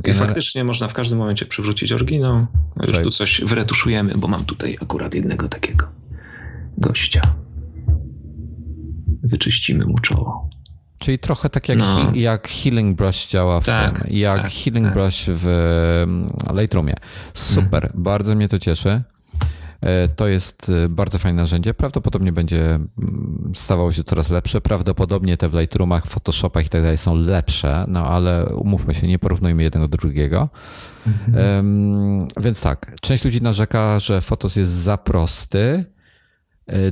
[0.07, 2.47] I faktycznie można w każdym momencie przywrócić oryginał.
[2.87, 5.89] Już tu coś wyretuszujemy, bo mam tutaj akurat jednego takiego
[6.79, 7.21] gościa
[9.31, 10.51] wyczyścimy mu czoło.
[10.99, 11.97] Czyli trochę tak jak, no.
[11.97, 14.95] he, jak Healing Brush działa w tak, tym, jak tak, Healing tak.
[14.95, 15.47] Brush w
[16.03, 16.27] mm,
[16.61, 16.95] Lightroomie.
[17.35, 18.03] Super, mhm.
[18.03, 19.03] bardzo mnie to cieszy.
[19.81, 21.75] E, to jest e, bardzo fajne narzędzie.
[21.75, 24.61] Prawdopodobnie będzie mm, stawało się coraz lepsze.
[24.61, 29.19] Prawdopodobnie te w Lightroomach, Photoshopach i tak dalej są lepsze, no ale umówmy się, nie
[29.19, 30.49] porównujmy jednego do drugiego.
[31.07, 31.57] Mhm.
[31.57, 35.85] Um, więc tak, część ludzi narzeka, że Photos jest za prosty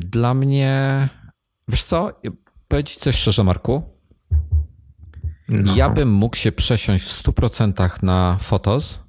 [0.00, 1.08] Dla mnie,
[1.68, 2.10] wiesz co,
[2.68, 3.82] powiedzieć coś szczerze, Marku?
[5.48, 5.76] No.
[5.76, 9.08] Ja bym mógł się przesiąść w 100% na Fotos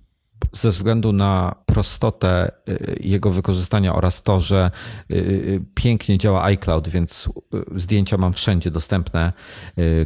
[0.51, 4.71] ze względu na prostotę y, jego wykorzystania oraz to, że
[5.11, 7.29] y, y, pięknie działa iCloud, więc
[7.75, 9.33] zdjęcia mam wszędzie dostępne.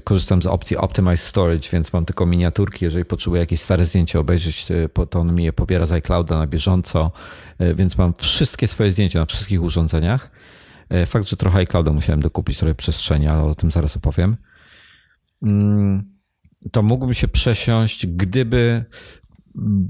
[0.03, 2.85] Korzystam z opcji Optimize Storage, więc mam tylko miniaturki.
[2.85, 4.65] Jeżeli potrzebuję jakieś stare zdjęcie obejrzeć,
[5.09, 7.11] to on mi je pobiera z iClouda na bieżąco,
[7.75, 10.31] więc mam wszystkie swoje zdjęcia na wszystkich urządzeniach.
[11.05, 14.38] Fakt, że trochę iClouda musiałem dokupić sobie przestrzeni, ale o tym zaraz opowiem.
[15.43, 16.14] Mm,
[16.72, 18.85] to mógłbym się przesiąść, gdyby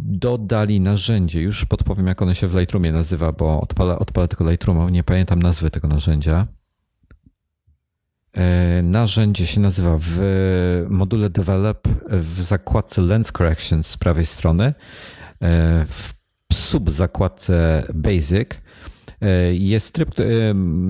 [0.06, 1.42] dodali narzędzie.
[1.42, 5.42] Już podpowiem, jak ono się w Lightroomie nazywa, bo odpalę, odpalę tylko Lightrooma, nie pamiętam
[5.42, 6.48] nazwy tego narzędzia.
[8.34, 10.20] E, narzędzie się nazywa w
[10.90, 14.74] module Develop w zakładce Lens Corrections z prawej strony, e,
[15.86, 16.14] w
[16.54, 18.56] sub zakładce Basic e,
[19.52, 20.10] jest tryb,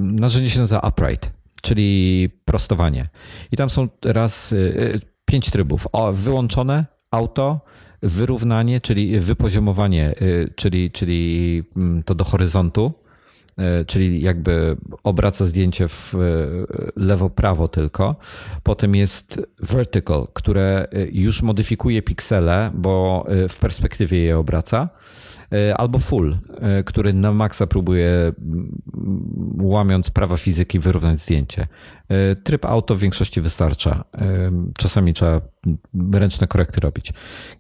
[0.04, 1.32] narzędzie się nazywa Upright,
[1.62, 3.10] czyli prostowanie.
[3.52, 4.54] I tam są raz
[5.26, 5.88] pięć trybów.
[5.92, 7.62] O, wyłączone, auto,
[8.02, 10.16] wyrównanie, czyli wypoziomowanie,
[10.56, 12.94] czyli, czyli mm, to do horyzontu,
[13.88, 16.16] czyli jakby obraca zdjęcie w
[16.96, 18.16] lewo-prawo tylko.
[18.64, 24.90] Potem jest vertical, które już modyfikuje piksele, bo w perspektywie je obraca.
[25.54, 28.34] E, albo full, e, który na maksa próbuje
[29.62, 31.68] łamiąc prawa fizyki wyrównać zdjęcie.
[32.10, 34.04] E, tryb auto w większości wystarcza.
[34.78, 35.42] Czasami trzeba
[36.14, 37.14] ręczne korekty robić.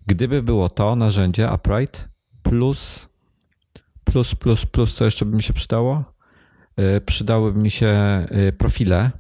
[0.08, 2.10] Gdyby było to narzędzie Upright
[2.44, 3.10] plus
[4.04, 6.04] plus plus plus co jeszcze by mi się przydało?
[7.06, 7.98] Przydałyby mi się
[8.58, 9.12] profile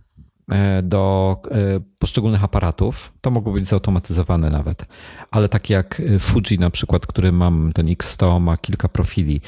[0.84, 3.14] do e, poszczególnych aparatów.
[3.22, 4.86] To mogło być zautomatyzowane nawet,
[5.32, 9.41] ale takie jak e, Fuji na przykład, który mam, ten X100 ma kilka profili,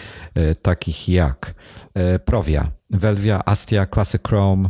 [0.61, 1.55] takich jak
[2.25, 4.69] Provia, Velvia, Astia, Classic Chrome,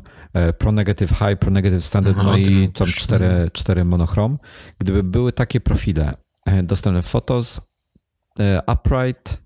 [0.58, 4.38] Pro Negative High, Pro Negative Standard, no i tam cztery, cztery monochrom.
[4.80, 6.14] Gdyby były takie profile
[6.64, 7.62] dostępne w Photos,
[8.74, 9.44] Upright,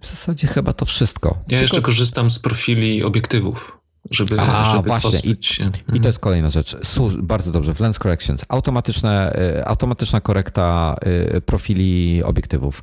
[0.00, 1.28] w zasadzie chyba to wszystko.
[1.28, 1.62] Ja Tylko...
[1.62, 3.77] jeszcze korzystam z profili obiektywów
[4.10, 5.30] żeby, A, żeby właśnie.
[5.30, 5.70] I, się.
[5.94, 6.76] I to jest kolejna rzecz.
[6.82, 7.74] Służ, bardzo dobrze.
[7.74, 8.44] W Lens Corrections.
[8.48, 10.96] Automatyczne, y, automatyczna korekta
[11.36, 12.82] y, profili obiektywów.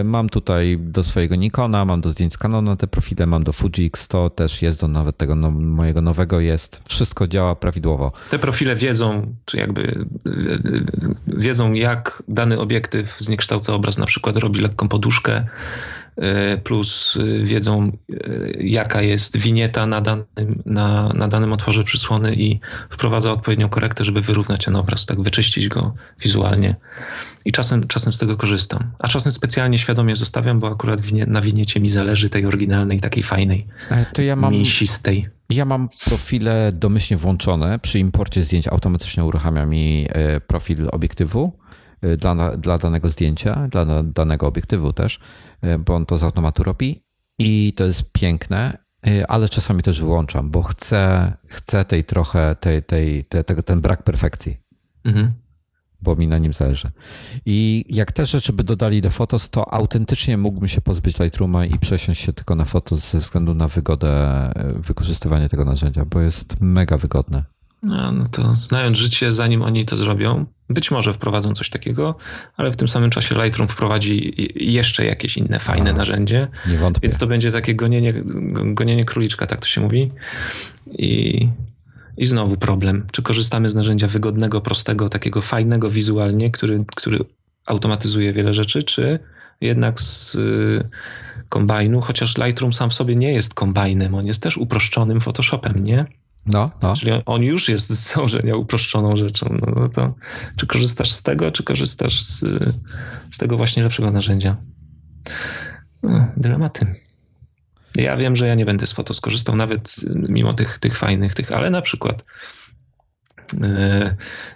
[0.00, 3.52] Y, mam tutaj do swojego Nikona, mam do zdjęć z Canona te profile, mam do
[3.52, 6.82] Fuji X100 też jest, do nawet tego no, mojego nowego jest.
[6.88, 8.12] Wszystko działa prawidłowo.
[8.30, 10.04] Te profile wiedzą, czy jakby
[11.26, 15.46] wiedzą, jak dany obiektyw zniekształca obraz, na przykład robi lekką poduszkę,
[16.64, 18.14] plus e, wiedzą, e,
[18.60, 20.24] jaka jest winieta na danym,
[20.66, 25.68] na, na danym otworze przysłony i wprowadza odpowiednią korektę, żeby wyrównać ten obraz, tak wyczyścić
[25.68, 26.76] go wizualnie.
[27.44, 28.90] I czasem, czasem z tego korzystam.
[28.98, 33.22] A czasem specjalnie świadomie zostawiam, bo akurat winie, na winiecie mi zależy tej oryginalnej, takiej
[33.22, 33.66] fajnej,
[34.12, 35.24] to ja mam, mięsistej.
[35.50, 37.78] Ja mam profile domyślnie włączone.
[37.78, 40.08] Przy imporcie zdjęć automatycznie uruchamia mi
[40.46, 41.52] profil obiektywu
[42.18, 45.20] dla, dla danego zdjęcia, dla danego obiektywu też,
[45.64, 47.02] y, bo on to z automatu robi
[47.38, 52.82] i to jest piękne, y, ale czasami też wyłączam, bo chcę, chcę tej trochę, tej,
[52.82, 54.56] tej, tej, tego, ten brak perfekcji.
[55.04, 55.32] Mhm.
[56.02, 56.90] Bo mi na nim zależy.
[57.46, 61.78] I jak te rzeczy by dodali do Fotos, to autentycznie mógłbym się pozbyć Lightrooma i
[61.78, 66.96] przesiąść się tylko na Fotos ze względu na wygodę wykorzystywania tego narzędzia, bo jest mega
[66.96, 67.44] wygodne.
[67.82, 72.14] No, no to znając życie, zanim oni to zrobią, być może wprowadzą coś takiego,
[72.56, 76.48] ale w tym samym czasie Lightroom wprowadzi jeszcze jakieś inne fajne narzędzie.
[76.68, 77.00] Nie wątpię.
[77.02, 78.14] Więc to będzie takie gonienie,
[78.74, 80.12] gonienie króliczka, tak to się mówi.
[80.86, 81.48] I,
[82.16, 83.06] I znowu problem.
[83.12, 87.18] Czy korzystamy z narzędzia wygodnego, prostego, takiego fajnego wizualnie, który, który
[87.66, 89.18] automatyzuje wiele rzeczy, czy
[89.60, 90.88] jednak z y,
[91.48, 96.06] kombajnu, chociaż Lightroom sam w sobie nie jest kombajnem, on jest też uproszczonym Photoshopem, nie?
[96.48, 96.96] No, no.
[96.96, 99.58] Czyli on, już jest z założenia uproszczoną rzeczą.
[99.66, 100.14] No, no, to
[100.56, 102.44] czy korzystasz z tego, czy korzystasz z,
[103.30, 104.56] z tego właśnie lepszego narzędzia?
[106.02, 106.94] No, dylematy.
[107.94, 111.52] Ja wiem, że ja nie będę z foto skorzystał, nawet mimo tych, tych fajnych, tych,
[111.52, 112.24] ale na przykład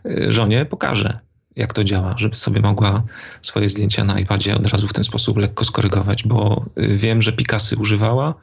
[0.05, 1.19] yy, żonie pokażę,
[1.57, 3.03] jak to działa, żeby sobie mogła
[3.43, 7.33] swoje zdjęcia na iPadzie od razu w ten sposób lekko skorygować, bo y, wiem, że
[7.33, 8.35] Picasy używała,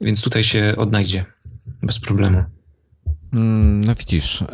[0.00, 1.24] więc tutaj się odnajdzie
[1.82, 2.44] bez problemu.
[3.32, 4.44] Mm, no widzisz.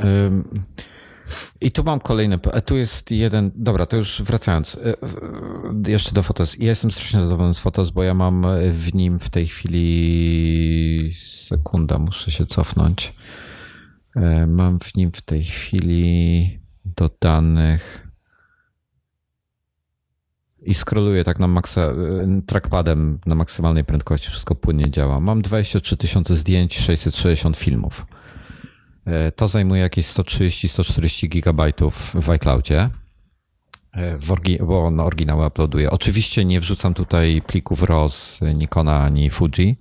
[1.61, 2.39] I tu mam kolejny.
[2.65, 3.51] Tu jest jeden.
[3.55, 4.75] Dobra, to już wracając.
[4.75, 6.57] Y, jeszcze do Fotos.
[6.59, 11.15] Ja jestem strasznie zadowolony z Fotos, bo ja mam w nim w tej chwili.
[11.27, 13.15] Sekunda, muszę się cofnąć.
[14.47, 18.06] Mam w nim w tej chwili dodanych
[20.67, 21.93] i scrolluję tak na maksa,
[22.47, 25.21] trackpadem na maksymalnej prędkości, wszystko płynnie działa.
[25.21, 28.07] Mam 23 tysiące zdjęć, 660 filmów.
[29.05, 32.91] E, to zajmuje jakieś 130-140 gigabajtów w iCloudzie,
[33.97, 34.35] w
[34.67, 35.91] bo na oryginały uploaduję.
[35.91, 38.13] Oczywiście nie wrzucam tutaj plików RAW
[38.55, 39.77] Nikona ani Fuji,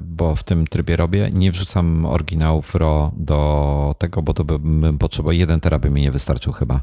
[0.00, 1.30] bo w tym trybie robię.
[1.32, 6.10] Nie wrzucam oryginałów RAW do tego, bo to bym potrzebował, jeden tera by mi nie
[6.10, 6.80] wystarczył chyba,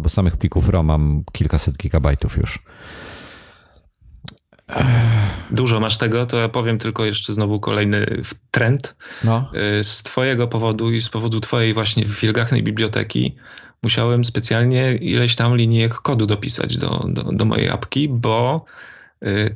[0.00, 2.58] bo samych plików RAW mam kilkaset gigabajtów już.
[5.50, 8.96] Dużo masz tego, to ja powiem tylko jeszcze znowu kolejny trend.
[9.24, 9.50] No.
[9.80, 13.36] Y, z twojego powodu i z powodu twojej właśnie wielgachnej biblioteki
[13.82, 18.64] musiałem specjalnie ileś tam linijek kodu dopisać do, do, do mojej apki, bo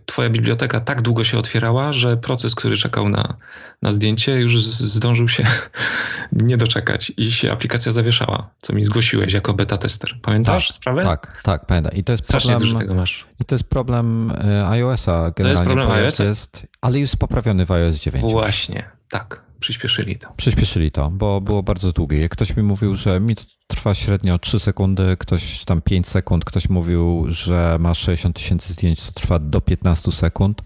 [0.07, 3.37] twoja biblioteka tak długo się otwierała, że proces, który czekał na,
[3.83, 5.47] na zdjęcie, już zdążył się
[6.33, 10.19] nie doczekać i się aplikacja zawieszała, co mi zgłosiłeś jako beta tester.
[10.23, 11.03] Pamiętasz tak, sprawę?
[11.03, 11.93] Tak, tak, pamiętam.
[11.95, 13.27] I to jest Strasznie problem, dużo tego masz.
[13.41, 15.31] I to jest problem y, iOS-a.
[15.31, 16.25] To jest problem iOS-a?
[16.25, 18.33] Jest, ale już poprawiony w iOS 9.
[18.33, 19.52] Właśnie, tak.
[19.63, 20.33] Przyspieszyli to.
[20.37, 22.29] Przyspieszyli to, bo było bardzo długie.
[22.29, 26.69] Ktoś mi mówił, że mi to trwa średnio 3 sekundy, ktoś tam 5 sekund, ktoś
[26.69, 30.63] mówił, że ma 60 tysięcy zdjęć, to trwa do 15 sekund.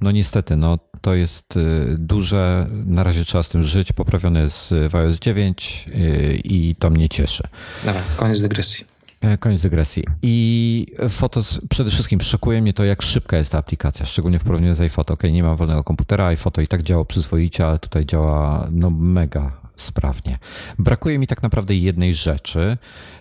[0.00, 4.74] No niestety, no to jest y, duże, na razie trzeba z tym żyć, poprawiony jest
[4.90, 7.42] w iOS 9 y, i to mnie cieszy.
[7.84, 8.95] Dobra, koniec dygresji.
[9.20, 10.04] E, koniec dygresji.
[10.22, 14.74] I Fotos, przede wszystkim szokuje mnie to, jak szybka jest ta aplikacja, szczególnie w porównaniu
[14.74, 15.14] z iPhoto.
[15.14, 19.52] Ok, nie mam wolnego komputera, iPhoto i tak działa przyzwoicie, ale tutaj działa no mega
[19.76, 20.38] sprawnie.
[20.78, 22.76] Brakuje mi tak naprawdę jednej rzeczy.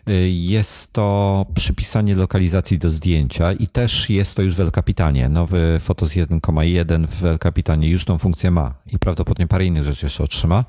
[0.08, 5.30] E, jest to przypisanie lokalizacji do zdjęcia i też jest to już w El Capitanie.
[5.30, 10.06] Nowy Fotos 1.1 w El Capitanie już tą funkcję ma i prawdopodobnie parę innych rzeczy
[10.06, 10.66] jeszcze otrzyma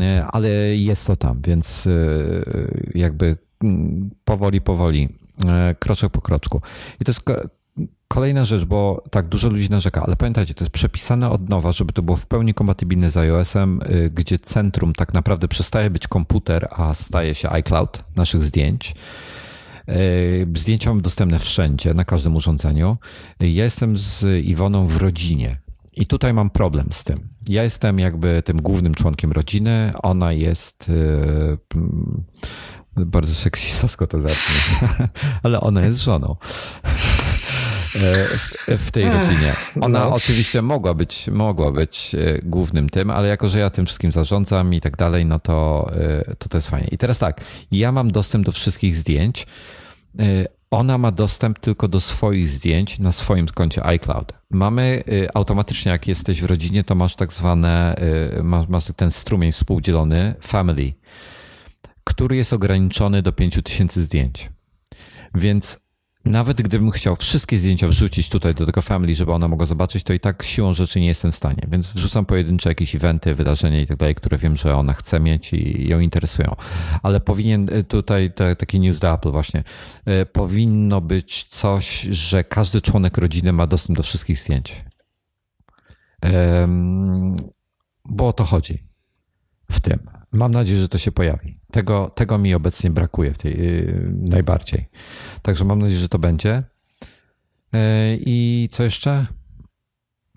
[0.00, 1.88] e, ale jest to tam, więc
[2.94, 3.43] jakby
[4.24, 5.08] powoli, powoli,
[5.46, 6.60] e, kroczek po kroczku.
[7.00, 7.22] I to jest
[8.08, 11.92] kolejna rzecz, bo tak dużo ludzi narzeka, ale pamiętajcie, to jest przepisane od nowa, żeby
[11.92, 16.68] to było w pełni kompatybilne z iOS-em, y, gdzie centrum tak naprawdę przestaje być komputer,
[16.70, 18.94] a staje się iCloud naszych zdjęć.
[19.88, 22.96] Y, zdjęcia mam dostępne wszędzie, na każdym urządzeniu.
[23.40, 25.64] Ja jestem z Iwoną w rodzinie.
[25.96, 27.28] I tutaj mam problem z tym.
[27.48, 31.58] Ja jestem jakby tym głównym członkiem rodziny, ona jest y,
[32.96, 34.88] bardzo seksistowsko to zabrzmi,
[35.42, 36.36] ale ona jest żoną
[38.68, 39.54] e, w tej rodzinie.
[39.80, 40.14] Ona no.
[40.14, 44.74] oczywiście mogła być, mogła być e, głównym tym, ale jako, że ja tym wszystkim zarządzam
[44.74, 46.88] i tak dalej, no to, e, to to jest fajnie.
[46.88, 47.40] I teraz tak,
[47.70, 49.46] ja mam dostęp do wszystkich zdjęć.
[50.70, 54.32] Ona ma dostęp tylko do swoich zdjęć na swoim koncie iCloud.
[54.50, 55.04] Mamy
[55.34, 57.96] automatycznie, jak jesteś w rodzinie, to masz tak zwane,
[58.42, 60.92] masz, masz ten strumień współdzielony family
[62.04, 64.50] który jest ograniczony do 5000 zdjęć.
[65.34, 65.84] Więc
[66.24, 70.12] nawet gdybym chciał wszystkie zdjęcia wrzucić tutaj do tego family, żeby ona mogła zobaczyć, to
[70.12, 71.62] i tak siłą rzeczy nie jestem w stanie.
[71.68, 75.52] Więc wrzucam pojedyncze jakieś eventy, wydarzenia i tak dalej, które wiem, że ona chce mieć
[75.52, 76.56] i ją interesują.
[77.02, 79.64] Ale powinien y, tutaj taki news do Apple właśnie.
[80.22, 84.84] Y, powinno być coś, że każdy członek rodziny ma dostęp do wszystkich zdjęć.
[88.04, 88.86] Bo o to chodzi
[89.70, 89.98] w tym.
[90.32, 91.60] Mam nadzieję, że to się pojawi.
[91.74, 94.88] Tego, tego mi obecnie brakuje w tej yy, najbardziej.
[95.42, 96.62] Także mam nadzieję, że to będzie.
[97.72, 97.80] Yy,
[98.20, 99.26] I co jeszcze?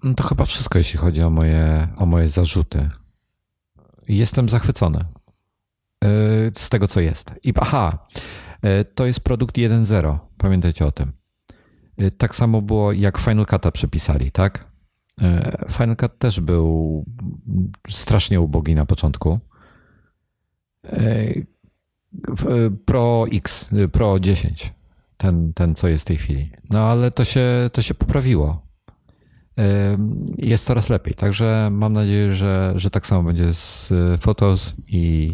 [0.03, 2.89] No to chyba wszystko, jeśli chodzi o moje, o moje zarzuty.
[4.07, 5.05] Jestem zachwycony
[6.03, 7.31] yy, z tego, co jest.
[7.43, 8.07] I aha,
[8.64, 10.19] yy, to jest produkt 1.0.
[10.38, 11.11] Pamiętajcie o tym.
[11.97, 14.72] Yy, tak samo było, jak Final Cut'a przepisali, tak?
[15.22, 17.05] Yy, Final Cut też był
[17.89, 19.39] strasznie ubogi na początku
[22.85, 24.73] Pro X, Pro 10,
[25.18, 26.51] ten, ten co jest w tej chwili.
[26.69, 28.68] No ale to się, to się poprawiło.
[30.38, 35.34] Jest coraz lepiej, także mam nadzieję, że, że tak samo będzie z Photos i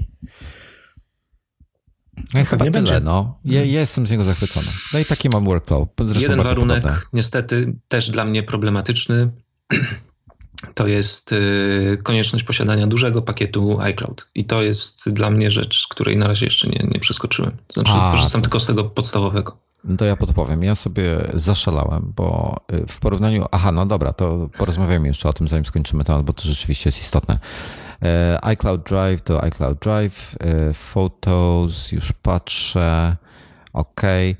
[2.34, 2.99] no chyba tyle, będzie.
[2.99, 3.39] no.
[3.45, 4.67] Ja, ja, jestem z niego zachwycony.
[4.93, 5.89] No i taki mam workflow.
[5.99, 7.01] Zresztą Jeden warunek, podobne.
[7.13, 9.31] niestety też dla mnie problematyczny,
[10.73, 14.27] to jest y, konieczność posiadania dużego pakietu iCloud.
[14.35, 17.57] I to jest dla mnie rzecz, której na razie jeszcze nie, nie przeskoczyłem.
[17.73, 18.44] Znaczy, A, korzystam to...
[18.44, 19.57] tylko z tego podstawowego.
[19.84, 20.64] No to ja podpowiem.
[20.64, 23.45] Ja sobie zaszalałem, bo y, w porównaniu.
[23.52, 27.02] Aha, no dobra, to porozmawiamy jeszcze o tym, zanim skończymy temat, bo to rzeczywiście jest
[27.02, 27.40] istotne.
[28.02, 30.35] E, iCloud Drive to iCloud Drive,
[30.73, 33.18] Photos, już patrzę.
[33.73, 34.03] OK.
[34.03, 34.35] E,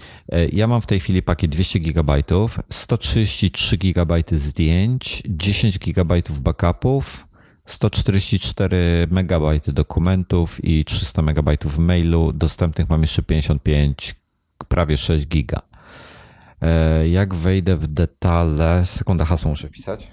[0.52, 2.24] ja mam w tej chwili pakiet 200 GB,
[2.70, 7.28] 133 GB zdjęć, 10 GB backupów,
[7.66, 12.34] 144 MB dokumentów i 300 MB mailu.
[12.34, 14.16] Dostępnych mam jeszcze 55,
[14.68, 15.62] prawie 6 giga.
[16.62, 20.12] E, jak wejdę w detale, sekunda hasło muszę pisać.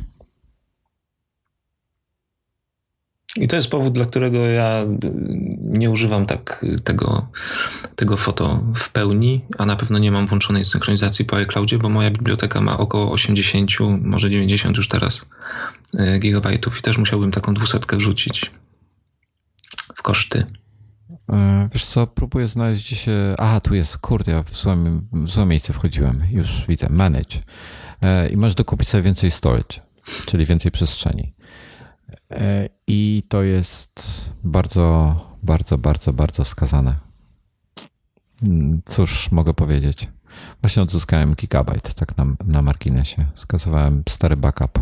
[3.37, 4.87] I to jest powód, dla którego ja
[5.61, 7.27] nie używam tak tego,
[7.97, 12.11] tego foto w pełni, a na pewno nie mam włączonej synchronizacji po iCloudzie, bo moja
[12.11, 13.71] biblioteka ma około 80,
[14.01, 15.27] może 90 już teraz
[15.99, 18.51] e, gigabajtów i też musiałbym taką dwusetkę wrzucić
[19.97, 20.47] w koszty.
[21.33, 23.35] E, wiesz co, próbuję znaleźć gdzie się...
[23.39, 26.23] Aha, tu jest, kurde, ja w złe, w złe miejsce wchodziłem.
[26.31, 27.39] Już widzę, manage.
[28.03, 29.81] E, I możesz dokupić sobie więcej storage,
[30.27, 31.33] czyli więcej przestrzeni.
[32.33, 33.95] E, I to jest
[34.45, 36.97] bardzo, bardzo, bardzo, bardzo skazane.
[38.41, 40.09] Hmm, cóż mogę powiedzieć?
[40.63, 43.27] Właśnie odzyskałem gigabajt, tak na, na marginesie.
[43.35, 44.79] Skazowałem stary backup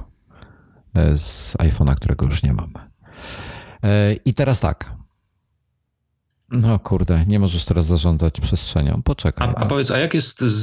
[1.17, 2.73] z iPhone'a, którego już nie mam.
[4.25, 4.98] I teraz tak.
[6.51, 9.03] No kurde, nie możesz teraz zarządzać przestrzenią.
[9.05, 9.49] Poczekaj.
[9.49, 10.62] A, a powiedz, a jak jest z,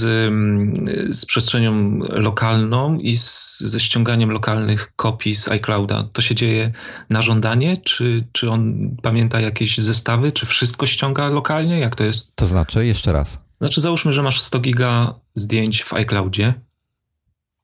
[1.18, 6.10] z przestrzenią lokalną i z, ze ściąganiem lokalnych kopii z iClouda?
[6.14, 6.72] To się dzieje
[7.10, 7.78] na żądanie?
[7.78, 10.32] Czy, czy on pamięta jakieś zestawy?
[10.32, 11.80] Czy wszystko ściąga lokalnie?
[11.80, 12.36] Jak to jest?
[12.36, 13.38] To znaczy, jeszcze raz.
[13.57, 16.53] Znaczy, załóżmy, że masz 100 giga zdjęć w iCloudzie.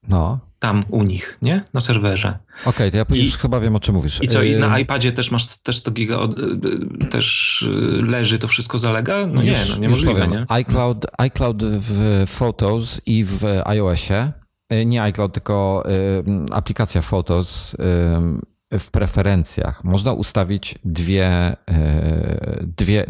[0.08, 1.64] No tam u nich, nie?
[1.74, 2.40] Na serwerze.
[2.62, 4.20] Okej, okay, to ja I, już chyba wiem, o czym mówisz.
[4.24, 6.20] I co, i na iPadzie też masz też to giga,
[7.10, 7.66] też
[8.04, 9.28] leży, to wszystko zalega?
[9.28, 10.46] No już, nie, no niemożliwe, nie?
[10.50, 14.32] iCloud, iCloud w Photos i w iOSie,
[14.74, 15.84] y, nie iCloud, tylko
[16.50, 21.56] y, aplikacja Photos y, w preferencjach można ustawić dwie,
[22.62, 23.06] dwie,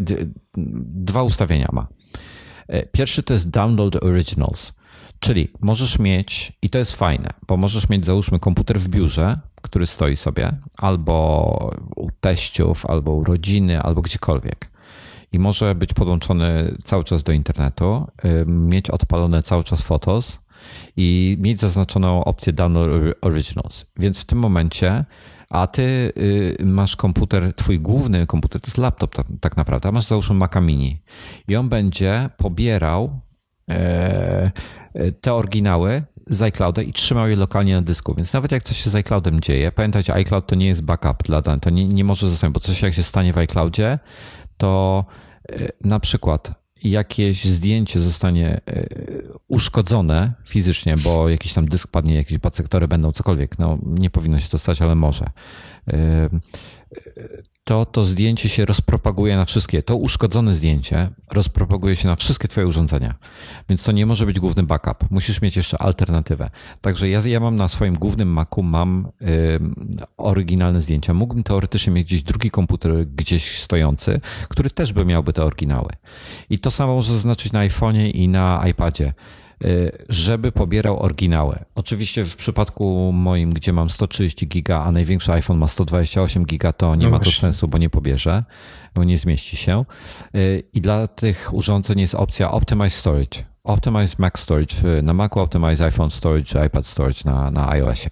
[0.86, 1.86] dwa ustawienia ma.
[2.92, 4.72] Pierwszy to jest Download Originals
[5.22, 9.86] Czyli możesz mieć, i to jest fajne, bo możesz mieć, załóżmy, komputer w biurze, który
[9.86, 14.70] stoi sobie, albo u teściów, albo u rodziny, albo gdziekolwiek.
[15.32, 18.06] I może być podłączony cały czas do internetu,
[18.46, 20.38] mieć odpalone cały czas Photos
[20.96, 22.90] i mieć zaznaczoną opcję Download
[23.20, 23.86] Originals.
[23.96, 25.04] Więc w tym momencie,
[25.48, 29.92] a ty y, masz komputer, twój główny komputer to jest laptop tak, tak naprawdę, a
[29.92, 31.02] masz załóżmy Maca Mini
[31.48, 33.20] i on będzie pobierał
[33.70, 34.41] E,
[35.20, 38.14] te oryginały z iClouda i trzymał je lokalnie na dysku.
[38.14, 41.42] Więc nawet jak coś się z iCloudem dzieje, pamiętajcie, iCloud to nie jest backup dla
[41.42, 43.98] to nie, nie może zostać, bo coś jak się stanie w iCloudzie,
[44.56, 45.04] to
[45.52, 48.86] e, na przykład jakieś zdjęcie zostanie e,
[49.48, 54.48] uszkodzone fizycznie, bo jakiś tam dysk padnie, jakieś basektory będą, cokolwiek, no nie powinno się
[54.48, 55.26] to stać, ale może
[57.64, 59.82] to to zdjęcie się rozpropaguje na wszystkie.
[59.82, 63.14] To uszkodzone zdjęcie rozpropaguje się na wszystkie Twoje urządzenia.
[63.68, 65.10] Więc to nie może być główny backup.
[65.10, 66.50] Musisz mieć jeszcze alternatywę.
[66.80, 69.26] Także ja, ja mam na swoim głównym Macu mam y,
[70.16, 71.14] oryginalne zdjęcia.
[71.14, 75.90] Mógłbym teoretycznie mieć gdzieś drugi komputer gdzieś stojący, który też by miałby te oryginały.
[76.50, 79.12] I to samo może zaznaczyć na iPhone'ie i na iPadzie.
[79.64, 81.58] Y, żeby pobierał oryginały.
[81.74, 86.94] Oczywiście w przypadku moim, gdzie mam 130 giga, a największy iPhone ma 128 giga, to
[86.94, 88.44] nie no ma to sensu, bo nie pobierze,
[88.94, 89.84] bo nie zmieści się.
[90.36, 93.44] Y, I dla tych urządzeń jest opcja Optimize Storage.
[93.64, 98.10] Optimize Mac Storage na Macu, Optimize iPhone Storage, iPad Storage na, na iOSie.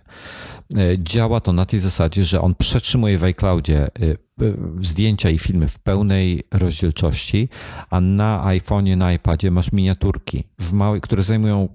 [0.78, 3.88] Y, działa to na tej zasadzie, że on przetrzymuje w iCloudzie
[4.82, 7.48] zdjęcia i filmy w pełnej rozdzielczości,
[7.90, 11.68] a na iPhone'ie, na iPadzie masz miniaturki, w małej, które zajmują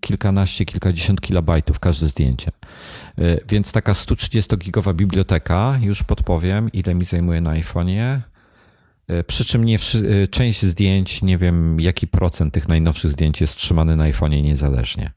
[0.00, 2.50] kilkanaście, kilkadziesiąt kilobajtów każde zdjęcie.
[3.18, 8.20] E, więc taka 130-gigowa biblioteka, już podpowiem, ile mi zajmuje na iPhone'ie.
[9.08, 13.56] E, przy czym nie e, część zdjęć, nie wiem jaki procent tych najnowszych zdjęć jest
[13.56, 15.10] trzymany na iPhone'ie niezależnie.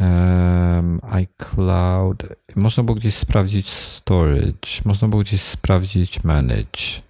[0.00, 2.22] Um, iCloud.
[2.56, 4.68] Można było gdzieś sprawdzić storage.
[4.84, 7.02] Można było gdzieś sprawdzić manage.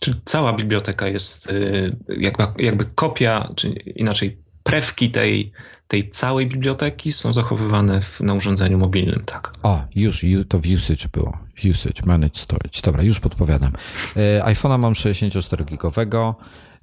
[0.00, 5.52] Czy cała biblioteka jest y, jakby, jakby kopia, czy inaczej prewki tej,
[5.88, 9.52] tej całej biblioteki są zachowywane w, na urządzeniu mobilnym, tak?
[9.62, 11.38] O, już to w usage było.
[11.56, 12.80] W usage, manage storage.
[12.82, 13.72] Dobra, już podpowiadam.
[14.16, 16.34] E, iPhone'a mam 64-gigowego.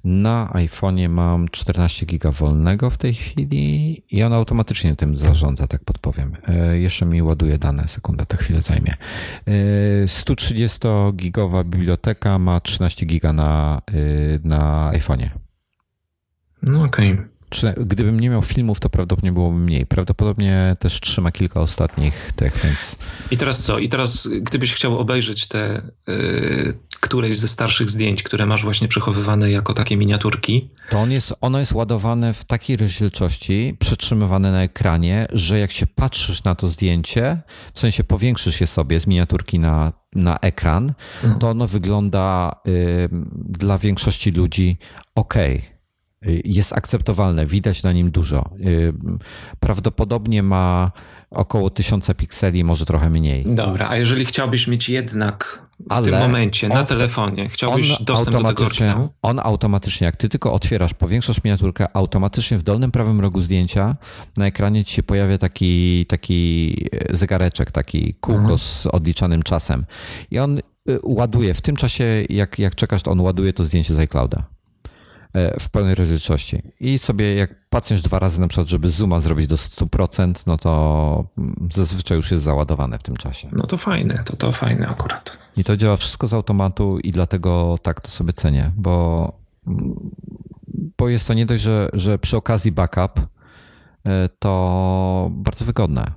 [0.04, 5.84] Na iPhone'ie mam 14 giga wolnego w tej chwili i on automatycznie tym zarządza, tak
[5.84, 6.36] podpowiem.
[6.48, 8.96] E, jeszcze mi ładuje dane, sekunda, to chwilę zajmie.
[10.06, 13.92] 130-gigowa e, biblioteka ma 13 giga na, e,
[14.48, 15.30] na iPhone'ie.
[16.62, 17.12] No okej.
[17.12, 17.33] Okay
[17.76, 19.86] gdybym nie miał filmów, to prawdopodobnie byłoby mniej.
[19.86, 22.98] Prawdopodobnie też trzyma kilka ostatnich tych, więc...
[23.30, 23.78] I teraz co?
[23.78, 29.50] I teraz gdybyś chciał obejrzeć te yy, któreś ze starszych zdjęć, które masz właśnie przechowywane
[29.50, 30.68] jako takie miniaturki...
[30.90, 35.86] To on jest, ono jest ładowane w takiej rozdzielczości, przetrzymywane na ekranie, że jak się
[35.86, 37.42] patrzysz na to zdjęcie,
[37.74, 41.40] w sensie powiększysz je sobie z miniaturki na, na ekran, mhm.
[41.40, 44.78] to ono wygląda yy, dla większości ludzi
[45.14, 45.34] ok
[46.44, 48.50] Jest akceptowalne, widać na nim dużo.
[49.60, 50.92] Prawdopodobnie ma
[51.30, 53.44] około 1000 pikseli, może trochę mniej.
[53.46, 58.44] Dobra, a jeżeli chciałbyś mieć jednak w Ale tym momencie na telefonie, chciałbyś dostęp do
[58.44, 59.08] tego oryginału?
[59.22, 63.96] On automatycznie, jak ty tylko otwierasz, powiększasz miniaturkę, automatycznie w dolnym prawym rogu zdjęcia
[64.36, 66.76] na ekranie ci się pojawia taki, taki
[67.10, 68.58] zegareczek, taki kółko mhm.
[68.58, 69.84] z odliczanym czasem.
[70.30, 70.62] I on y,
[71.02, 74.53] ładuje, w tym czasie jak, jak czekasz, to on ładuje to zdjęcie z iClouda.
[75.34, 76.62] E, w pełnej rozdzielczości.
[76.80, 81.24] I sobie jak patrzysz dwa razy na przykład, żeby zooma zrobić do 100%, no to
[81.72, 83.48] zazwyczaj już jest załadowane w tym czasie.
[83.52, 85.38] No to fajne, to to fajne akurat.
[85.56, 89.32] I to działa wszystko z automatu i dlatego tak to sobie cenię, bo,
[90.98, 93.20] bo jest to nie dość, że, że przy okazji backup
[94.06, 96.12] e, to bardzo wygodne.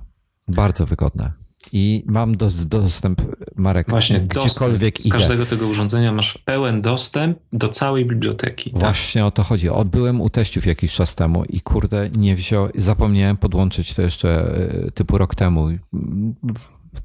[0.48, 3.22] Bardzo wygodne i mam dos, dostęp,
[3.56, 5.14] Marek, Właśnie, gdziekolwiek dostęp.
[5.14, 8.70] Z każdego tego urządzenia masz pełen dostęp do całej biblioteki.
[8.70, 8.80] Tak?
[8.80, 9.28] Właśnie tak?
[9.28, 9.68] o to chodzi.
[9.68, 14.54] Odbyłem u teściów jakiś czas temu i kurde, nie wziął, zapomniałem podłączyć to jeszcze
[14.86, 15.68] e, typu rok temu.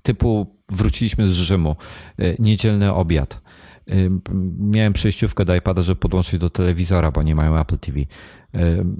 [0.01, 1.75] Typu wróciliśmy z Rzymu,
[2.17, 3.41] e, niedzielny obiad.
[3.87, 3.93] E,
[4.59, 7.99] miałem przejściówkę do iPada, żeby podłączyć do telewizora, bo nie mają Apple TV.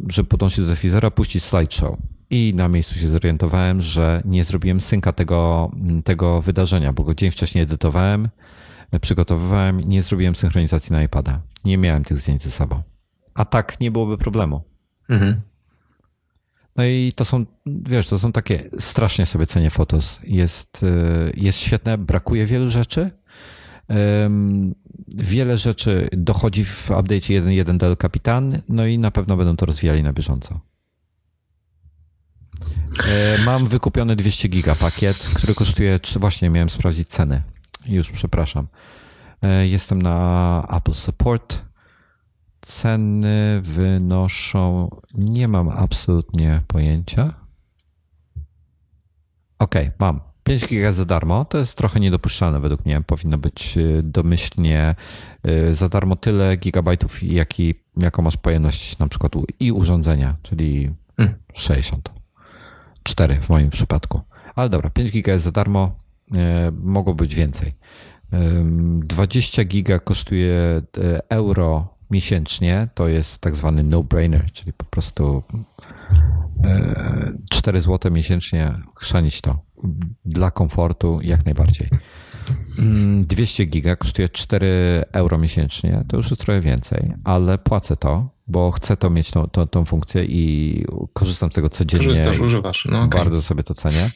[0.09, 1.97] Żeby podłączyć do telewizora, puścić slideshow
[2.29, 5.71] i na miejscu się zorientowałem, że nie zrobiłem synka tego,
[6.03, 8.29] tego wydarzenia, bo go dzień wcześniej edytowałem,
[9.01, 11.41] przygotowywałem, nie zrobiłem synchronizacji na iPada.
[11.65, 12.81] Nie miałem tych zdjęć ze sobą.
[13.33, 14.61] A tak nie byłoby problemu.
[15.09, 15.41] Mhm.
[16.75, 20.19] No i to są, wiesz, to są takie, strasznie sobie cenię fotos.
[20.23, 23.11] Jest, y, jest świetne, brakuje wielu rzeczy.
[25.15, 29.65] Wiele rzeczy dochodzi w update 1.1 do El Capitan, no i na pewno będą to
[29.65, 30.59] rozwijali na bieżąco.
[33.07, 37.41] E, mam wykupiony 200 giga pakiet, który kosztuje, właśnie miałem sprawdzić ceny.
[37.85, 38.67] Już przepraszam.
[39.41, 41.61] E, jestem na Apple Support.
[42.61, 47.33] Ceny wynoszą, nie mam absolutnie pojęcia.
[49.59, 50.19] Ok, mam.
[50.43, 53.01] 5 giga za darmo, to jest trochę niedopuszczalne według mnie.
[53.01, 54.95] Powinno być e, domyślnie
[55.71, 60.91] za darmo tyle gigabajtów, jaki, jaką masz pojemność na przykład i urządzenia, czyli
[61.53, 62.12] 60.
[63.03, 63.13] Hmm.
[63.15, 64.21] 4 w moim przypadku.
[64.55, 65.95] Ale dobra, 5 giga jest za darmo,
[66.33, 67.73] e, mogło być więcej.
[68.99, 75.43] 20 giga kosztuje e, euro miesięcznie, to jest tak zwany no-brainer, czyli po prostu
[77.49, 79.59] 4 e, zł miesięcznie chrzanić to.
[80.25, 81.89] Dla komfortu jak najbardziej.
[83.21, 88.29] 200 mm, giga kosztuje 4 euro miesięcznie, to już jest trochę więcej, ale płacę to,
[88.47, 92.07] bo chcę to mieć tą, tą, tą funkcję i korzystam z tego codziennie.
[92.07, 92.87] Korzystasz, używasz.
[92.91, 93.19] No, okay.
[93.19, 94.09] Bardzo sobie to cenię.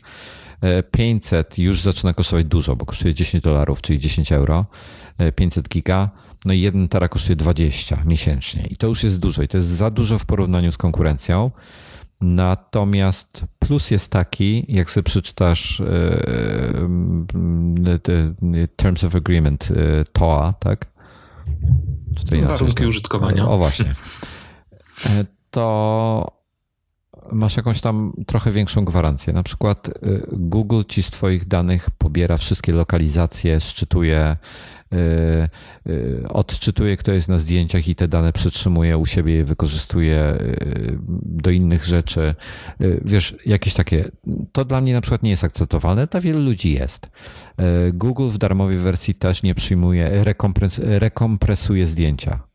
[0.91, 4.65] 500 e, już zaczyna kosztować dużo, bo kosztuje 10 dolarów, czyli 10 euro.
[5.35, 6.09] 500 e, giga,
[6.45, 8.67] no i 1 tera kosztuje 20 miesięcznie.
[8.69, 11.51] I to już jest dużo i to jest za dużo w porównaniu z konkurencją.
[12.22, 15.85] Natomiast plus jest taki, jak sobie przeczytasz e,
[18.76, 19.69] Terms of Agreement
[20.14, 20.85] TOA, tak?
[22.15, 22.57] Czy to inaczej?
[22.57, 23.49] Warunki użytkowania.
[23.49, 23.95] O właśnie.
[25.06, 26.38] E, to
[27.31, 29.34] masz jakąś tam trochę większą gwarancję.
[29.34, 29.89] Na przykład
[30.31, 34.38] Google ci z Twoich danych pobiera wszystkie lokalizacje, szczytuje,
[36.30, 40.38] odczytuje, kto jest na zdjęciach i te dane przetrzymuje u siebie je wykorzystuje
[41.26, 42.35] do innych rzeczy.
[43.05, 44.11] Wiesz, jakieś takie.
[44.51, 47.09] To dla mnie na przykład nie jest akceptowalne, dla wielu ludzi jest.
[47.93, 52.47] Google w darmowej wersji też nie przyjmuje, rekompres, rekompresuje zdjęcia.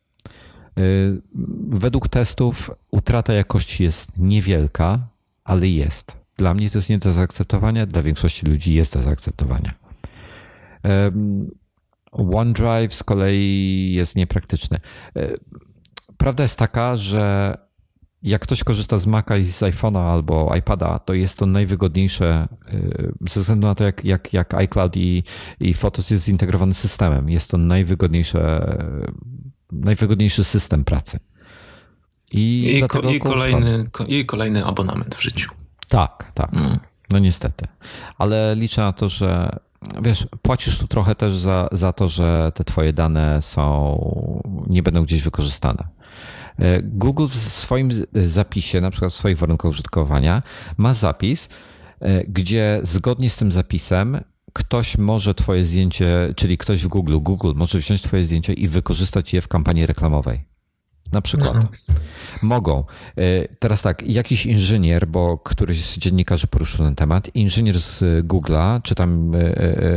[0.78, 1.22] Y,
[1.68, 5.08] według testów utrata jakości jest niewielka,
[5.44, 6.16] ale jest.
[6.36, 9.74] Dla mnie to jest nie do zaakceptowania, dla większości ludzi jest do zaakceptowania.
[12.12, 14.78] OneDrive z kolei jest niepraktyczny.
[15.16, 15.38] Y,
[16.16, 17.56] prawda jest taka, że
[18.22, 23.12] jak ktoś korzysta z Maca i z iPhone'a albo iPada, to jest to najwygodniejsze y,
[23.30, 25.22] ze względu na to, jak, jak, jak iCloud i,
[25.60, 27.30] i Photos jest zintegrowany systemem.
[27.30, 28.76] Jest to najwygodniejsze
[29.72, 31.18] najwygodniejszy system pracy.
[32.32, 35.50] I, I, ko, i kolejny, i kolejny abonament w życiu.
[35.88, 36.54] Tak, tak.
[36.54, 36.78] Mm.
[37.10, 37.66] No niestety.
[38.18, 39.58] Ale liczę na to, że
[40.02, 45.02] wiesz, płacisz tu trochę też za, za to, że te twoje dane są, nie będą
[45.04, 45.88] gdzieś wykorzystane.
[46.58, 50.42] E, Google w swoim zapisie, na przykład w swoich warunkach użytkowania,
[50.76, 51.48] ma zapis,
[52.00, 54.20] e, gdzie zgodnie z tym zapisem
[54.52, 59.32] ktoś może Twoje zdjęcie, czyli ktoś w Google, Google może wziąć Twoje zdjęcie i wykorzystać
[59.32, 60.51] je w kampanii reklamowej.
[61.12, 61.54] Na przykład.
[61.54, 61.94] No.
[62.42, 62.84] Mogą.
[63.16, 68.82] E, teraz tak, jakiś inżynier, bo któryś z dziennikarzy poruszył ten temat, inżynier z Google'a,
[68.82, 69.38] czy tam e,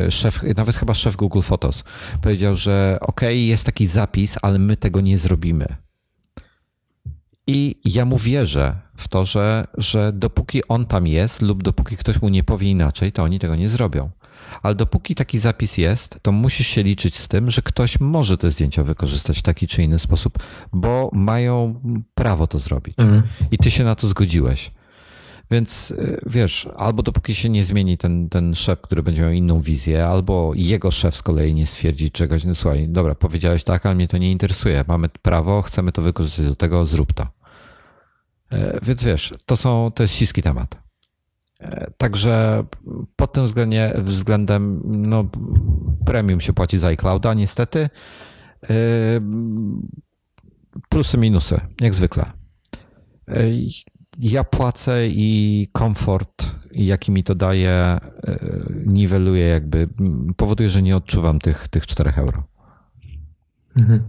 [0.06, 1.84] e, szef, nawet chyba szef Google Photos,
[2.22, 5.66] powiedział, że ok, jest taki zapis, ale my tego nie zrobimy.
[7.48, 12.22] I ja mu wierzę w to, że, że dopóki on tam jest lub dopóki ktoś
[12.22, 14.10] mu nie powie inaczej, to oni tego nie zrobią.
[14.64, 18.52] Ale dopóki taki zapis jest, to musisz się liczyć z tym, że ktoś może te
[18.52, 20.40] zdjęcia wykorzystać w taki czy inny sposób,
[20.74, 21.82] bo mają
[22.14, 23.00] prawo to zrobić.
[23.00, 23.24] Mhm.
[23.52, 24.72] I ty się na to zgodziłeś.
[25.52, 29.60] Więc y, wiesz, albo dopóki się nie zmieni ten, ten szef, który będzie miał inną
[29.60, 33.96] wizję, albo jego szef z kolei nie stwierdzi czegoś, no słuchaj, dobra, powiedziałeś tak, ale
[33.96, 37.28] mnie to nie interesuje, mamy prawo, chcemy to wykorzystać do tego, zrób to.
[38.52, 40.85] E, więc wiesz, to, są, to jest śliski temat.
[41.98, 42.64] Także
[43.16, 45.26] pod tym względem, względem no,
[46.06, 47.90] premium się płaci za iClouda, niestety.
[48.70, 48.70] E,
[50.90, 52.32] plusy, minusy, jak zwykle
[54.20, 58.00] ja płacę i komfort, jaki mi to daje, e,
[58.86, 59.90] niweluje jakby,
[60.38, 62.44] powoduje, że nie odczuwam tych, tych 4 euro.
[63.78, 64.04] Mhm.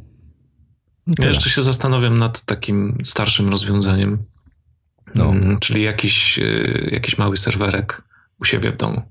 [1.19, 4.25] Ja jeszcze się zastanawiam nad takim starszym rozwiązaniem,
[5.17, 5.31] no.
[5.31, 6.45] Mm, czyli jakiś, e,
[6.91, 8.03] jakiś mały serwerek
[8.41, 9.03] u siebie w domu.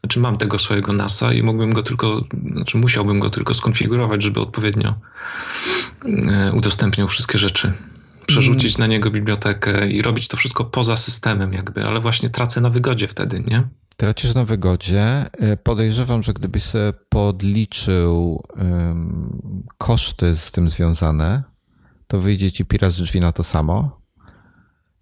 [0.00, 4.40] Znaczy mam tego swojego NASa i mógłbym go tylko, znaczy musiałbym go tylko skonfigurować, żeby
[4.40, 4.94] odpowiednio
[6.30, 7.72] e, udostępniał wszystkie rzeczy
[8.26, 12.70] przerzucić na niego bibliotekę i robić to wszystko poza systemem jakby, ale właśnie tracę na
[12.70, 13.68] wygodzie wtedy, nie?
[13.96, 15.26] Tracisz na wygodzie.
[15.32, 21.42] E, podejrzewam, że gdybyś sobie podliczył um, koszty z tym związane,
[22.06, 24.00] to wyjdzie ci pi razy drzwi na to samo.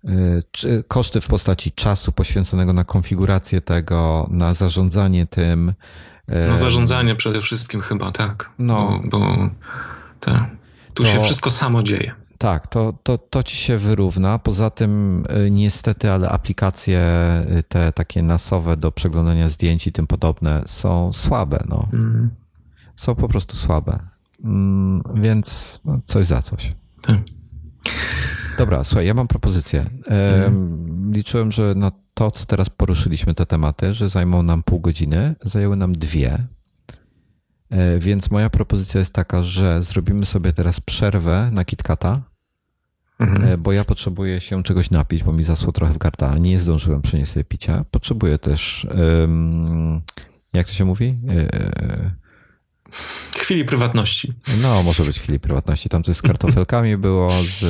[0.05, 5.73] E, koszty w postaci czasu poświęconego na konfigurację tego, na zarządzanie tym.
[6.49, 8.51] No zarządzanie przede wszystkim chyba, tak.
[8.59, 9.01] No.
[9.05, 9.51] Bo, bo
[10.21, 10.51] tak.
[10.95, 11.09] Tu to...
[11.09, 12.15] się wszystko samo dzieje.
[12.39, 14.39] Tak, to, to, to ci się wyrówna.
[14.39, 17.01] Poza tym, y, niestety, ale aplikacje
[17.59, 21.65] y, te takie nasowe do przeglądania zdjęć i tym podobne są słabe.
[21.69, 21.89] No.
[21.93, 22.31] Mm.
[22.97, 23.99] Są po prostu słabe.
[24.45, 26.73] Mm, więc no, coś za coś.
[27.03, 27.17] Tak.
[28.59, 29.87] Dobra, słuchaj, ja mam propozycję.
[30.07, 31.13] Mm.
[31.13, 35.77] Liczyłem, że na to, co teraz poruszyliśmy, te tematy, że zajmą nam pół godziny, zajęły
[35.77, 36.47] nam dwie.
[37.71, 42.23] E, więc moja propozycja jest taka, że zrobimy sobie teraz przerwę na KitKata,
[43.19, 43.45] mhm.
[43.45, 46.41] E, bo ja potrzebuję się czegoś napić, bo mi zasło trochę w gardle.
[46.41, 47.85] Nie zdążyłem przynieść sobie picia.
[47.91, 48.87] Potrzebuję też,
[50.53, 51.19] jak to się mówi?
[51.29, 52.11] E,
[53.39, 54.33] chwili prywatności.
[54.63, 55.89] No, może być chwili prywatności.
[55.89, 57.65] Tam coś z kartofelkami było, z,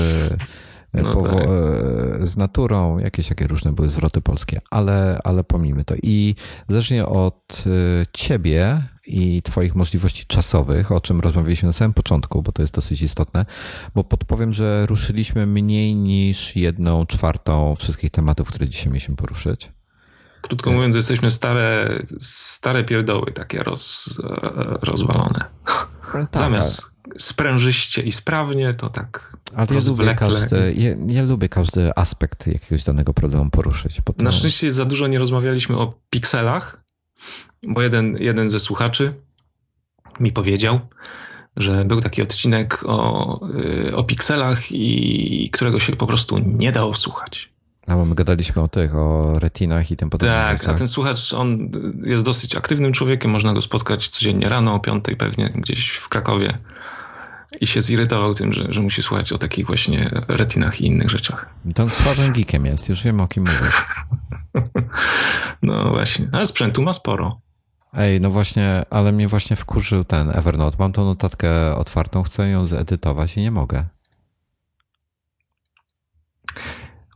[1.03, 2.27] no tak.
[2.27, 5.95] z naturą, jakieś takie różne były zwroty polskie, ale, ale pomijmy to.
[6.03, 6.35] I
[6.69, 7.65] zależnie od
[8.13, 13.03] ciebie, i Twoich możliwości czasowych, o czym rozmawialiśmy na samym początku, bo to jest dosyć
[13.03, 13.47] istotne,
[13.95, 19.73] bo podpowiem, że ruszyliśmy mniej niż jedną czwartą wszystkich tematów, które dzisiaj mieliśmy poruszyć.
[20.49, 24.15] Krótko mówiąc, jesteśmy stare, stare pierdoły, takie roz,
[24.83, 25.45] rozwalone.
[26.13, 31.91] Tak, Zamiast sprężyście i sprawnie, to tak ale ja lubię, każdy, ja, ja, lubię każdy
[31.97, 34.01] aspekt jakiegoś danego problemu poruszyć.
[34.19, 36.85] Na szczęście za dużo nie rozmawialiśmy o pikselach,
[37.63, 39.15] bo jeden, jeden ze słuchaczy
[40.21, 40.81] mi powiedział,
[41.57, 43.41] że był taki odcinek o,
[43.89, 47.54] y, o pikselach i którego się po prostu nie dało słuchać.
[47.87, 50.47] A bo my gadaliśmy o tych, o retinach i tym podobnych.
[50.47, 51.71] Tak, tak, a ten słuchacz, on
[52.03, 56.59] jest dosyć aktywnym człowiekiem, można go spotkać codziennie rano o piątej pewnie gdzieś w Krakowie
[57.61, 61.55] i się zirytował tym, że, że musi słuchać o takich właśnie retinach i innych rzeczach.
[61.75, 63.87] To słabym geekiem jest, już wiem o kim mówisz.
[65.63, 67.41] no właśnie, ale sprzętu ma sporo.
[67.97, 70.77] Ej, no właśnie, ale mnie właśnie wkurzył ten Evernote.
[70.79, 73.85] Mam tą notatkę otwartą, chcę ją zedytować i nie mogę.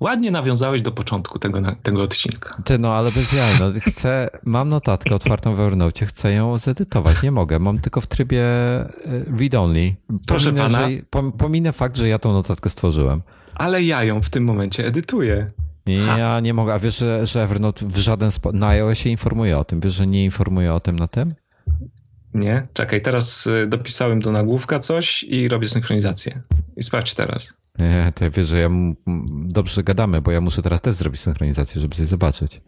[0.01, 2.62] Ładnie nawiązałeś do początku tego, tego odcinka.
[2.65, 7.23] Ty, no ale bez jaj, no, chcę, mam notatkę otwartą w Evernote, chcę ją zedytować,
[7.23, 8.45] nie mogę, mam tylko w trybie
[9.07, 9.95] y, read-only.
[10.27, 10.91] Proszę pominę, pana.
[10.91, 13.23] Że, pominę fakt, że ja tą notatkę stworzyłem.
[13.55, 15.47] Ale ja ją w tym momencie edytuję.
[16.16, 16.75] Ja nie mogę.
[16.75, 18.59] A wiesz, że, że Evernote w żaden sposób.
[18.59, 19.81] Na iOSie informuje o tym.
[19.81, 21.35] Wiesz, że nie informuje o tym na tym?
[22.35, 22.66] Nie?
[22.73, 26.41] Czekaj, teraz y, dopisałem do nagłówka coś i robię synchronizację.
[26.77, 27.55] I sprawdź teraz.
[27.79, 28.69] Nie, to ja wiesz, że ja
[29.45, 32.61] dobrze gadamy, bo ja muszę teraz też zrobić synchronizację, żeby coś zobaczyć.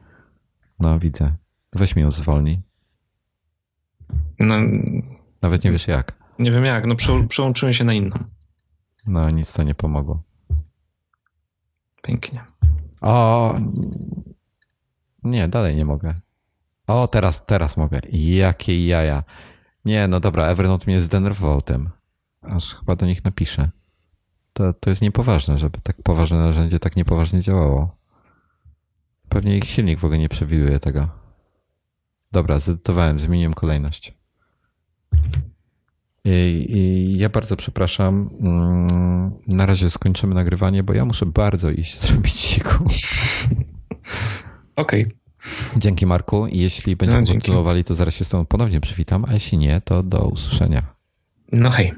[0.81, 1.35] No, widzę.
[1.73, 2.61] Weź mi ją zwolnij.
[4.39, 4.57] No,
[5.43, 6.17] Nawet nie wiesz jak.
[6.39, 6.95] Nie wiem jak, no
[7.29, 8.17] przełączyłem się na inną.
[9.07, 10.23] No, nic to nie pomogło.
[12.03, 12.45] Pięknie.
[13.01, 13.55] O,
[15.23, 16.15] nie, dalej nie mogę.
[16.87, 18.01] O, teraz, teraz mogę.
[18.13, 19.25] Jakie jaja.
[19.85, 21.91] Nie, no dobra, Evernote mnie zdenerwował tym.
[22.43, 23.71] Aż chyba do nich napiszę.
[24.53, 27.97] To, to jest niepoważne, żeby tak poważne narzędzie tak niepoważnie działało.
[29.29, 31.09] Pewnie ich silnik w ogóle nie przewiduje tego.
[32.33, 34.15] Dobra, zedytowałem, zmieniłem kolejność.
[37.17, 38.31] Ja bardzo przepraszam.
[38.41, 42.85] Mm, na razie skończymy nagrywanie, bo ja muszę bardzo iść zrobić siku.
[44.77, 45.05] Okej.
[45.05, 45.21] Okay.
[45.77, 46.47] Dzięki Marku.
[46.47, 50.03] Jeśli będziemy no, kontynuowali, to zaraz się z tobą ponownie przywitam, a jeśli nie, to
[50.03, 50.83] do usłyszenia.
[51.53, 51.95] No hej.